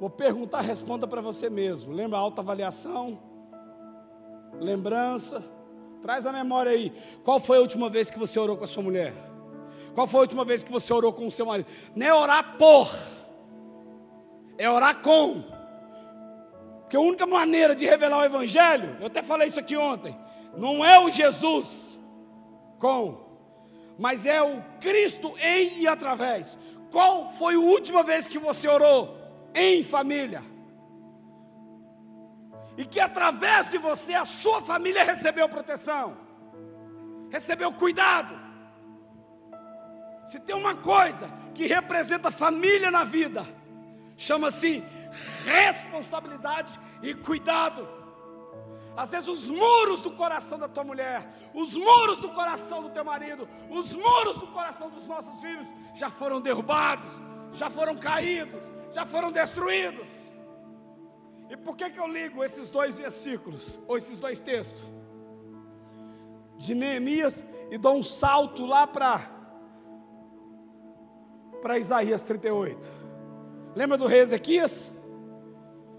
Vou 0.00 0.08
perguntar, 0.08 0.62
responda 0.62 1.06
para 1.06 1.20
você 1.20 1.50
mesmo. 1.50 1.92
Lembra 1.92 2.18
autoavaliação? 2.18 3.18
Lembrança? 4.58 5.59
Traz 6.02 6.26
a 6.26 6.32
memória 6.32 6.72
aí. 6.72 6.92
Qual 7.22 7.38
foi 7.38 7.58
a 7.58 7.60
última 7.60 7.90
vez 7.90 8.10
que 8.10 8.18
você 8.18 8.38
orou 8.38 8.56
com 8.56 8.64
a 8.64 8.66
sua 8.66 8.82
mulher? 8.82 9.12
Qual 9.94 10.06
foi 10.06 10.20
a 10.20 10.22
última 10.22 10.44
vez 10.44 10.62
que 10.62 10.72
você 10.72 10.92
orou 10.92 11.12
com 11.12 11.26
o 11.26 11.30
seu 11.30 11.46
marido? 11.46 11.68
Não 11.94 12.06
é 12.06 12.14
orar 12.14 12.56
por, 12.56 12.90
é 14.56 14.70
orar 14.70 14.98
com. 14.98 15.42
Porque 16.80 16.96
a 16.96 17.00
única 17.00 17.26
maneira 17.26 17.74
de 17.74 17.86
revelar 17.86 18.20
o 18.20 18.24
Evangelho, 18.24 18.96
eu 19.00 19.06
até 19.06 19.22
falei 19.22 19.48
isso 19.48 19.60
aqui 19.60 19.76
ontem, 19.76 20.16
não 20.56 20.84
é 20.84 20.98
o 20.98 21.10
Jesus, 21.10 21.98
com, 22.78 23.20
mas 23.98 24.26
é 24.26 24.42
o 24.42 24.62
Cristo 24.80 25.34
em 25.40 25.80
e 25.80 25.86
através. 25.86 26.58
Qual 26.90 27.30
foi 27.30 27.54
a 27.54 27.60
última 27.60 28.02
vez 28.02 28.26
que 28.26 28.38
você 28.38 28.68
orou 28.68 29.16
em 29.54 29.84
família? 29.84 30.42
E 32.76 32.84
que 32.84 33.00
através 33.00 33.70
de 33.70 33.78
você 33.78 34.14
a 34.14 34.24
sua 34.24 34.60
família 34.62 35.04
recebeu 35.04 35.48
proteção, 35.48 36.16
recebeu 37.28 37.72
cuidado. 37.72 38.38
Se 40.24 40.38
tem 40.38 40.54
uma 40.54 40.76
coisa 40.76 41.28
que 41.54 41.66
representa 41.66 42.30
família 42.30 42.90
na 42.90 43.04
vida, 43.04 43.44
chama-se 44.16 44.84
responsabilidade 45.44 46.78
e 47.02 47.14
cuidado. 47.14 47.88
Às 48.96 49.10
vezes 49.12 49.28
os 49.28 49.48
muros 49.48 50.00
do 50.00 50.10
coração 50.10 50.58
da 50.58 50.68
tua 50.68 50.84
mulher, 50.84 51.26
os 51.54 51.74
muros 51.74 52.18
do 52.18 52.28
coração 52.30 52.82
do 52.82 52.90
teu 52.90 53.04
marido, 53.04 53.48
os 53.70 53.92
muros 53.92 54.36
do 54.36 54.46
coração 54.48 54.90
dos 54.90 55.06
nossos 55.06 55.40
filhos 55.40 55.66
já 55.94 56.10
foram 56.10 56.40
derrubados, 56.40 57.10
já 57.52 57.70
foram 57.70 57.96
caídos, 57.96 58.62
já 58.92 59.04
foram 59.04 59.32
destruídos. 59.32 60.08
E 61.50 61.56
por 61.56 61.76
que, 61.76 61.90
que 61.90 61.98
eu 61.98 62.06
ligo 62.06 62.44
esses 62.44 62.70
dois 62.70 62.96
versículos, 62.96 63.76
ou 63.88 63.96
esses 63.96 64.20
dois 64.20 64.38
textos? 64.38 64.80
De 66.56 66.76
Neemias 66.76 67.44
e 67.72 67.76
dou 67.76 67.96
um 67.96 68.02
salto 68.02 68.64
lá 68.64 68.86
para 68.86 69.20
para 71.60 71.76
Isaías 71.78 72.22
38. 72.22 72.88
Lembra 73.74 73.98
do 73.98 74.06
rei 74.06 74.20
Ezequias? 74.20 74.90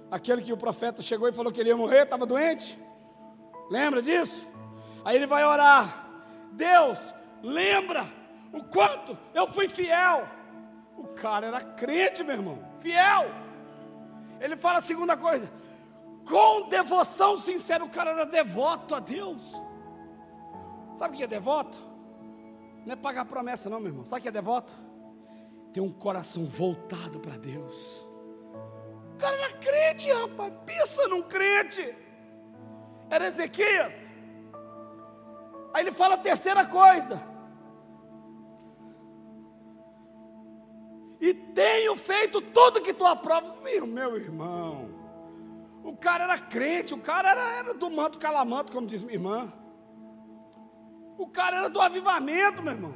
Aquele 0.09 0.41
que 0.41 0.51
o 0.51 0.57
profeta 0.57 1.01
chegou 1.03 1.27
e 1.27 1.31
falou 1.31 1.51
que 1.51 1.59
ele 1.59 1.69
ia 1.69 1.77
morrer, 1.77 2.03
estava 2.03 2.25
doente. 2.25 2.79
Lembra 3.69 4.01
disso? 4.01 4.47
Aí 5.05 5.15
ele 5.15 5.27
vai 5.27 5.45
orar. 5.45 6.09
Deus, 6.53 7.13
lembra 7.43 8.05
o 8.51 8.63
quanto 8.63 9.17
eu 9.33 9.47
fui 9.47 9.67
fiel. 9.67 10.27
O 10.97 11.07
cara 11.09 11.47
era 11.47 11.61
crente, 11.61 12.23
meu 12.23 12.35
irmão, 12.35 12.59
fiel. 12.79 13.40
Ele 14.41 14.57
fala 14.57 14.79
a 14.79 14.81
segunda 14.81 15.15
coisa, 15.15 15.49
com 16.27 16.67
devoção 16.67 17.37
sincera, 17.37 17.85
o 17.85 17.89
cara 17.89 18.11
era 18.11 18.25
devoto 18.25 18.93
a 18.93 18.99
Deus. 18.99 19.53
Sabe 20.93 21.15
o 21.15 21.17
que 21.17 21.23
é 21.23 21.27
devoto? 21.27 21.79
Não 22.85 22.93
é 22.93 22.95
pagar 22.97 23.23
promessa, 23.23 23.69
não, 23.69 23.79
meu 23.79 23.91
irmão. 23.91 24.05
Sabe 24.05 24.19
o 24.19 24.23
que 24.23 24.27
é 24.27 24.31
devoto? 24.31 24.75
Tem 25.71 25.81
um 25.81 25.91
coração 25.91 26.43
voltado 26.43 27.19
para 27.21 27.37
Deus 27.37 28.11
cara 29.21 29.35
era 29.35 29.53
crente, 29.53 30.11
rapaz. 30.11 30.51
Pensa 30.65 31.07
num 31.07 31.21
crente. 31.21 31.95
Era 33.09 33.27
Ezequias. 33.27 34.09
Aí 35.73 35.83
ele 35.83 35.91
fala 35.91 36.15
a 36.15 36.17
terceira 36.17 36.65
coisa. 36.67 37.21
E 41.21 41.33
tenho 41.33 41.95
feito 41.95 42.41
tudo 42.41 42.81
que 42.81 42.93
tu 42.93 43.05
aprovas. 43.05 43.55
Meu, 43.61 43.85
meu 43.85 44.17
irmão. 44.17 44.89
O 45.83 45.95
cara 45.95 46.23
era 46.23 46.37
crente, 46.39 46.95
o 46.95 46.99
cara 46.99 47.29
era, 47.29 47.59
era 47.59 47.73
do 47.75 47.89
manto 47.89 48.17
calamanto, 48.17 48.71
como 48.71 48.87
diz 48.87 49.03
minha 49.03 49.15
irmã. 49.15 49.53
O 51.17 51.27
cara 51.27 51.57
era 51.57 51.69
do 51.69 51.79
avivamento, 51.79 52.63
meu 52.63 52.73
irmão. 52.73 52.95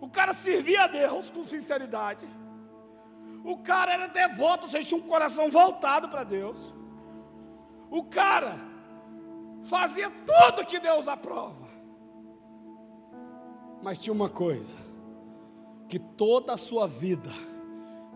O 0.00 0.08
cara 0.08 0.32
servia 0.32 0.84
a 0.84 0.86
Deus 0.86 1.30
com 1.30 1.44
sinceridade. 1.44 2.26
O 3.44 3.58
cara 3.58 3.92
era 3.92 4.06
devoto, 4.06 4.64
ou 4.64 4.70
seja, 4.70 4.88
tinha 4.88 5.00
um 5.00 5.06
coração 5.06 5.50
voltado 5.50 6.08
para 6.08 6.24
Deus. 6.24 6.74
O 7.90 8.04
cara 8.04 8.58
fazia 9.64 10.10
tudo 10.10 10.66
que 10.66 10.78
Deus 10.78 11.08
aprova. 11.08 11.68
Mas 13.82 13.98
tinha 13.98 14.12
uma 14.12 14.28
coisa, 14.28 14.76
que 15.90 15.98
toda 15.98 16.52
a 16.52 16.56
sua 16.56 16.86
vida 16.86 17.32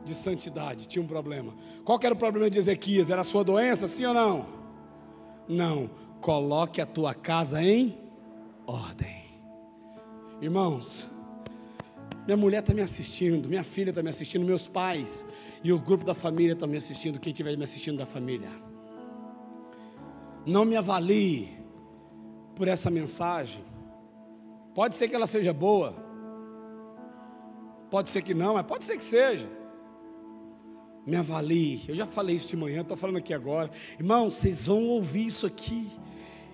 de 0.05 0.15
santidade 0.15 0.87
tinha 0.87 1.03
um 1.03 1.09
problema. 1.09 1.53
Qual 1.85 1.99
era 2.01 2.15
o 2.15 2.17
problema 2.17 2.49
de 2.49 2.57
Ezequias? 2.57 3.11
Era 3.11 3.23
a 3.23 3.25
sua 3.25 3.43
doença, 3.43 3.89
sim 3.89 4.07
ou 4.07 4.15
não? 4.15 4.47
Não. 5.49 5.91
Coloque 6.21 6.81
a 6.81 6.87
tua 6.87 7.13
casa 7.13 7.61
em 7.61 7.99
ordem. 8.65 9.25
Irmãos, 10.41 11.09
minha 12.25 12.37
mulher 12.37 12.61
está 12.61 12.73
me 12.73 12.81
assistindo, 12.81 13.49
minha 13.49 13.65
filha 13.65 13.91
está 13.91 14.03
me 14.03 14.09
assistindo, 14.09 14.47
meus 14.47 14.69
pais 14.69 15.27
e 15.63 15.73
o 15.73 15.79
grupo 15.79 16.05
da 16.05 16.15
família 16.15 16.53
estão 16.53 16.69
me 16.69 16.77
assistindo, 16.77 17.19
quem 17.19 17.33
estiver 17.33 17.57
me 17.57 17.65
assistindo 17.65 17.99
da 17.99 18.07
família. 18.07 18.51
Não 20.47 20.65
me 20.65 20.77
avalie 20.77 21.49
por 22.55 22.69
essa 22.69 22.89
mensagem. 22.89 23.65
Pode 24.75 24.95
ser 24.95 25.09
que 25.09 25.17
ela 25.17 25.27
seja 25.27 25.53
boa, 25.53 26.04
pode 27.95 28.11
ser 28.11 28.23
que 28.23 28.35
não, 28.35 28.55
mas 28.55 28.67
pode 28.67 28.83
ser 28.83 28.99
que 28.99 29.05
seja. 29.05 29.49
Me 31.07 31.15
avalie. 31.15 31.85
Eu 31.87 31.95
já 31.95 32.05
falei 32.05 32.35
isso 32.35 32.49
de 32.49 32.57
manhã, 32.57 32.81
estou 32.81 32.97
falando 32.97 33.19
aqui 33.19 33.33
agora. 33.33 33.71
Irmão, 33.97 34.33
vocês 34.33 34.67
vão 34.67 34.89
ouvir 34.89 35.27
isso 35.27 35.47
aqui. 35.47 35.89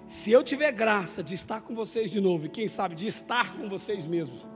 Se 0.07 0.30
eu 0.30 0.45
tiver 0.45 0.70
graça 0.70 1.22
de 1.22 1.34
estar 1.34 1.62
com 1.62 1.74
vocês 1.74 2.11
de 2.11 2.20
novo, 2.20 2.45
e 2.45 2.51
quem 2.51 2.66
sabe 2.66 2.95
de 2.95 3.07
estar 3.07 3.57
com 3.57 3.70
vocês 3.70 4.05
mesmos, 4.05 4.47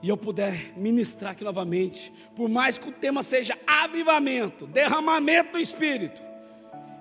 e 0.00 0.08
eu 0.08 0.16
puder 0.16 0.72
ministrar 0.78 1.32
aqui 1.32 1.42
novamente, 1.42 2.12
por 2.36 2.48
mais 2.48 2.78
que 2.78 2.88
o 2.88 2.92
tema 2.92 3.24
seja 3.24 3.58
avivamento, 3.66 4.64
derramamento 4.68 5.54
do 5.54 5.58
Espírito, 5.58 6.22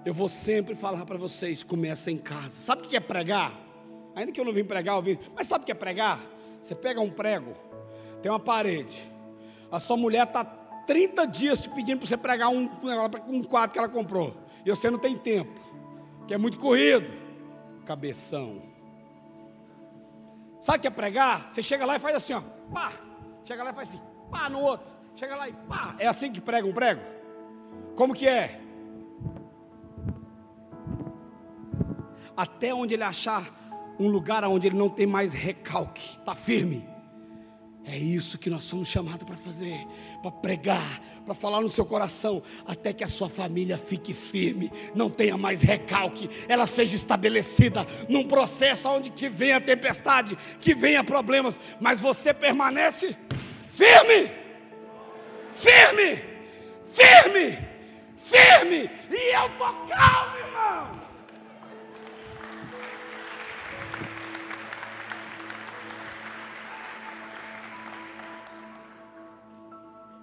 eu 0.04 0.16
vou 0.16 0.30
sempre 0.30 0.74
falar 0.74 1.06
para 1.06 1.20
vocês: 1.20 1.62
começa 1.62 2.10
em 2.10 2.18
casa. 2.18 2.50
Sabe 2.50 2.88
o 2.88 2.90
que 2.90 2.98
é 2.98 3.00
pregar? 3.00 3.69
Ainda 4.20 4.32
que 4.32 4.40
eu 4.40 4.46
não 4.46 4.52
vim 4.52 4.66
pregar, 4.66 4.96
eu 4.96 5.02
vim, 5.02 5.18
mas 5.34 5.48
sabe 5.48 5.64
o 5.64 5.66
que 5.66 5.72
é 5.72 5.76
pregar? 5.76 6.20
Você 6.62 6.76
pega 6.76 7.00
um 7.00 7.10
prego, 7.10 7.56
tem 8.22 8.30
uma 8.30 8.40
parede, 8.40 9.02
a 9.72 9.80
sua 9.80 9.96
mulher 9.96 10.28
está 10.28 10.44
30 10.44 11.26
dias 11.26 11.62
te 11.62 11.70
pedindo 11.70 12.00
para 12.00 12.08
você 12.08 12.18
pregar 12.18 12.50
um, 12.50 12.70
um 13.28 13.42
quadro 13.44 13.72
que 13.72 13.80
ela 13.80 13.88
comprou, 13.88 14.36
e 14.66 14.70
você 14.70 14.90
não 14.90 15.00
tem 15.00 15.18
tempo, 15.18 15.60
que 16.28 16.34
é 16.34 16.38
muito 16.38 16.58
corrido, 16.58 17.14
cabeção. 17.86 18.62
Sabe 20.60 20.80
o 20.80 20.82
que 20.82 20.88
é 20.88 20.92
pregar? 20.92 21.50
Você 21.50 21.64
chega 21.64 21.86
lá 21.86 21.96
e 21.96 22.00
faz 22.00 22.16
assim, 22.18 22.34
ó 22.34 22.42
pá. 22.74 22.92
Chega 23.46 23.64
lá 23.64 23.72
e 23.72 23.74
faz 23.74 23.90
assim, 23.90 24.02
pá 24.30 24.50
no 24.50 24.60
outro. 24.60 24.94
Chega 25.16 25.36
lá 25.36 25.50
e 25.50 25.54
pá. 25.54 25.96
É 25.98 26.08
assim 26.08 26.32
que 26.32 26.42
prega 26.42 26.68
um 26.68 26.74
prego? 26.74 27.02
Como 27.96 28.14
que 28.14 28.28
é? 28.28 28.62
Até 32.36 32.74
onde 32.74 32.94
ele 32.94 33.04
achar 33.04 33.44
um 34.00 34.08
lugar 34.08 34.44
onde 34.46 34.68
ele 34.68 34.78
não 34.78 34.90
tem 34.90 35.06
mais 35.06 35.34
recalque, 35.34 36.18
está 36.18 36.34
firme. 36.34 36.88
É 37.86 37.98
isso 37.98 38.38
que 38.38 38.50
nós 38.52 38.66
somos 38.66 38.88
chamados 38.88 39.24
para 39.24 39.36
fazer, 39.36 39.76
para 40.22 40.30
pregar, 40.30 41.02
para 41.26 41.34
falar 41.34 41.60
no 41.60 41.68
seu 41.70 41.84
coração, 41.84 42.44
até 42.68 42.94
que 42.94 43.04
a 43.04 43.08
sua 43.08 43.28
família 43.28 43.78
fique 43.78 44.14
firme, 44.14 44.72
não 44.94 45.10
tenha 45.10 45.36
mais 45.38 45.62
recalque, 45.64 46.30
ela 46.48 46.68
seja 46.68 46.96
estabelecida 46.96 47.88
num 48.08 48.28
processo 48.28 48.88
onde 48.90 49.10
que 49.10 49.28
venha 49.28 49.60
tempestade, 49.60 50.38
que 50.60 50.76
venha 50.76 51.04
problemas, 51.04 51.60
mas 51.80 52.00
você 52.00 52.32
permanece 52.32 53.18
firme, 53.68 54.32
firme, 55.52 56.24
firme, 56.84 57.58
firme, 58.16 58.90
e 59.10 59.36
eu 59.36 59.48
estou 59.48 59.74
calmo, 59.88 60.38
irmão. 60.38 61.09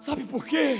Sabe 0.06 0.22
por 0.22 0.44
quê? 0.44 0.78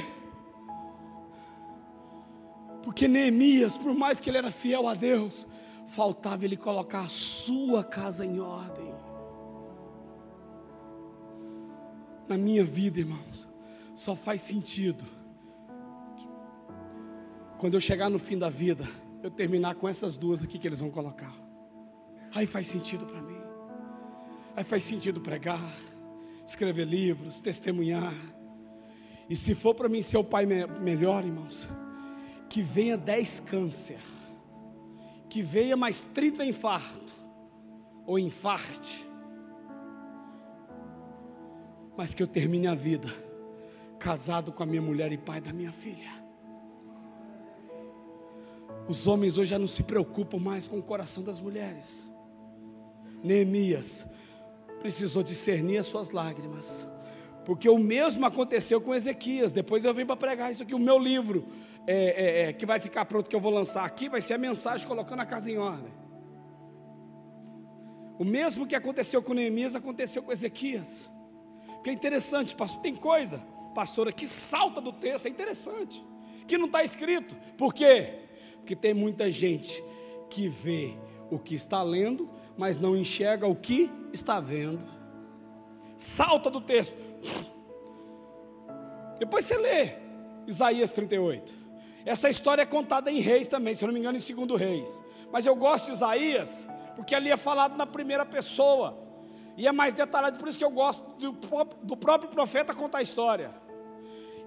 Porque 2.85 3.09
Neemias, 3.09 3.77
por 3.77 3.93
mais 3.93 4.21
que 4.21 4.31
ele 4.31 4.39
era 4.39 4.53
fiel 4.53 4.87
a 4.87 4.95
Deus, 4.95 5.49
faltava 5.89 6.45
ele 6.45 6.57
colocar 6.57 7.01
a 7.01 7.09
sua 7.09 7.83
casa 7.83 8.25
em 8.25 8.39
ordem. 8.39 8.95
Na 12.29 12.39
minha 12.39 12.65
vida, 12.65 13.01
irmãos, 13.01 13.49
só 13.93 14.15
faz 14.15 14.43
sentido 14.43 15.05
quando 17.59 17.75
eu 17.75 17.81
chegar 17.81 18.09
no 18.09 18.21
fim 18.21 18.39
da 18.39 18.49
vida, 18.49 18.89
eu 19.25 19.31
terminar 19.33 19.75
com 19.75 19.89
essas 19.89 20.17
duas 20.17 20.45
aqui 20.45 20.57
que 20.57 20.69
eles 20.69 20.79
vão 20.79 20.89
colocar. 20.89 21.35
Aí 22.33 22.47
faz 22.47 22.69
sentido 22.69 23.05
para 23.05 23.21
mim. 23.21 23.41
Aí 24.55 24.63
faz 24.63 24.85
sentido 24.85 25.21
pregar, 25.21 25.75
escrever 26.45 26.85
livros, 26.85 27.41
testemunhar 27.41 28.15
e 29.29 29.35
se 29.35 29.55
for 29.55 29.75
para 29.75 29.89
mim 29.89 30.01
ser 30.03 30.19
o 30.19 30.25
pai 30.25 30.47
me 30.47 30.67
melhor, 30.81 31.25
irmãos, 31.25 31.69
que 32.49 32.63
venha 32.63 32.97
10 32.97 33.41
câncer, 33.41 34.01
que 35.29 35.43
venha 35.43 35.77
mais 35.77 36.05
30 36.05 36.45
infarto, 36.45 37.15
ou 38.07 38.19
infarte, 38.19 39.05
mas 41.97 42.15
que 42.15 42.23
eu 42.23 42.27
termine 42.27 42.69
a 42.69 42.75
vida 42.75 43.09
casado 43.99 44.53
com 44.53 44.63
a 44.63 44.67
minha 44.67 44.83
mulher 44.83 45.11
e 45.11 45.19
pai 45.19 45.41
da 45.41 45.53
minha 45.53 45.73
filha. 45.73 46.15
Os 48.89 49.09
homens 49.09 49.37
hoje 49.37 49.51
já 49.51 49.59
não 49.59 49.67
se 49.67 49.83
preocupam 49.83 50.39
mais 50.39 50.69
com 50.69 50.79
o 50.79 50.83
coração 50.83 51.25
das 51.25 51.41
mulheres. 51.41 52.09
Neemias 53.25 54.07
precisou 54.79 55.23
discernir 55.25 55.79
as 55.79 55.87
suas 55.87 56.11
lágrimas 56.11 56.87
porque 57.47 57.69
o 57.69 57.79
mesmo 57.79 58.27
aconteceu 58.27 58.81
com 58.81 58.93
Ezequias. 58.93 59.53
Depois 59.53 59.85
eu 59.85 59.95
vim 59.95 60.05
para 60.05 60.17
pregar 60.17 60.51
isso 60.51 60.65
aqui. 60.65 60.75
O 60.75 60.81
meu 60.81 60.99
livro, 60.99 61.47
é, 61.87 61.95
é, 61.95 62.49
é, 62.49 62.53
que 62.53 62.67
vai 62.67 62.81
ficar 62.81 63.05
pronto, 63.05 63.31
que 63.31 63.37
eu 63.37 63.41
vou 63.41 63.53
lançar 63.53 63.85
aqui, 63.85 64.09
vai 64.09 64.21
ser 64.21 64.35
a 64.35 64.39
mensagem 64.39 64.85
colocando 64.85 65.21
a 65.21 65.25
casa 65.25 65.49
em 65.49 65.57
ordem. 65.57 65.93
O 68.19 68.25
mesmo 68.25 68.67
que 68.67 68.75
aconteceu 68.75 69.23
com 69.23 69.33
Neemias 69.33 69.77
aconteceu 69.77 70.25
com 70.25 70.33
Ezequias. 70.33 71.09
Que 71.85 71.91
é 71.91 71.93
interessante, 71.93 72.53
pastor. 72.57 72.83
Tem 72.83 72.97
coisa, 72.97 73.41
pastora, 73.77 74.11
que 74.11 74.27
salta 74.27 74.81
do 74.81 74.93
texto, 74.93 75.27
é 75.27 75.29
interessante. 75.29 76.05
Que 76.49 76.59
não 76.59 76.67
está 76.67 76.83
escrito. 76.83 77.37
Por 77.57 77.73
quê? 77.73 78.23
Porque 78.57 78.75
tem 78.75 78.93
muita 78.93 79.31
gente 79.31 79.81
que 80.29 80.49
vê 80.49 80.95
o 81.31 81.39
que 81.39 81.55
está 81.55 81.81
lendo, 81.81 82.29
mas 82.59 82.77
não 82.77 82.97
enxerga 82.97 83.47
o 83.47 83.55
que 83.55 83.89
está 84.13 84.41
vendo. 84.41 84.85
Salta 85.97 86.51
do 86.51 86.61
texto. 86.61 87.06
Depois 89.19 89.45
você 89.45 89.57
lê 89.57 89.95
Isaías 90.47 90.93
38. 90.93 91.55
Essa 92.05 92.29
história 92.29 92.63
é 92.63 92.67
contada 92.67 93.11
em 93.11 93.21
Reis 93.21 93.49
também, 93.49 93.75
se 93.75 93.83
eu 93.83 93.89
não 93.89 93.95
me 93.95 93.99
engano, 94.01 94.17
em 94.17 94.21
segundo 94.21 94.55
Reis. 94.55 95.03
Mas 95.33 95.45
eu 95.45 95.57
gosto 95.57 95.87
de 95.87 95.93
Isaías, 95.93 96.67
porque 96.95 97.15
ali 97.15 97.31
é 97.31 97.37
falado 97.37 97.77
na 97.77 97.87
primeira 97.87 98.25
pessoa. 98.25 98.97
E 99.57 99.67
é 99.67 99.73
mais 99.73 99.95
detalhado, 99.95 100.39
por 100.39 100.49
isso 100.49 100.59
que 100.59 100.65
eu 100.65 100.71
gosto 100.71 101.03
do, 101.19 101.33
do 101.83 101.97
próprio 101.97 102.31
profeta 102.31 102.75
contar 102.75 102.99
a 102.99 103.03
história. 103.03 103.51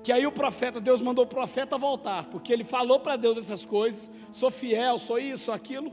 Que 0.01 0.11
aí 0.11 0.25
o 0.25 0.31
profeta, 0.31 0.79
Deus 0.79 1.01
mandou 1.01 1.25
o 1.25 1.27
profeta 1.27 1.77
voltar, 1.77 2.25
porque 2.25 2.53
ele 2.53 2.63
falou 2.63 2.99
para 2.99 3.17
Deus 3.17 3.37
essas 3.37 3.65
coisas, 3.65 4.13
sou 4.31 4.49
fiel, 4.49 4.97
sou 4.97 5.19
isso, 5.19 5.45
sou 5.45 5.53
aquilo. 5.53 5.91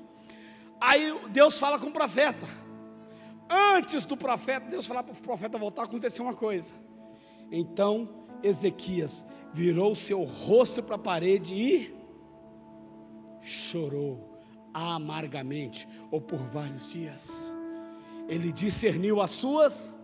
Aí 0.81 1.19
Deus 1.31 1.59
fala 1.59 1.79
com 1.79 1.89
o 1.89 1.93
profeta. 1.93 2.47
Antes 3.49 4.05
do 4.05 4.17
profeta, 4.17 4.69
Deus 4.69 4.87
falar 4.87 5.03
para 5.03 5.15
o 5.15 5.23
profeta 5.23 5.59
voltar, 5.59 5.85
aconteceu 5.85 6.25
uma 6.25 6.35
coisa. 6.35 6.75
Então 7.51 8.27
Ezequias 8.43 9.25
virou 9.53 9.95
seu 9.95 10.25
rosto 10.25 10.83
para 10.83 10.97
a 10.97 10.99
parede 10.99 11.53
e 11.53 11.97
chorou 13.41 14.37
amargamente, 14.75 15.89
ou 16.11 16.21
por 16.21 16.39
vários 16.39 16.91
dias. 16.93 17.55
Ele 18.29 18.53
discerniu 18.53 19.23
as 19.23 19.31
suas 19.31 19.97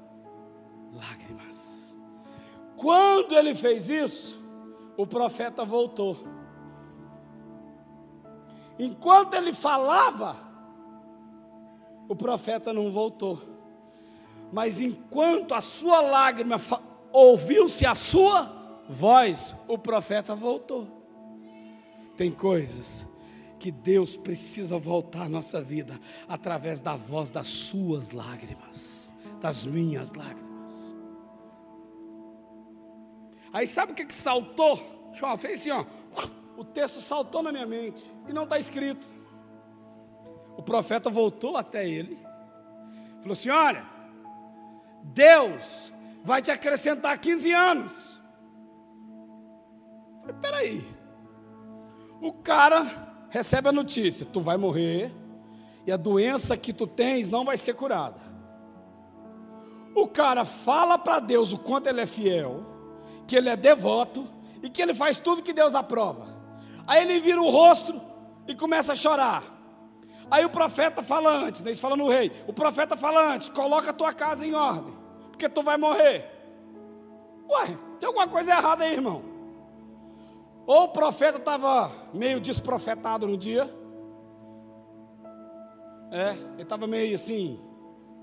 lágrimas. 0.95 1.95
Quando 2.77 3.35
ele 3.35 3.55
fez 3.55 3.91
isso, 3.91 4.41
o 4.97 5.07
profeta 5.07 5.65
voltou. 5.65 6.17
Enquanto 8.79 9.35
ele 9.35 9.53
falava, 9.53 10.37
o 12.09 12.17
profeta 12.17 12.73
não 12.73 12.91
voltou. 12.91 13.41
Mas 14.53 14.81
enquanto 14.81 15.55
a 15.55 15.61
sua 15.61 16.01
lágrima 16.01 16.57
ouviu-se 17.13 17.87
a 17.87 17.95
sua 17.95 18.83
voz, 18.89 19.55
o 19.67 19.79
profeta 19.79 20.35
voltou. 20.35 20.87
Tem 22.17 22.31
coisas 22.31 23.07
que 23.59 23.71
Deus 23.71 24.17
precisa 24.17 24.77
voltar 24.77 25.23
à 25.23 25.29
nossa 25.29 25.61
vida 25.61 25.99
através 26.29 26.81
da 26.81 26.97
voz 26.97 27.31
das 27.31 27.47
suas 27.47 28.11
lágrimas, 28.11 29.13
das 29.41 29.65
minhas 29.65 30.13
lágrimas. 30.13 30.95
Aí 33.53 33.67
sabe 33.67 33.93
o 33.93 33.95
que, 33.95 34.05
que 34.05 34.15
saltou? 34.15 34.77
Fez 35.39 35.61
assim, 35.61 35.71
ó. 35.71 35.85
o 36.57 36.65
texto 36.65 37.01
saltou 37.01 37.43
na 37.43 37.53
minha 37.53 37.67
mente 37.67 38.03
e 38.29 38.33
não 38.33 38.45
está 38.45 38.59
escrito. 38.59 39.07
O 40.57 40.63
profeta 40.63 41.11
voltou 41.11 41.57
até 41.57 41.89
ele, 41.89 42.19
falou 43.21 43.33
assim: 43.33 43.51
Olha, 43.51 43.85
Deus 45.03 45.93
vai 46.23 46.41
te 46.41 46.51
acrescentar 46.51 47.19
15 47.19 47.53
anos. 47.53 48.21
Eu 50.19 50.21
falei, 50.21 50.37
peraí. 50.41 50.87
O 52.21 52.33
cara 52.33 53.27
recebe 53.31 53.69
a 53.69 53.73
notícia: 53.73 54.27
tu 54.27 54.41
vai 54.41 54.57
morrer 54.57 55.13
e 55.87 55.91
a 55.91 55.97
doença 55.97 56.57
que 56.57 56.73
tu 56.73 56.87
tens 56.87 57.29
não 57.29 57.45
vai 57.45 57.57
ser 57.57 57.75
curada. 57.75 58.21
O 59.95 60.09
cara 60.09 60.45
fala 60.45 60.97
para 60.97 61.19
Deus 61.19 61.53
o 61.53 61.59
quanto 61.59 61.89
ele 61.89 62.01
é 62.01 62.07
fiel, 62.07 62.65
que 63.27 63.37
ele 63.37 63.49
é 63.49 63.57
devoto 63.57 64.27
e 64.63 64.71
que 64.71 64.81
ele 64.81 64.95
faz 64.95 65.19
tudo 65.19 65.43
que 65.43 65.53
Deus 65.53 65.75
aprova. 65.75 66.27
Aí 66.87 67.03
ele 67.03 67.21
vira 67.21 67.43
o 67.43 67.51
rosto 67.51 68.01
e 68.47 68.55
começa 68.55 68.93
a 68.93 68.97
chorar. 68.97 69.52
Aí 70.33 70.47
o 70.47 70.49
profeta 70.49 71.03
fala 71.03 71.31
antes, 71.31 71.63
né? 71.63 71.73
Isso 71.73 71.83
fala 71.83 71.95
no 71.95 72.09
rei. 72.09 72.33
O 72.47 72.55
profeta 72.55 72.97
fala 72.97 73.35
antes: 73.35 73.51
coloca 73.51 73.91
a 73.91 73.93
tua 73.93 74.15
casa 74.15 74.47
em 74.47 74.55
ordem, 74.55 74.97
porque 75.31 75.47
tu 75.47 75.61
vai 75.61 75.77
morrer. 75.77 76.27
Ué, 77.47 77.77
tem 78.01 78.07
alguma 78.07 78.27
coisa 78.27 78.51
errada 78.51 78.83
aí, 78.83 78.95
irmão? 78.95 79.23
Ou 80.67 80.85
o 80.85 80.89
profeta 80.89 81.37
estava 81.37 81.93
meio 82.15 82.41
desprofetado 82.41 83.27
no 83.27 83.37
dia. 83.37 83.71
É, 86.11 86.31
ele 86.55 86.63
estava 86.63 86.87
meio 86.87 87.15
assim, 87.15 87.61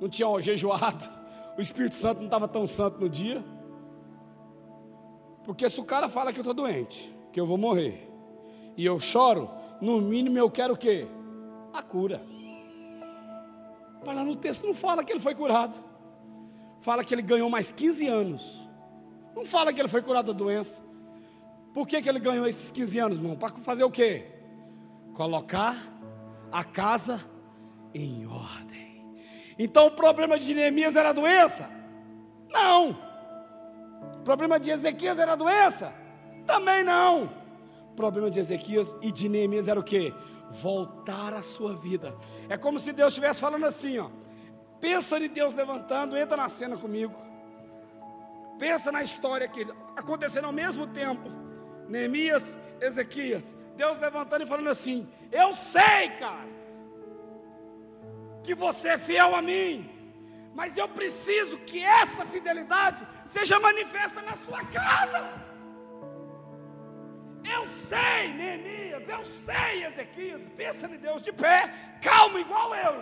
não 0.01 0.10
tinha 0.10 0.28
jejuado. 0.41 1.07
O 1.57 1.62
Espírito 1.62 1.95
Santo 1.95 2.20
não 2.20 2.26
estava 2.26 2.47
tão 2.47 2.66
santo 2.66 3.01
no 3.01 3.10
dia. 3.10 3.43
Porque 5.43 5.70
se 5.70 5.82
o 5.82 5.84
cara 5.84 6.07
fala 6.07 6.32
que 6.32 6.39
eu 6.39 6.41
estou 6.41 6.53
doente, 6.53 7.14
que 7.34 7.39
eu 7.39 7.45
vou 7.45 7.57
morrer, 7.57 8.10
e 8.78 8.86
eu 8.86 8.97
choro, 8.97 9.49
no 9.82 9.99
mínimo 9.99 10.38
eu 10.38 10.49
quero 10.49 10.74
o 10.74 10.78
quê? 10.78 11.05
A 11.74 11.82
cura. 11.82 12.22
Mas 14.05 14.15
lá 14.15 14.24
no 14.24 14.36
texto 14.36 14.65
não 14.65 14.74
fala 14.74 15.03
que 15.03 15.11
ele 15.11 15.20
foi 15.20 15.36
curado. 15.36 15.78
Fala 16.80 17.03
que 17.03 17.13
ele 17.13 17.22
ganhou 17.22 17.49
mais 17.49 17.72
15 17.72 18.07
anos. 18.07 18.67
Não 19.36 19.45
fala 19.45 19.74
que 19.74 19.82
ele 19.82 19.88
foi 19.88 20.01
curado 20.01 20.28
da 20.28 20.38
doença. 20.38 20.84
Por 21.74 21.88
que, 21.88 22.01
que 22.01 22.09
ele 22.09 22.20
ganhou 22.20 22.47
esses 22.47 22.72
15 22.72 22.99
anos, 22.99 23.17
irmão? 23.17 23.36
Para 23.36 23.49
fazer 23.49 23.84
o 23.84 23.91
quê? 23.91 24.26
Colocar 25.13 25.76
a 26.51 26.63
casa 26.63 27.24
em 27.93 28.26
ordem. 28.26 29.13
Então 29.57 29.88
o 29.88 29.91
problema 29.91 30.39
de 30.39 30.53
Neemias 30.53 30.95
era 30.95 31.09
a 31.09 31.13
doença? 31.13 31.70
Não. 32.49 32.97
O 34.15 34.24
problema 34.24 34.59
de 34.59 34.72
Ezequias 34.72 35.20
era 35.20 35.34
a 35.34 35.36
doença? 35.36 35.93
Também 36.45 36.84
não. 36.84 37.26
O 37.91 37.95
problema 37.95 38.32
de 38.32 38.39
Ezequias 38.39 38.95
e 39.01 39.11
de 39.11 39.28
Neemias 39.28 39.67
era 39.67 39.80
o 39.80 39.84
quê? 39.84 40.13
Voltar 40.50 41.34
à 41.34 41.43
sua 41.43 41.76
vida. 41.76 42.16
É 42.47 42.58
como 42.58 42.80
se 42.80 42.91
Deus 42.91 43.14
estivesse 43.14 43.41
falando 43.41 43.66
assim, 43.66 43.97
ó. 44.00 44.10
Pensa 44.80 45.18
em 45.20 45.28
Deus 45.28 45.54
levantando, 45.54 46.18
entra 46.18 46.38
na 46.38 46.47
cena 46.47 46.78
comigo. 46.78 47.14
Pensa 48.58 48.91
na 48.91 49.04
história 49.04 49.47
que 49.47 49.68
acontecendo 49.95 50.45
ao 50.45 50.54
mesmo 50.54 50.88
tempo. 50.88 51.30
Neemias, 51.88 52.58
Ezequias. 52.80 53.56
Deus 53.76 53.97
levantando 54.00 54.43
e 54.43 54.47
falando 54.47 54.70
assim: 54.70 55.08
Eu 55.32 55.54
sei, 55.54 56.10
cara, 56.20 56.47
que 58.43 58.54
você 58.54 58.89
é 58.89 58.97
fiel 58.97 59.36
a 59.36 59.41
mim, 59.41 59.89
mas 60.54 60.78
eu 60.78 60.88
preciso 60.88 61.58
que 61.60 61.84
essa 61.84 62.26
fidelidade 62.26 63.08
seja 63.26 63.60
manifesta 63.60 64.22
na 64.22 64.36
sua 64.36 64.64
casa. 64.66 65.49
Eu 67.56 67.68
sei, 67.68 68.34
Neemias, 68.34 69.10
eu 69.10 69.24
sei, 69.24 69.86
Ezequias, 69.86 70.41
pensa 70.56 70.86
em 70.88 70.97
Deus 70.97 71.22
de 71.22 71.32
pé, 71.32 71.74
calmo 72.02 72.38
igual 72.38 72.76
eu, 72.76 72.95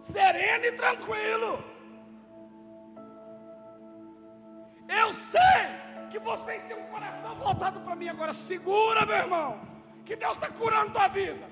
sereno 0.00 0.64
e 0.66 0.72
tranquilo. 0.72 1.64
Eu 4.86 5.12
sei 5.14 5.64
que 6.10 6.18
vocês 6.18 6.62
têm 6.64 6.76
um 6.76 6.86
coração 6.86 7.34
voltado 7.36 7.80
para 7.80 7.96
mim 7.96 8.08
agora. 8.08 8.32
Segura, 8.32 9.06
meu 9.06 9.16
irmão, 9.16 9.60
que 10.04 10.14
Deus 10.14 10.36
está 10.36 10.48
curando 10.48 10.92
tua 10.92 11.08
vida. 11.08 11.48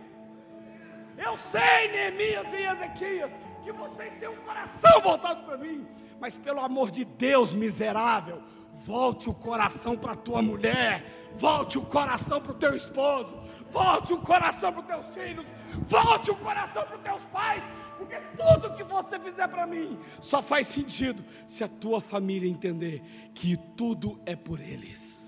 Eu 1.17 1.37
sei, 1.37 1.89
Neemias 1.89 2.47
e 2.53 2.67
Ezequias, 2.67 3.31
que 3.63 3.73
vocês 3.73 4.15
têm 4.17 4.29
um 4.29 4.37
coração 4.37 5.01
voltado 5.01 5.45
para 5.45 5.57
mim, 5.57 5.87
mas 6.21 6.37
pelo 6.37 6.61
amor 6.61 6.91
de 6.91 7.05
Deus, 7.05 7.53
miserável, 7.53 8.43
volte 8.73 9.29
o 9.29 9.35
coração 9.35 9.97
para 9.97 10.17
tua 10.17 10.43
mulher, 10.43 11.05
volte 11.37 11.79
o 11.79 11.83
coração 11.83 12.41
para 12.41 12.53
o 12.53 12.55
teu 12.55 12.75
esposo, 12.75 13.43
volte 13.71 14.13
o 14.13 14.21
coração 14.21 14.73
para 14.73 14.81
os 14.81 14.87
teus 14.87 15.15
filhos, 15.15 15.47
volte 15.87 16.31
o 16.31 16.37
coração 16.37 16.85
para 16.85 16.97
os 16.97 17.03
teus 17.03 17.23
pais, 17.25 17.63
porque 17.99 18.17
tudo 18.37 18.75
que 18.75 18.83
você 18.83 19.19
fizer 19.19 19.49
para 19.49 19.67
mim 19.67 19.99
só 20.21 20.43
faz 20.43 20.67
sentido 20.67 21.25
se 21.47 21.63
a 21.63 21.69
tua 21.69 22.01
família 22.01 22.49
entender 22.49 23.03
que 23.35 23.57
tudo 23.77 24.21
é 24.27 24.35
por 24.35 24.61
eles. 24.61 25.23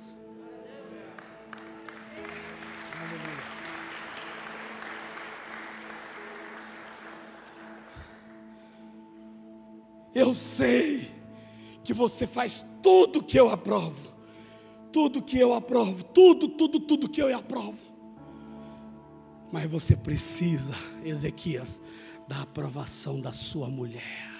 Eu 10.14 10.32
sei 10.32 11.13
que 11.84 11.92
você 11.92 12.26
faz 12.26 12.64
tudo 12.82 13.22
que 13.22 13.38
eu 13.38 13.50
aprovo, 13.50 14.16
tudo 14.90 15.22
que 15.22 15.38
eu 15.38 15.52
aprovo, 15.52 16.02
tudo, 16.02 16.48
tudo, 16.48 16.80
tudo 16.80 17.08
que 17.08 17.22
eu 17.22 17.36
aprovo. 17.36 17.78
Mas 19.52 19.70
você 19.70 19.94
precisa, 19.94 20.74
Ezequias, 21.04 21.80
da 22.26 22.42
aprovação 22.42 23.20
da 23.20 23.32
sua 23.32 23.68
mulher. 23.68 24.32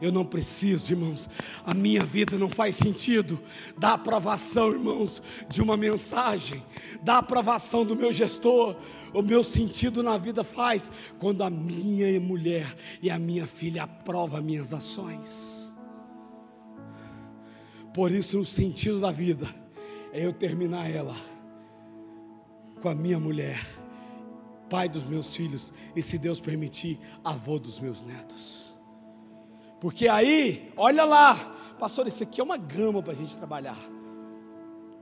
Eu 0.00 0.12
não 0.12 0.24
preciso, 0.24 0.92
irmãos, 0.92 1.30
a 1.64 1.72
minha 1.72 2.04
vida 2.04 2.36
não 2.36 2.48
faz 2.48 2.74
sentido 2.74 3.40
da 3.78 3.94
aprovação, 3.94 4.70
irmãos, 4.70 5.22
de 5.48 5.62
uma 5.62 5.76
mensagem, 5.76 6.62
da 7.02 7.18
aprovação 7.18 7.84
do 7.84 7.96
meu 7.96 8.12
gestor. 8.12 8.76
O 9.14 9.22
meu 9.22 9.42
sentido 9.42 10.02
na 10.02 10.18
vida 10.18 10.44
faz 10.44 10.90
quando 11.18 11.42
a 11.42 11.48
minha 11.48 12.20
mulher 12.20 12.76
e 13.00 13.10
a 13.10 13.18
minha 13.18 13.46
filha 13.46 13.84
aprovam 13.84 14.42
minhas 14.42 14.74
ações. 14.74 15.63
Por 17.94 18.10
isso, 18.10 18.40
o 18.40 18.44
sentido 18.44 19.00
da 19.00 19.12
vida 19.12 19.46
é 20.12 20.26
eu 20.26 20.32
terminar 20.32 20.90
ela 20.90 21.14
com 22.82 22.88
a 22.88 22.94
minha 22.94 23.18
mulher 23.18 23.64
pai 24.68 24.88
dos 24.88 25.04
meus 25.04 25.36
filhos 25.36 25.72
e, 25.94 26.02
se 26.02 26.18
Deus 26.18 26.40
permitir, 26.40 26.98
avô 27.22 27.60
dos 27.60 27.78
meus 27.78 28.02
netos. 28.02 28.74
Porque 29.80 30.08
aí, 30.08 30.72
olha 30.76 31.04
lá, 31.04 31.36
pastor, 31.78 32.08
isso 32.08 32.24
aqui 32.24 32.40
é 32.40 32.44
uma 32.44 32.56
gama 32.56 33.00
para 33.00 33.12
a 33.12 33.16
gente 33.16 33.36
trabalhar. 33.36 33.78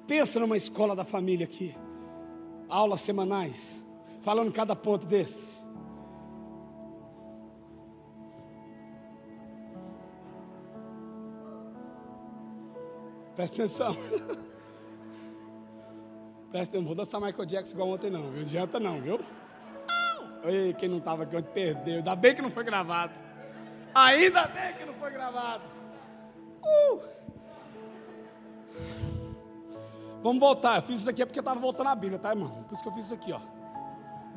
Pensa 0.06 0.38
numa 0.38 0.58
escola 0.58 0.94
da 0.94 1.06
família 1.06 1.46
aqui, 1.46 1.74
aulas 2.68 3.00
semanais, 3.00 3.82
falando 4.20 4.52
cada 4.52 4.76
ponto 4.76 5.06
desse. 5.06 5.61
Presta 13.34 13.56
atenção. 13.62 13.94
Presta 16.50 16.76
atenção, 16.76 16.80
não 16.80 16.86
vou 16.86 16.94
dançar 16.94 17.20
Michael 17.20 17.46
Jackson 17.46 17.74
igual 17.74 17.88
ontem 17.90 18.10
não, 18.10 18.22
viu? 18.24 18.32
Não 18.32 18.42
adianta 18.42 18.78
não, 18.78 19.00
viu? 19.00 19.20
Ei, 20.44 20.74
quem 20.74 20.88
não 20.88 20.98
estava 20.98 21.22
aqui 21.22 21.36
ontem 21.36 21.50
perdeu. 21.52 21.96
Ainda 21.96 22.16
bem 22.16 22.34
que 22.34 22.42
não 22.42 22.50
foi 22.50 22.64
gravado. 22.64 23.22
Ainda 23.94 24.46
bem 24.46 24.74
que 24.74 24.84
não 24.84 24.94
foi 24.94 25.10
gravado. 25.10 25.62
Uh. 26.64 27.00
Vamos 30.22 30.40
voltar. 30.40 30.76
Eu 30.76 30.82
fiz 30.82 31.00
isso 31.00 31.10
aqui 31.10 31.24
porque 31.24 31.38
eu 31.38 31.42
estava 31.42 31.60
voltando 31.60 31.88
a 31.88 31.94
Bíblia, 31.94 32.18
tá, 32.18 32.30
irmão? 32.30 32.50
Por 32.64 32.74
isso 32.74 32.82
que 32.82 32.88
eu 32.88 32.92
fiz 32.92 33.06
isso 33.06 33.14
aqui, 33.14 33.32
ó. 33.32 33.40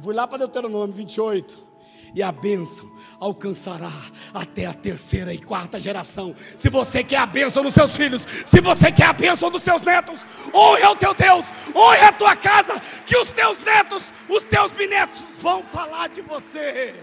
Fui 0.01 0.13
lá 0.13 0.27
para 0.27 0.39
Deuteronômio 0.39 0.93
28 0.93 1.74
e 2.13 2.23
a 2.23 2.31
bênção 2.31 2.89
alcançará 3.19 3.91
até 4.33 4.65
a 4.65 4.73
terceira 4.73 5.33
e 5.33 5.39
quarta 5.39 5.79
geração. 5.79 6.35
Se 6.57 6.69
você 6.69 7.03
quer 7.03 7.17
a 7.17 7.25
bênção 7.25 7.63
dos 7.63 7.73
seus 7.73 7.95
filhos, 7.95 8.21
se 8.45 8.61
você 8.61 8.91
quer 8.91 9.07
a 9.07 9.13
bênção 9.13 9.49
dos 9.49 9.63
seus 9.63 9.83
netos, 9.83 10.25
honre 10.53 10.83
ao 10.83 10.95
teu 10.95 11.13
Deus, 11.13 11.45
honre 11.75 12.01
a 12.01 12.11
tua 12.13 12.35
casa, 12.35 12.81
que 13.05 13.17
os 13.17 13.31
teus 13.31 13.63
netos, 13.63 14.13
os 14.29 14.45
teus 14.45 14.71
bisnetos 14.71 15.21
vão 15.41 15.63
falar 15.63 16.07
de 16.07 16.21
você. 16.21 16.95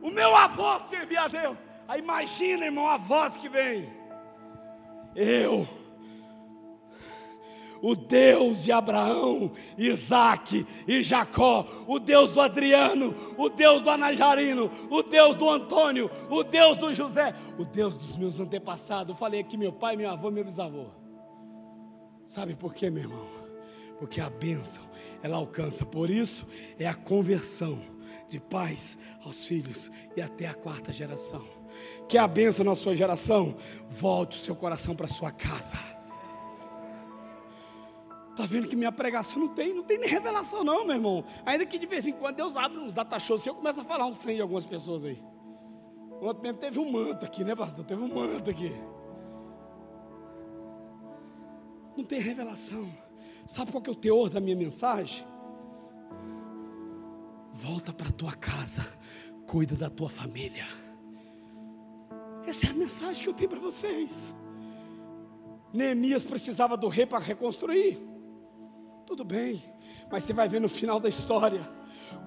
O 0.00 0.10
meu 0.10 0.34
avô 0.34 0.78
servia 0.80 1.22
a 1.22 1.28
Deus. 1.28 1.58
Aí 1.86 2.00
imagina, 2.00 2.66
irmão, 2.66 2.86
a 2.86 2.96
voz 2.96 3.36
que 3.36 3.48
vem. 3.48 3.88
Eu 5.14 5.66
o 7.82 7.94
Deus 7.94 8.64
de 8.64 8.72
Abraão, 8.72 9.52
Isaac 9.76 10.66
e 10.86 11.02
Jacó, 11.02 11.66
o 11.86 11.98
Deus 11.98 12.32
do 12.32 12.40
Adriano, 12.40 13.14
o 13.36 13.48
Deus 13.48 13.82
do 13.82 13.90
Anajarino, 13.90 14.70
o 14.90 15.02
Deus 15.02 15.36
do 15.36 15.48
Antônio, 15.48 16.10
o 16.30 16.42
Deus 16.42 16.76
do 16.76 16.92
José, 16.92 17.34
o 17.58 17.64
Deus 17.64 17.96
dos 17.96 18.16
meus 18.16 18.40
antepassados. 18.40 19.10
Eu 19.10 19.16
falei 19.16 19.40
aqui 19.40 19.56
meu 19.56 19.72
pai, 19.72 19.96
meu 19.96 20.10
avô, 20.10 20.30
meu 20.30 20.44
bisavô. 20.44 20.86
Sabe 22.24 22.54
por 22.54 22.74
quê, 22.74 22.90
meu 22.90 23.04
irmão? 23.04 23.26
Porque 23.98 24.20
a 24.20 24.30
bênção, 24.30 24.84
ela 25.22 25.38
alcança. 25.38 25.84
Por 25.84 26.10
isso, 26.10 26.46
é 26.78 26.86
a 26.86 26.94
conversão 26.94 27.80
de 28.28 28.38
pais 28.38 28.98
aos 29.24 29.46
filhos 29.46 29.90
e 30.16 30.20
até 30.20 30.46
a 30.46 30.54
quarta 30.54 30.92
geração. 30.92 31.44
Que 32.08 32.18
a 32.18 32.28
bênção 32.28 32.64
na 32.64 32.74
sua 32.74 32.94
geração, 32.94 33.56
volte 33.90 34.36
o 34.36 34.40
seu 34.40 34.54
coração 34.54 34.94
para 34.94 35.08
sua 35.08 35.30
casa. 35.30 35.97
Tá 38.38 38.46
vendo 38.46 38.68
que 38.68 38.76
minha 38.76 38.92
pregação 38.92 39.40
não 39.40 39.48
tem, 39.48 39.74
não 39.74 39.82
tem 39.82 39.98
nem 39.98 40.08
revelação 40.08 40.62
não, 40.62 40.86
meu 40.86 40.94
irmão. 40.94 41.24
Ainda 41.44 41.66
que 41.66 41.76
de 41.76 41.86
vez 41.86 42.06
em 42.06 42.12
quando 42.12 42.36
Deus 42.36 42.56
abre 42.56 42.78
uns 42.78 42.92
data 42.92 43.18
shows 43.18 43.44
e 43.44 43.48
eu 43.48 43.54
começo 43.56 43.80
a 43.80 43.84
falar 43.84 44.06
uns 44.06 44.16
trem 44.16 44.36
de 44.36 44.42
algumas 44.42 44.64
pessoas 44.64 45.04
aí. 45.04 45.20
Ontem 46.22 46.42
mesmo 46.42 46.60
teve 46.60 46.78
um 46.78 46.88
manto 46.88 47.26
aqui, 47.26 47.42
né, 47.42 47.56
pastor? 47.56 47.84
Teve 47.84 48.00
um 48.00 48.14
manto 48.14 48.48
aqui. 48.48 48.70
Não 51.96 52.04
tem 52.04 52.20
revelação. 52.20 52.88
Sabe 53.44 53.72
qual 53.72 53.82
que 53.82 53.90
é 53.90 53.92
o 53.92 53.96
teor 53.96 54.30
da 54.30 54.38
minha 54.38 54.54
mensagem? 54.54 55.26
Volta 57.52 57.92
para 57.92 58.12
tua 58.12 58.34
casa, 58.34 58.86
cuida 59.48 59.74
da 59.74 59.90
tua 59.90 60.08
família. 60.08 60.64
Essa 62.46 62.68
é 62.68 62.70
a 62.70 62.74
mensagem 62.74 63.20
que 63.20 63.28
eu 63.28 63.34
tenho 63.34 63.50
para 63.50 63.58
vocês. 63.58 64.32
Neemias 65.72 66.24
precisava 66.24 66.76
do 66.76 66.86
rei 66.86 67.04
para 67.04 67.18
reconstruir. 67.18 68.07
Tudo 69.08 69.24
bem, 69.24 69.64
mas 70.10 70.24
você 70.24 70.34
vai 70.34 70.50
ver 70.50 70.60
no 70.60 70.68
final 70.68 71.00
da 71.00 71.08
história 71.08 71.66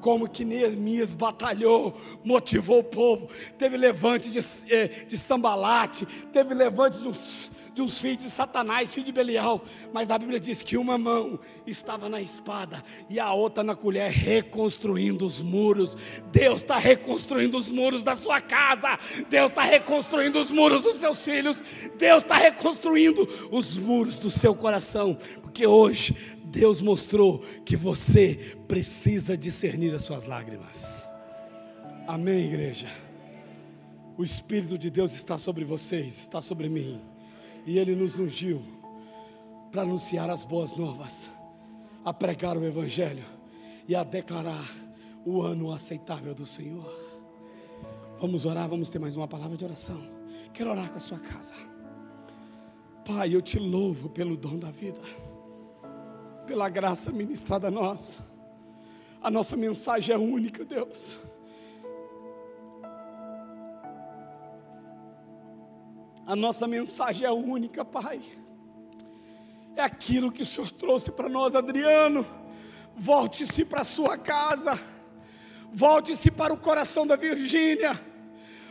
como 0.02 0.28
que 0.28 0.44
Neemias 0.44 1.14
batalhou, 1.14 1.96
motivou 2.24 2.80
o 2.80 2.84
povo. 2.84 3.30
Teve 3.56 3.78
levante 3.78 4.32
de, 4.32 4.40
eh, 4.68 4.88
de 5.06 5.16
sambalate, 5.16 6.08
teve 6.34 6.56
levante 6.56 6.98
de 7.00 7.08
uns, 7.08 7.52
de 7.72 7.84
uns 7.84 8.00
filhos 8.00 8.24
de 8.24 8.32
Satanás, 8.32 8.92
filho 8.96 9.06
de 9.06 9.12
Belial. 9.12 9.64
Mas 9.94 10.10
a 10.10 10.18
Bíblia 10.18 10.40
diz 10.40 10.64
que 10.64 10.76
uma 10.76 10.98
mão 10.98 11.40
estava 11.68 12.10
na 12.10 12.20
espada 12.20 12.84
e 13.08 13.20
a 13.20 13.32
outra 13.32 13.64
na 13.64 13.76
colher, 13.76 14.10
reconstruindo 14.10 15.24
os 15.24 15.40
muros. 15.40 15.96
Deus 16.32 16.62
está 16.62 16.80
reconstruindo 16.80 17.60
os 17.60 17.70
muros 17.70 18.04
da 18.04 18.16
sua 18.16 18.42
casa, 18.42 18.98
Deus 19.30 19.52
está 19.52 19.62
reconstruindo 19.62 20.40
os 20.40 20.50
muros 20.50 20.82
dos 20.82 20.96
seus 20.96 21.24
filhos, 21.24 21.64
Deus 22.00 22.24
está 22.24 22.38
reconstruindo 22.38 23.30
os 23.52 23.78
muros 23.78 24.18
do 24.18 24.32
seu 24.32 24.56
coração, 24.56 25.16
porque 25.42 25.68
hoje 25.68 26.41
Deus 26.52 26.82
mostrou 26.82 27.40
que 27.66 27.78
você 27.78 28.58
precisa 28.68 29.38
discernir 29.38 29.96
as 29.96 30.04
suas 30.04 30.26
lágrimas. 30.26 31.10
Amém, 32.06 32.46
igreja. 32.46 32.90
O 34.18 34.24
Espírito 34.24 34.78
de 34.78 34.92
Deus 34.92 35.14
está 35.14 35.38
sobre 35.38 35.64
vocês, 35.64 36.08
está 36.08 36.42
sobre 36.42 36.68
mim, 36.68 37.00
e 37.66 37.80
Ele 37.80 37.96
nos 37.96 38.20
ungiu 38.20 38.62
para 39.72 39.84
anunciar 39.84 40.30
as 40.30 40.44
boas 40.44 40.76
novas, 40.76 41.32
a 42.04 42.14
pregar 42.14 42.58
o 42.58 42.66
Evangelho 42.66 43.24
e 43.88 43.96
a 43.96 44.04
declarar 44.04 44.70
o 45.26 45.42
ano 45.42 45.72
aceitável 45.72 46.36
do 46.36 46.46
Senhor. 46.46 46.94
Vamos 48.20 48.46
orar, 48.46 48.68
vamos 48.68 48.90
ter 48.90 49.00
mais 49.00 49.16
uma 49.16 49.28
palavra 49.28 49.56
de 49.56 49.64
oração. 49.64 50.06
Quero 50.54 50.70
orar 50.70 50.92
com 50.92 50.98
a 50.98 51.00
sua 51.02 51.18
casa. 51.18 51.56
Pai, 53.06 53.34
eu 53.34 53.42
te 53.42 53.58
louvo 53.58 54.10
pelo 54.10 54.36
dom 54.36 54.60
da 54.60 54.70
vida 54.70 55.00
pela 56.52 56.68
graça 56.68 57.14
ministrada 57.14 57.70
a 57.70 57.72
nós. 57.72 58.20
A 59.24 59.32
nossa 59.32 59.56
mensagem 59.56 60.14
é 60.14 60.18
única, 60.18 60.66
Deus. 60.66 61.18
A 66.26 66.36
nossa 66.36 66.68
mensagem 66.68 67.26
é 67.26 67.32
única, 67.32 67.86
Pai. 67.86 68.22
É 69.78 69.82
aquilo 69.82 70.30
que 70.30 70.42
o 70.42 70.46
Senhor 70.46 70.70
trouxe 70.72 71.10
para 71.10 71.30
nós, 71.30 71.56
Adriano. 71.56 72.28
Volte-se 72.98 73.64
para 73.64 73.80
a 73.80 73.86
sua 73.86 74.18
casa. 74.18 74.78
Volte-se 75.72 76.30
para 76.30 76.54
o 76.54 76.58
coração 76.58 77.08
da 77.08 77.16
Virgínia. 77.16 77.98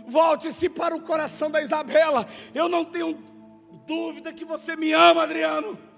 Volte-se 0.07 0.68
para 0.68 0.95
o 0.95 1.01
coração 1.01 1.51
da 1.51 1.62
Isabela. 1.62 2.28
Eu 2.55 2.68
não 2.68 2.85
tenho 2.85 3.18
dúvida 3.87 4.35
que 4.35 4.45
você 4.45 4.76
me 4.76 4.93
ama, 4.93 5.22
Adriano 5.22 5.89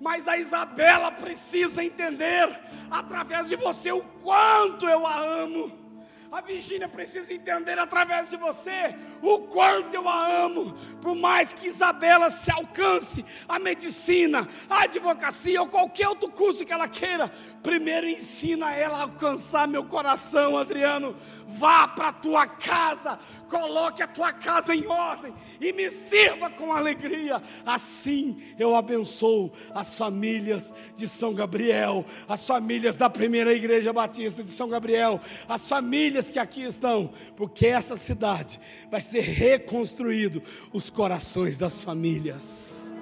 mas 0.00 0.28
a 0.28 0.36
Isabela 0.36 1.10
precisa 1.10 1.82
entender, 1.82 2.48
através 2.90 3.48
de 3.48 3.56
você, 3.56 3.92
o 3.92 4.02
quanto 4.02 4.88
eu 4.88 5.06
a 5.06 5.18
amo. 5.18 5.88
A 6.30 6.42
Virgínia 6.42 6.86
precisa 6.86 7.32
entender 7.32 7.78
através 7.78 8.28
de 8.28 8.36
você 8.36 8.94
o 9.22 9.38
quanto 9.40 9.94
eu 9.94 10.06
a 10.06 10.44
amo. 10.44 10.74
Por 11.00 11.14
mais 11.14 11.54
que 11.54 11.66
Isabela 11.66 12.28
se 12.28 12.50
alcance 12.50 13.24
a 13.48 13.58
medicina, 13.58 14.46
a 14.68 14.82
advocacia 14.82 15.62
ou 15.62 15.68
qualquer 15.68 16.06
outro 16.06 16.30
curso 16.30 16.66
que 16.66 16.72
ela 16.72 16.86
queira, 16.86 17.32
primeiro 17.62 18.06
ensina 18.06 18.74
ela 18.74 18.98
a 18.98 19.02
alcançar 19.04 19.66
meu 19.66 19.84
coração, 19.84 20.58
Adriano. 20.58 21.16
Vá 21.50 21.88
para 21.88 22.08
a 22.08 22.12
tua 22.12 22.46
casa, 22.46 23.18
coloque 23.48 24.02
a 24.02 24.06
tua 24.06 24.34
casa 24.34 24.74
em 24.74 24.86
ordem 24.86 25.32
e 25.58 25.72
me 25.72 25.90
sirva 25.90 26.50
com 26.50 26.74
alegria. 26.74 27.42
Assim 27.64 28.36
eu 28.58 28.76
abençoo 28.76 29.50
as 29.74 29.96
famílias 29.96 30.74
de 30.94 31.08
São 31.08 31.32
Gabriel, 31.32 32.04
as 32.28 32.46
famílias 32.46 32.98
da 32.98 33.08
primeira 33.08 33.54
igreja 33.54 33.94
batista 33.94 34.42
de 34.42 34.50
São 34.50 34.68
Gabriel, 34.68 35.22
as 35.48 35.66
famílias 35.66 36.28
que 36.28 36.38
aqui 36.38 36.64
estão, 36.64 37.10
porque 37.34 37.66
essa 37.66 37.96
cidade 37.96 38.60
vai 38.90 39.00
ser 39.00 39.22
reconstruído 39.22 40.42
os 40.70 40.90
corações 40.90 41.56
das 41.56 41.82
famílias. 41.82 42.92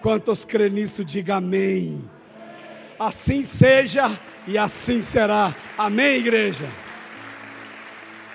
Quantos 0.00 0.46
crê 0.46 0.70
nisso, 0.70 1.04
diga 1.04 1.36
amém. 1.36 2.02
Assim 2.98 3.44
seja 3.44 4.18
e 4.46 4.56
assim 4.56 5.02
será. 5.02 5.54
Amém, 5.76 6.16
igreja. 6.16 6.66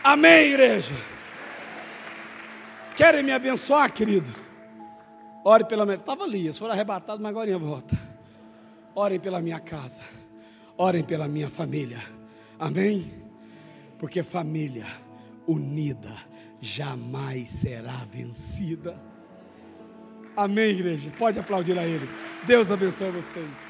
Amém, 0.08 0.54
igreja. 0.54 0.96
Querem 2.96 3.22
me 3.24 3.34
abençoar, 3.34 3.92
querido? 3.92 4.32
Ore 5.44 5.66
pela 5.66 5.86
minha. 5.86 5.98
Estava 5.98 6.24
ali, 6.24 6.52
se 6.54 6.58
for 6.58 6.72
arrebatado, 6.72 7.22
mas 7.22 7.30
agora 7.30 7.58
volta. 7.58 7.94
Orem 8.96 9.20
pela 9.20 9.42
minha 9.42 9.60
casa. 9.60 10.02
Orem 10.78 11.04
pela 11.04 11.28
minha 11.28 11.50
família. 11.50 12.02
Amém? 12.58 13.14
Porque 14.00 14.24
família 14.24 14.86
unida 15.46 16.16
jamais 16.62 17.50
será 17.50 18.06
vencida. 18.10 18.96
Amém, 20.38 20.70
igreja? 20.70 21.12
Pode 21.20 21.38
aplaudir 21.38 21.78
a 21.78 21.86
Ele. 21.86 22.08
Deus 22.46 22.72
abençoe 22.72 23.12
vocês. 23.12 23.67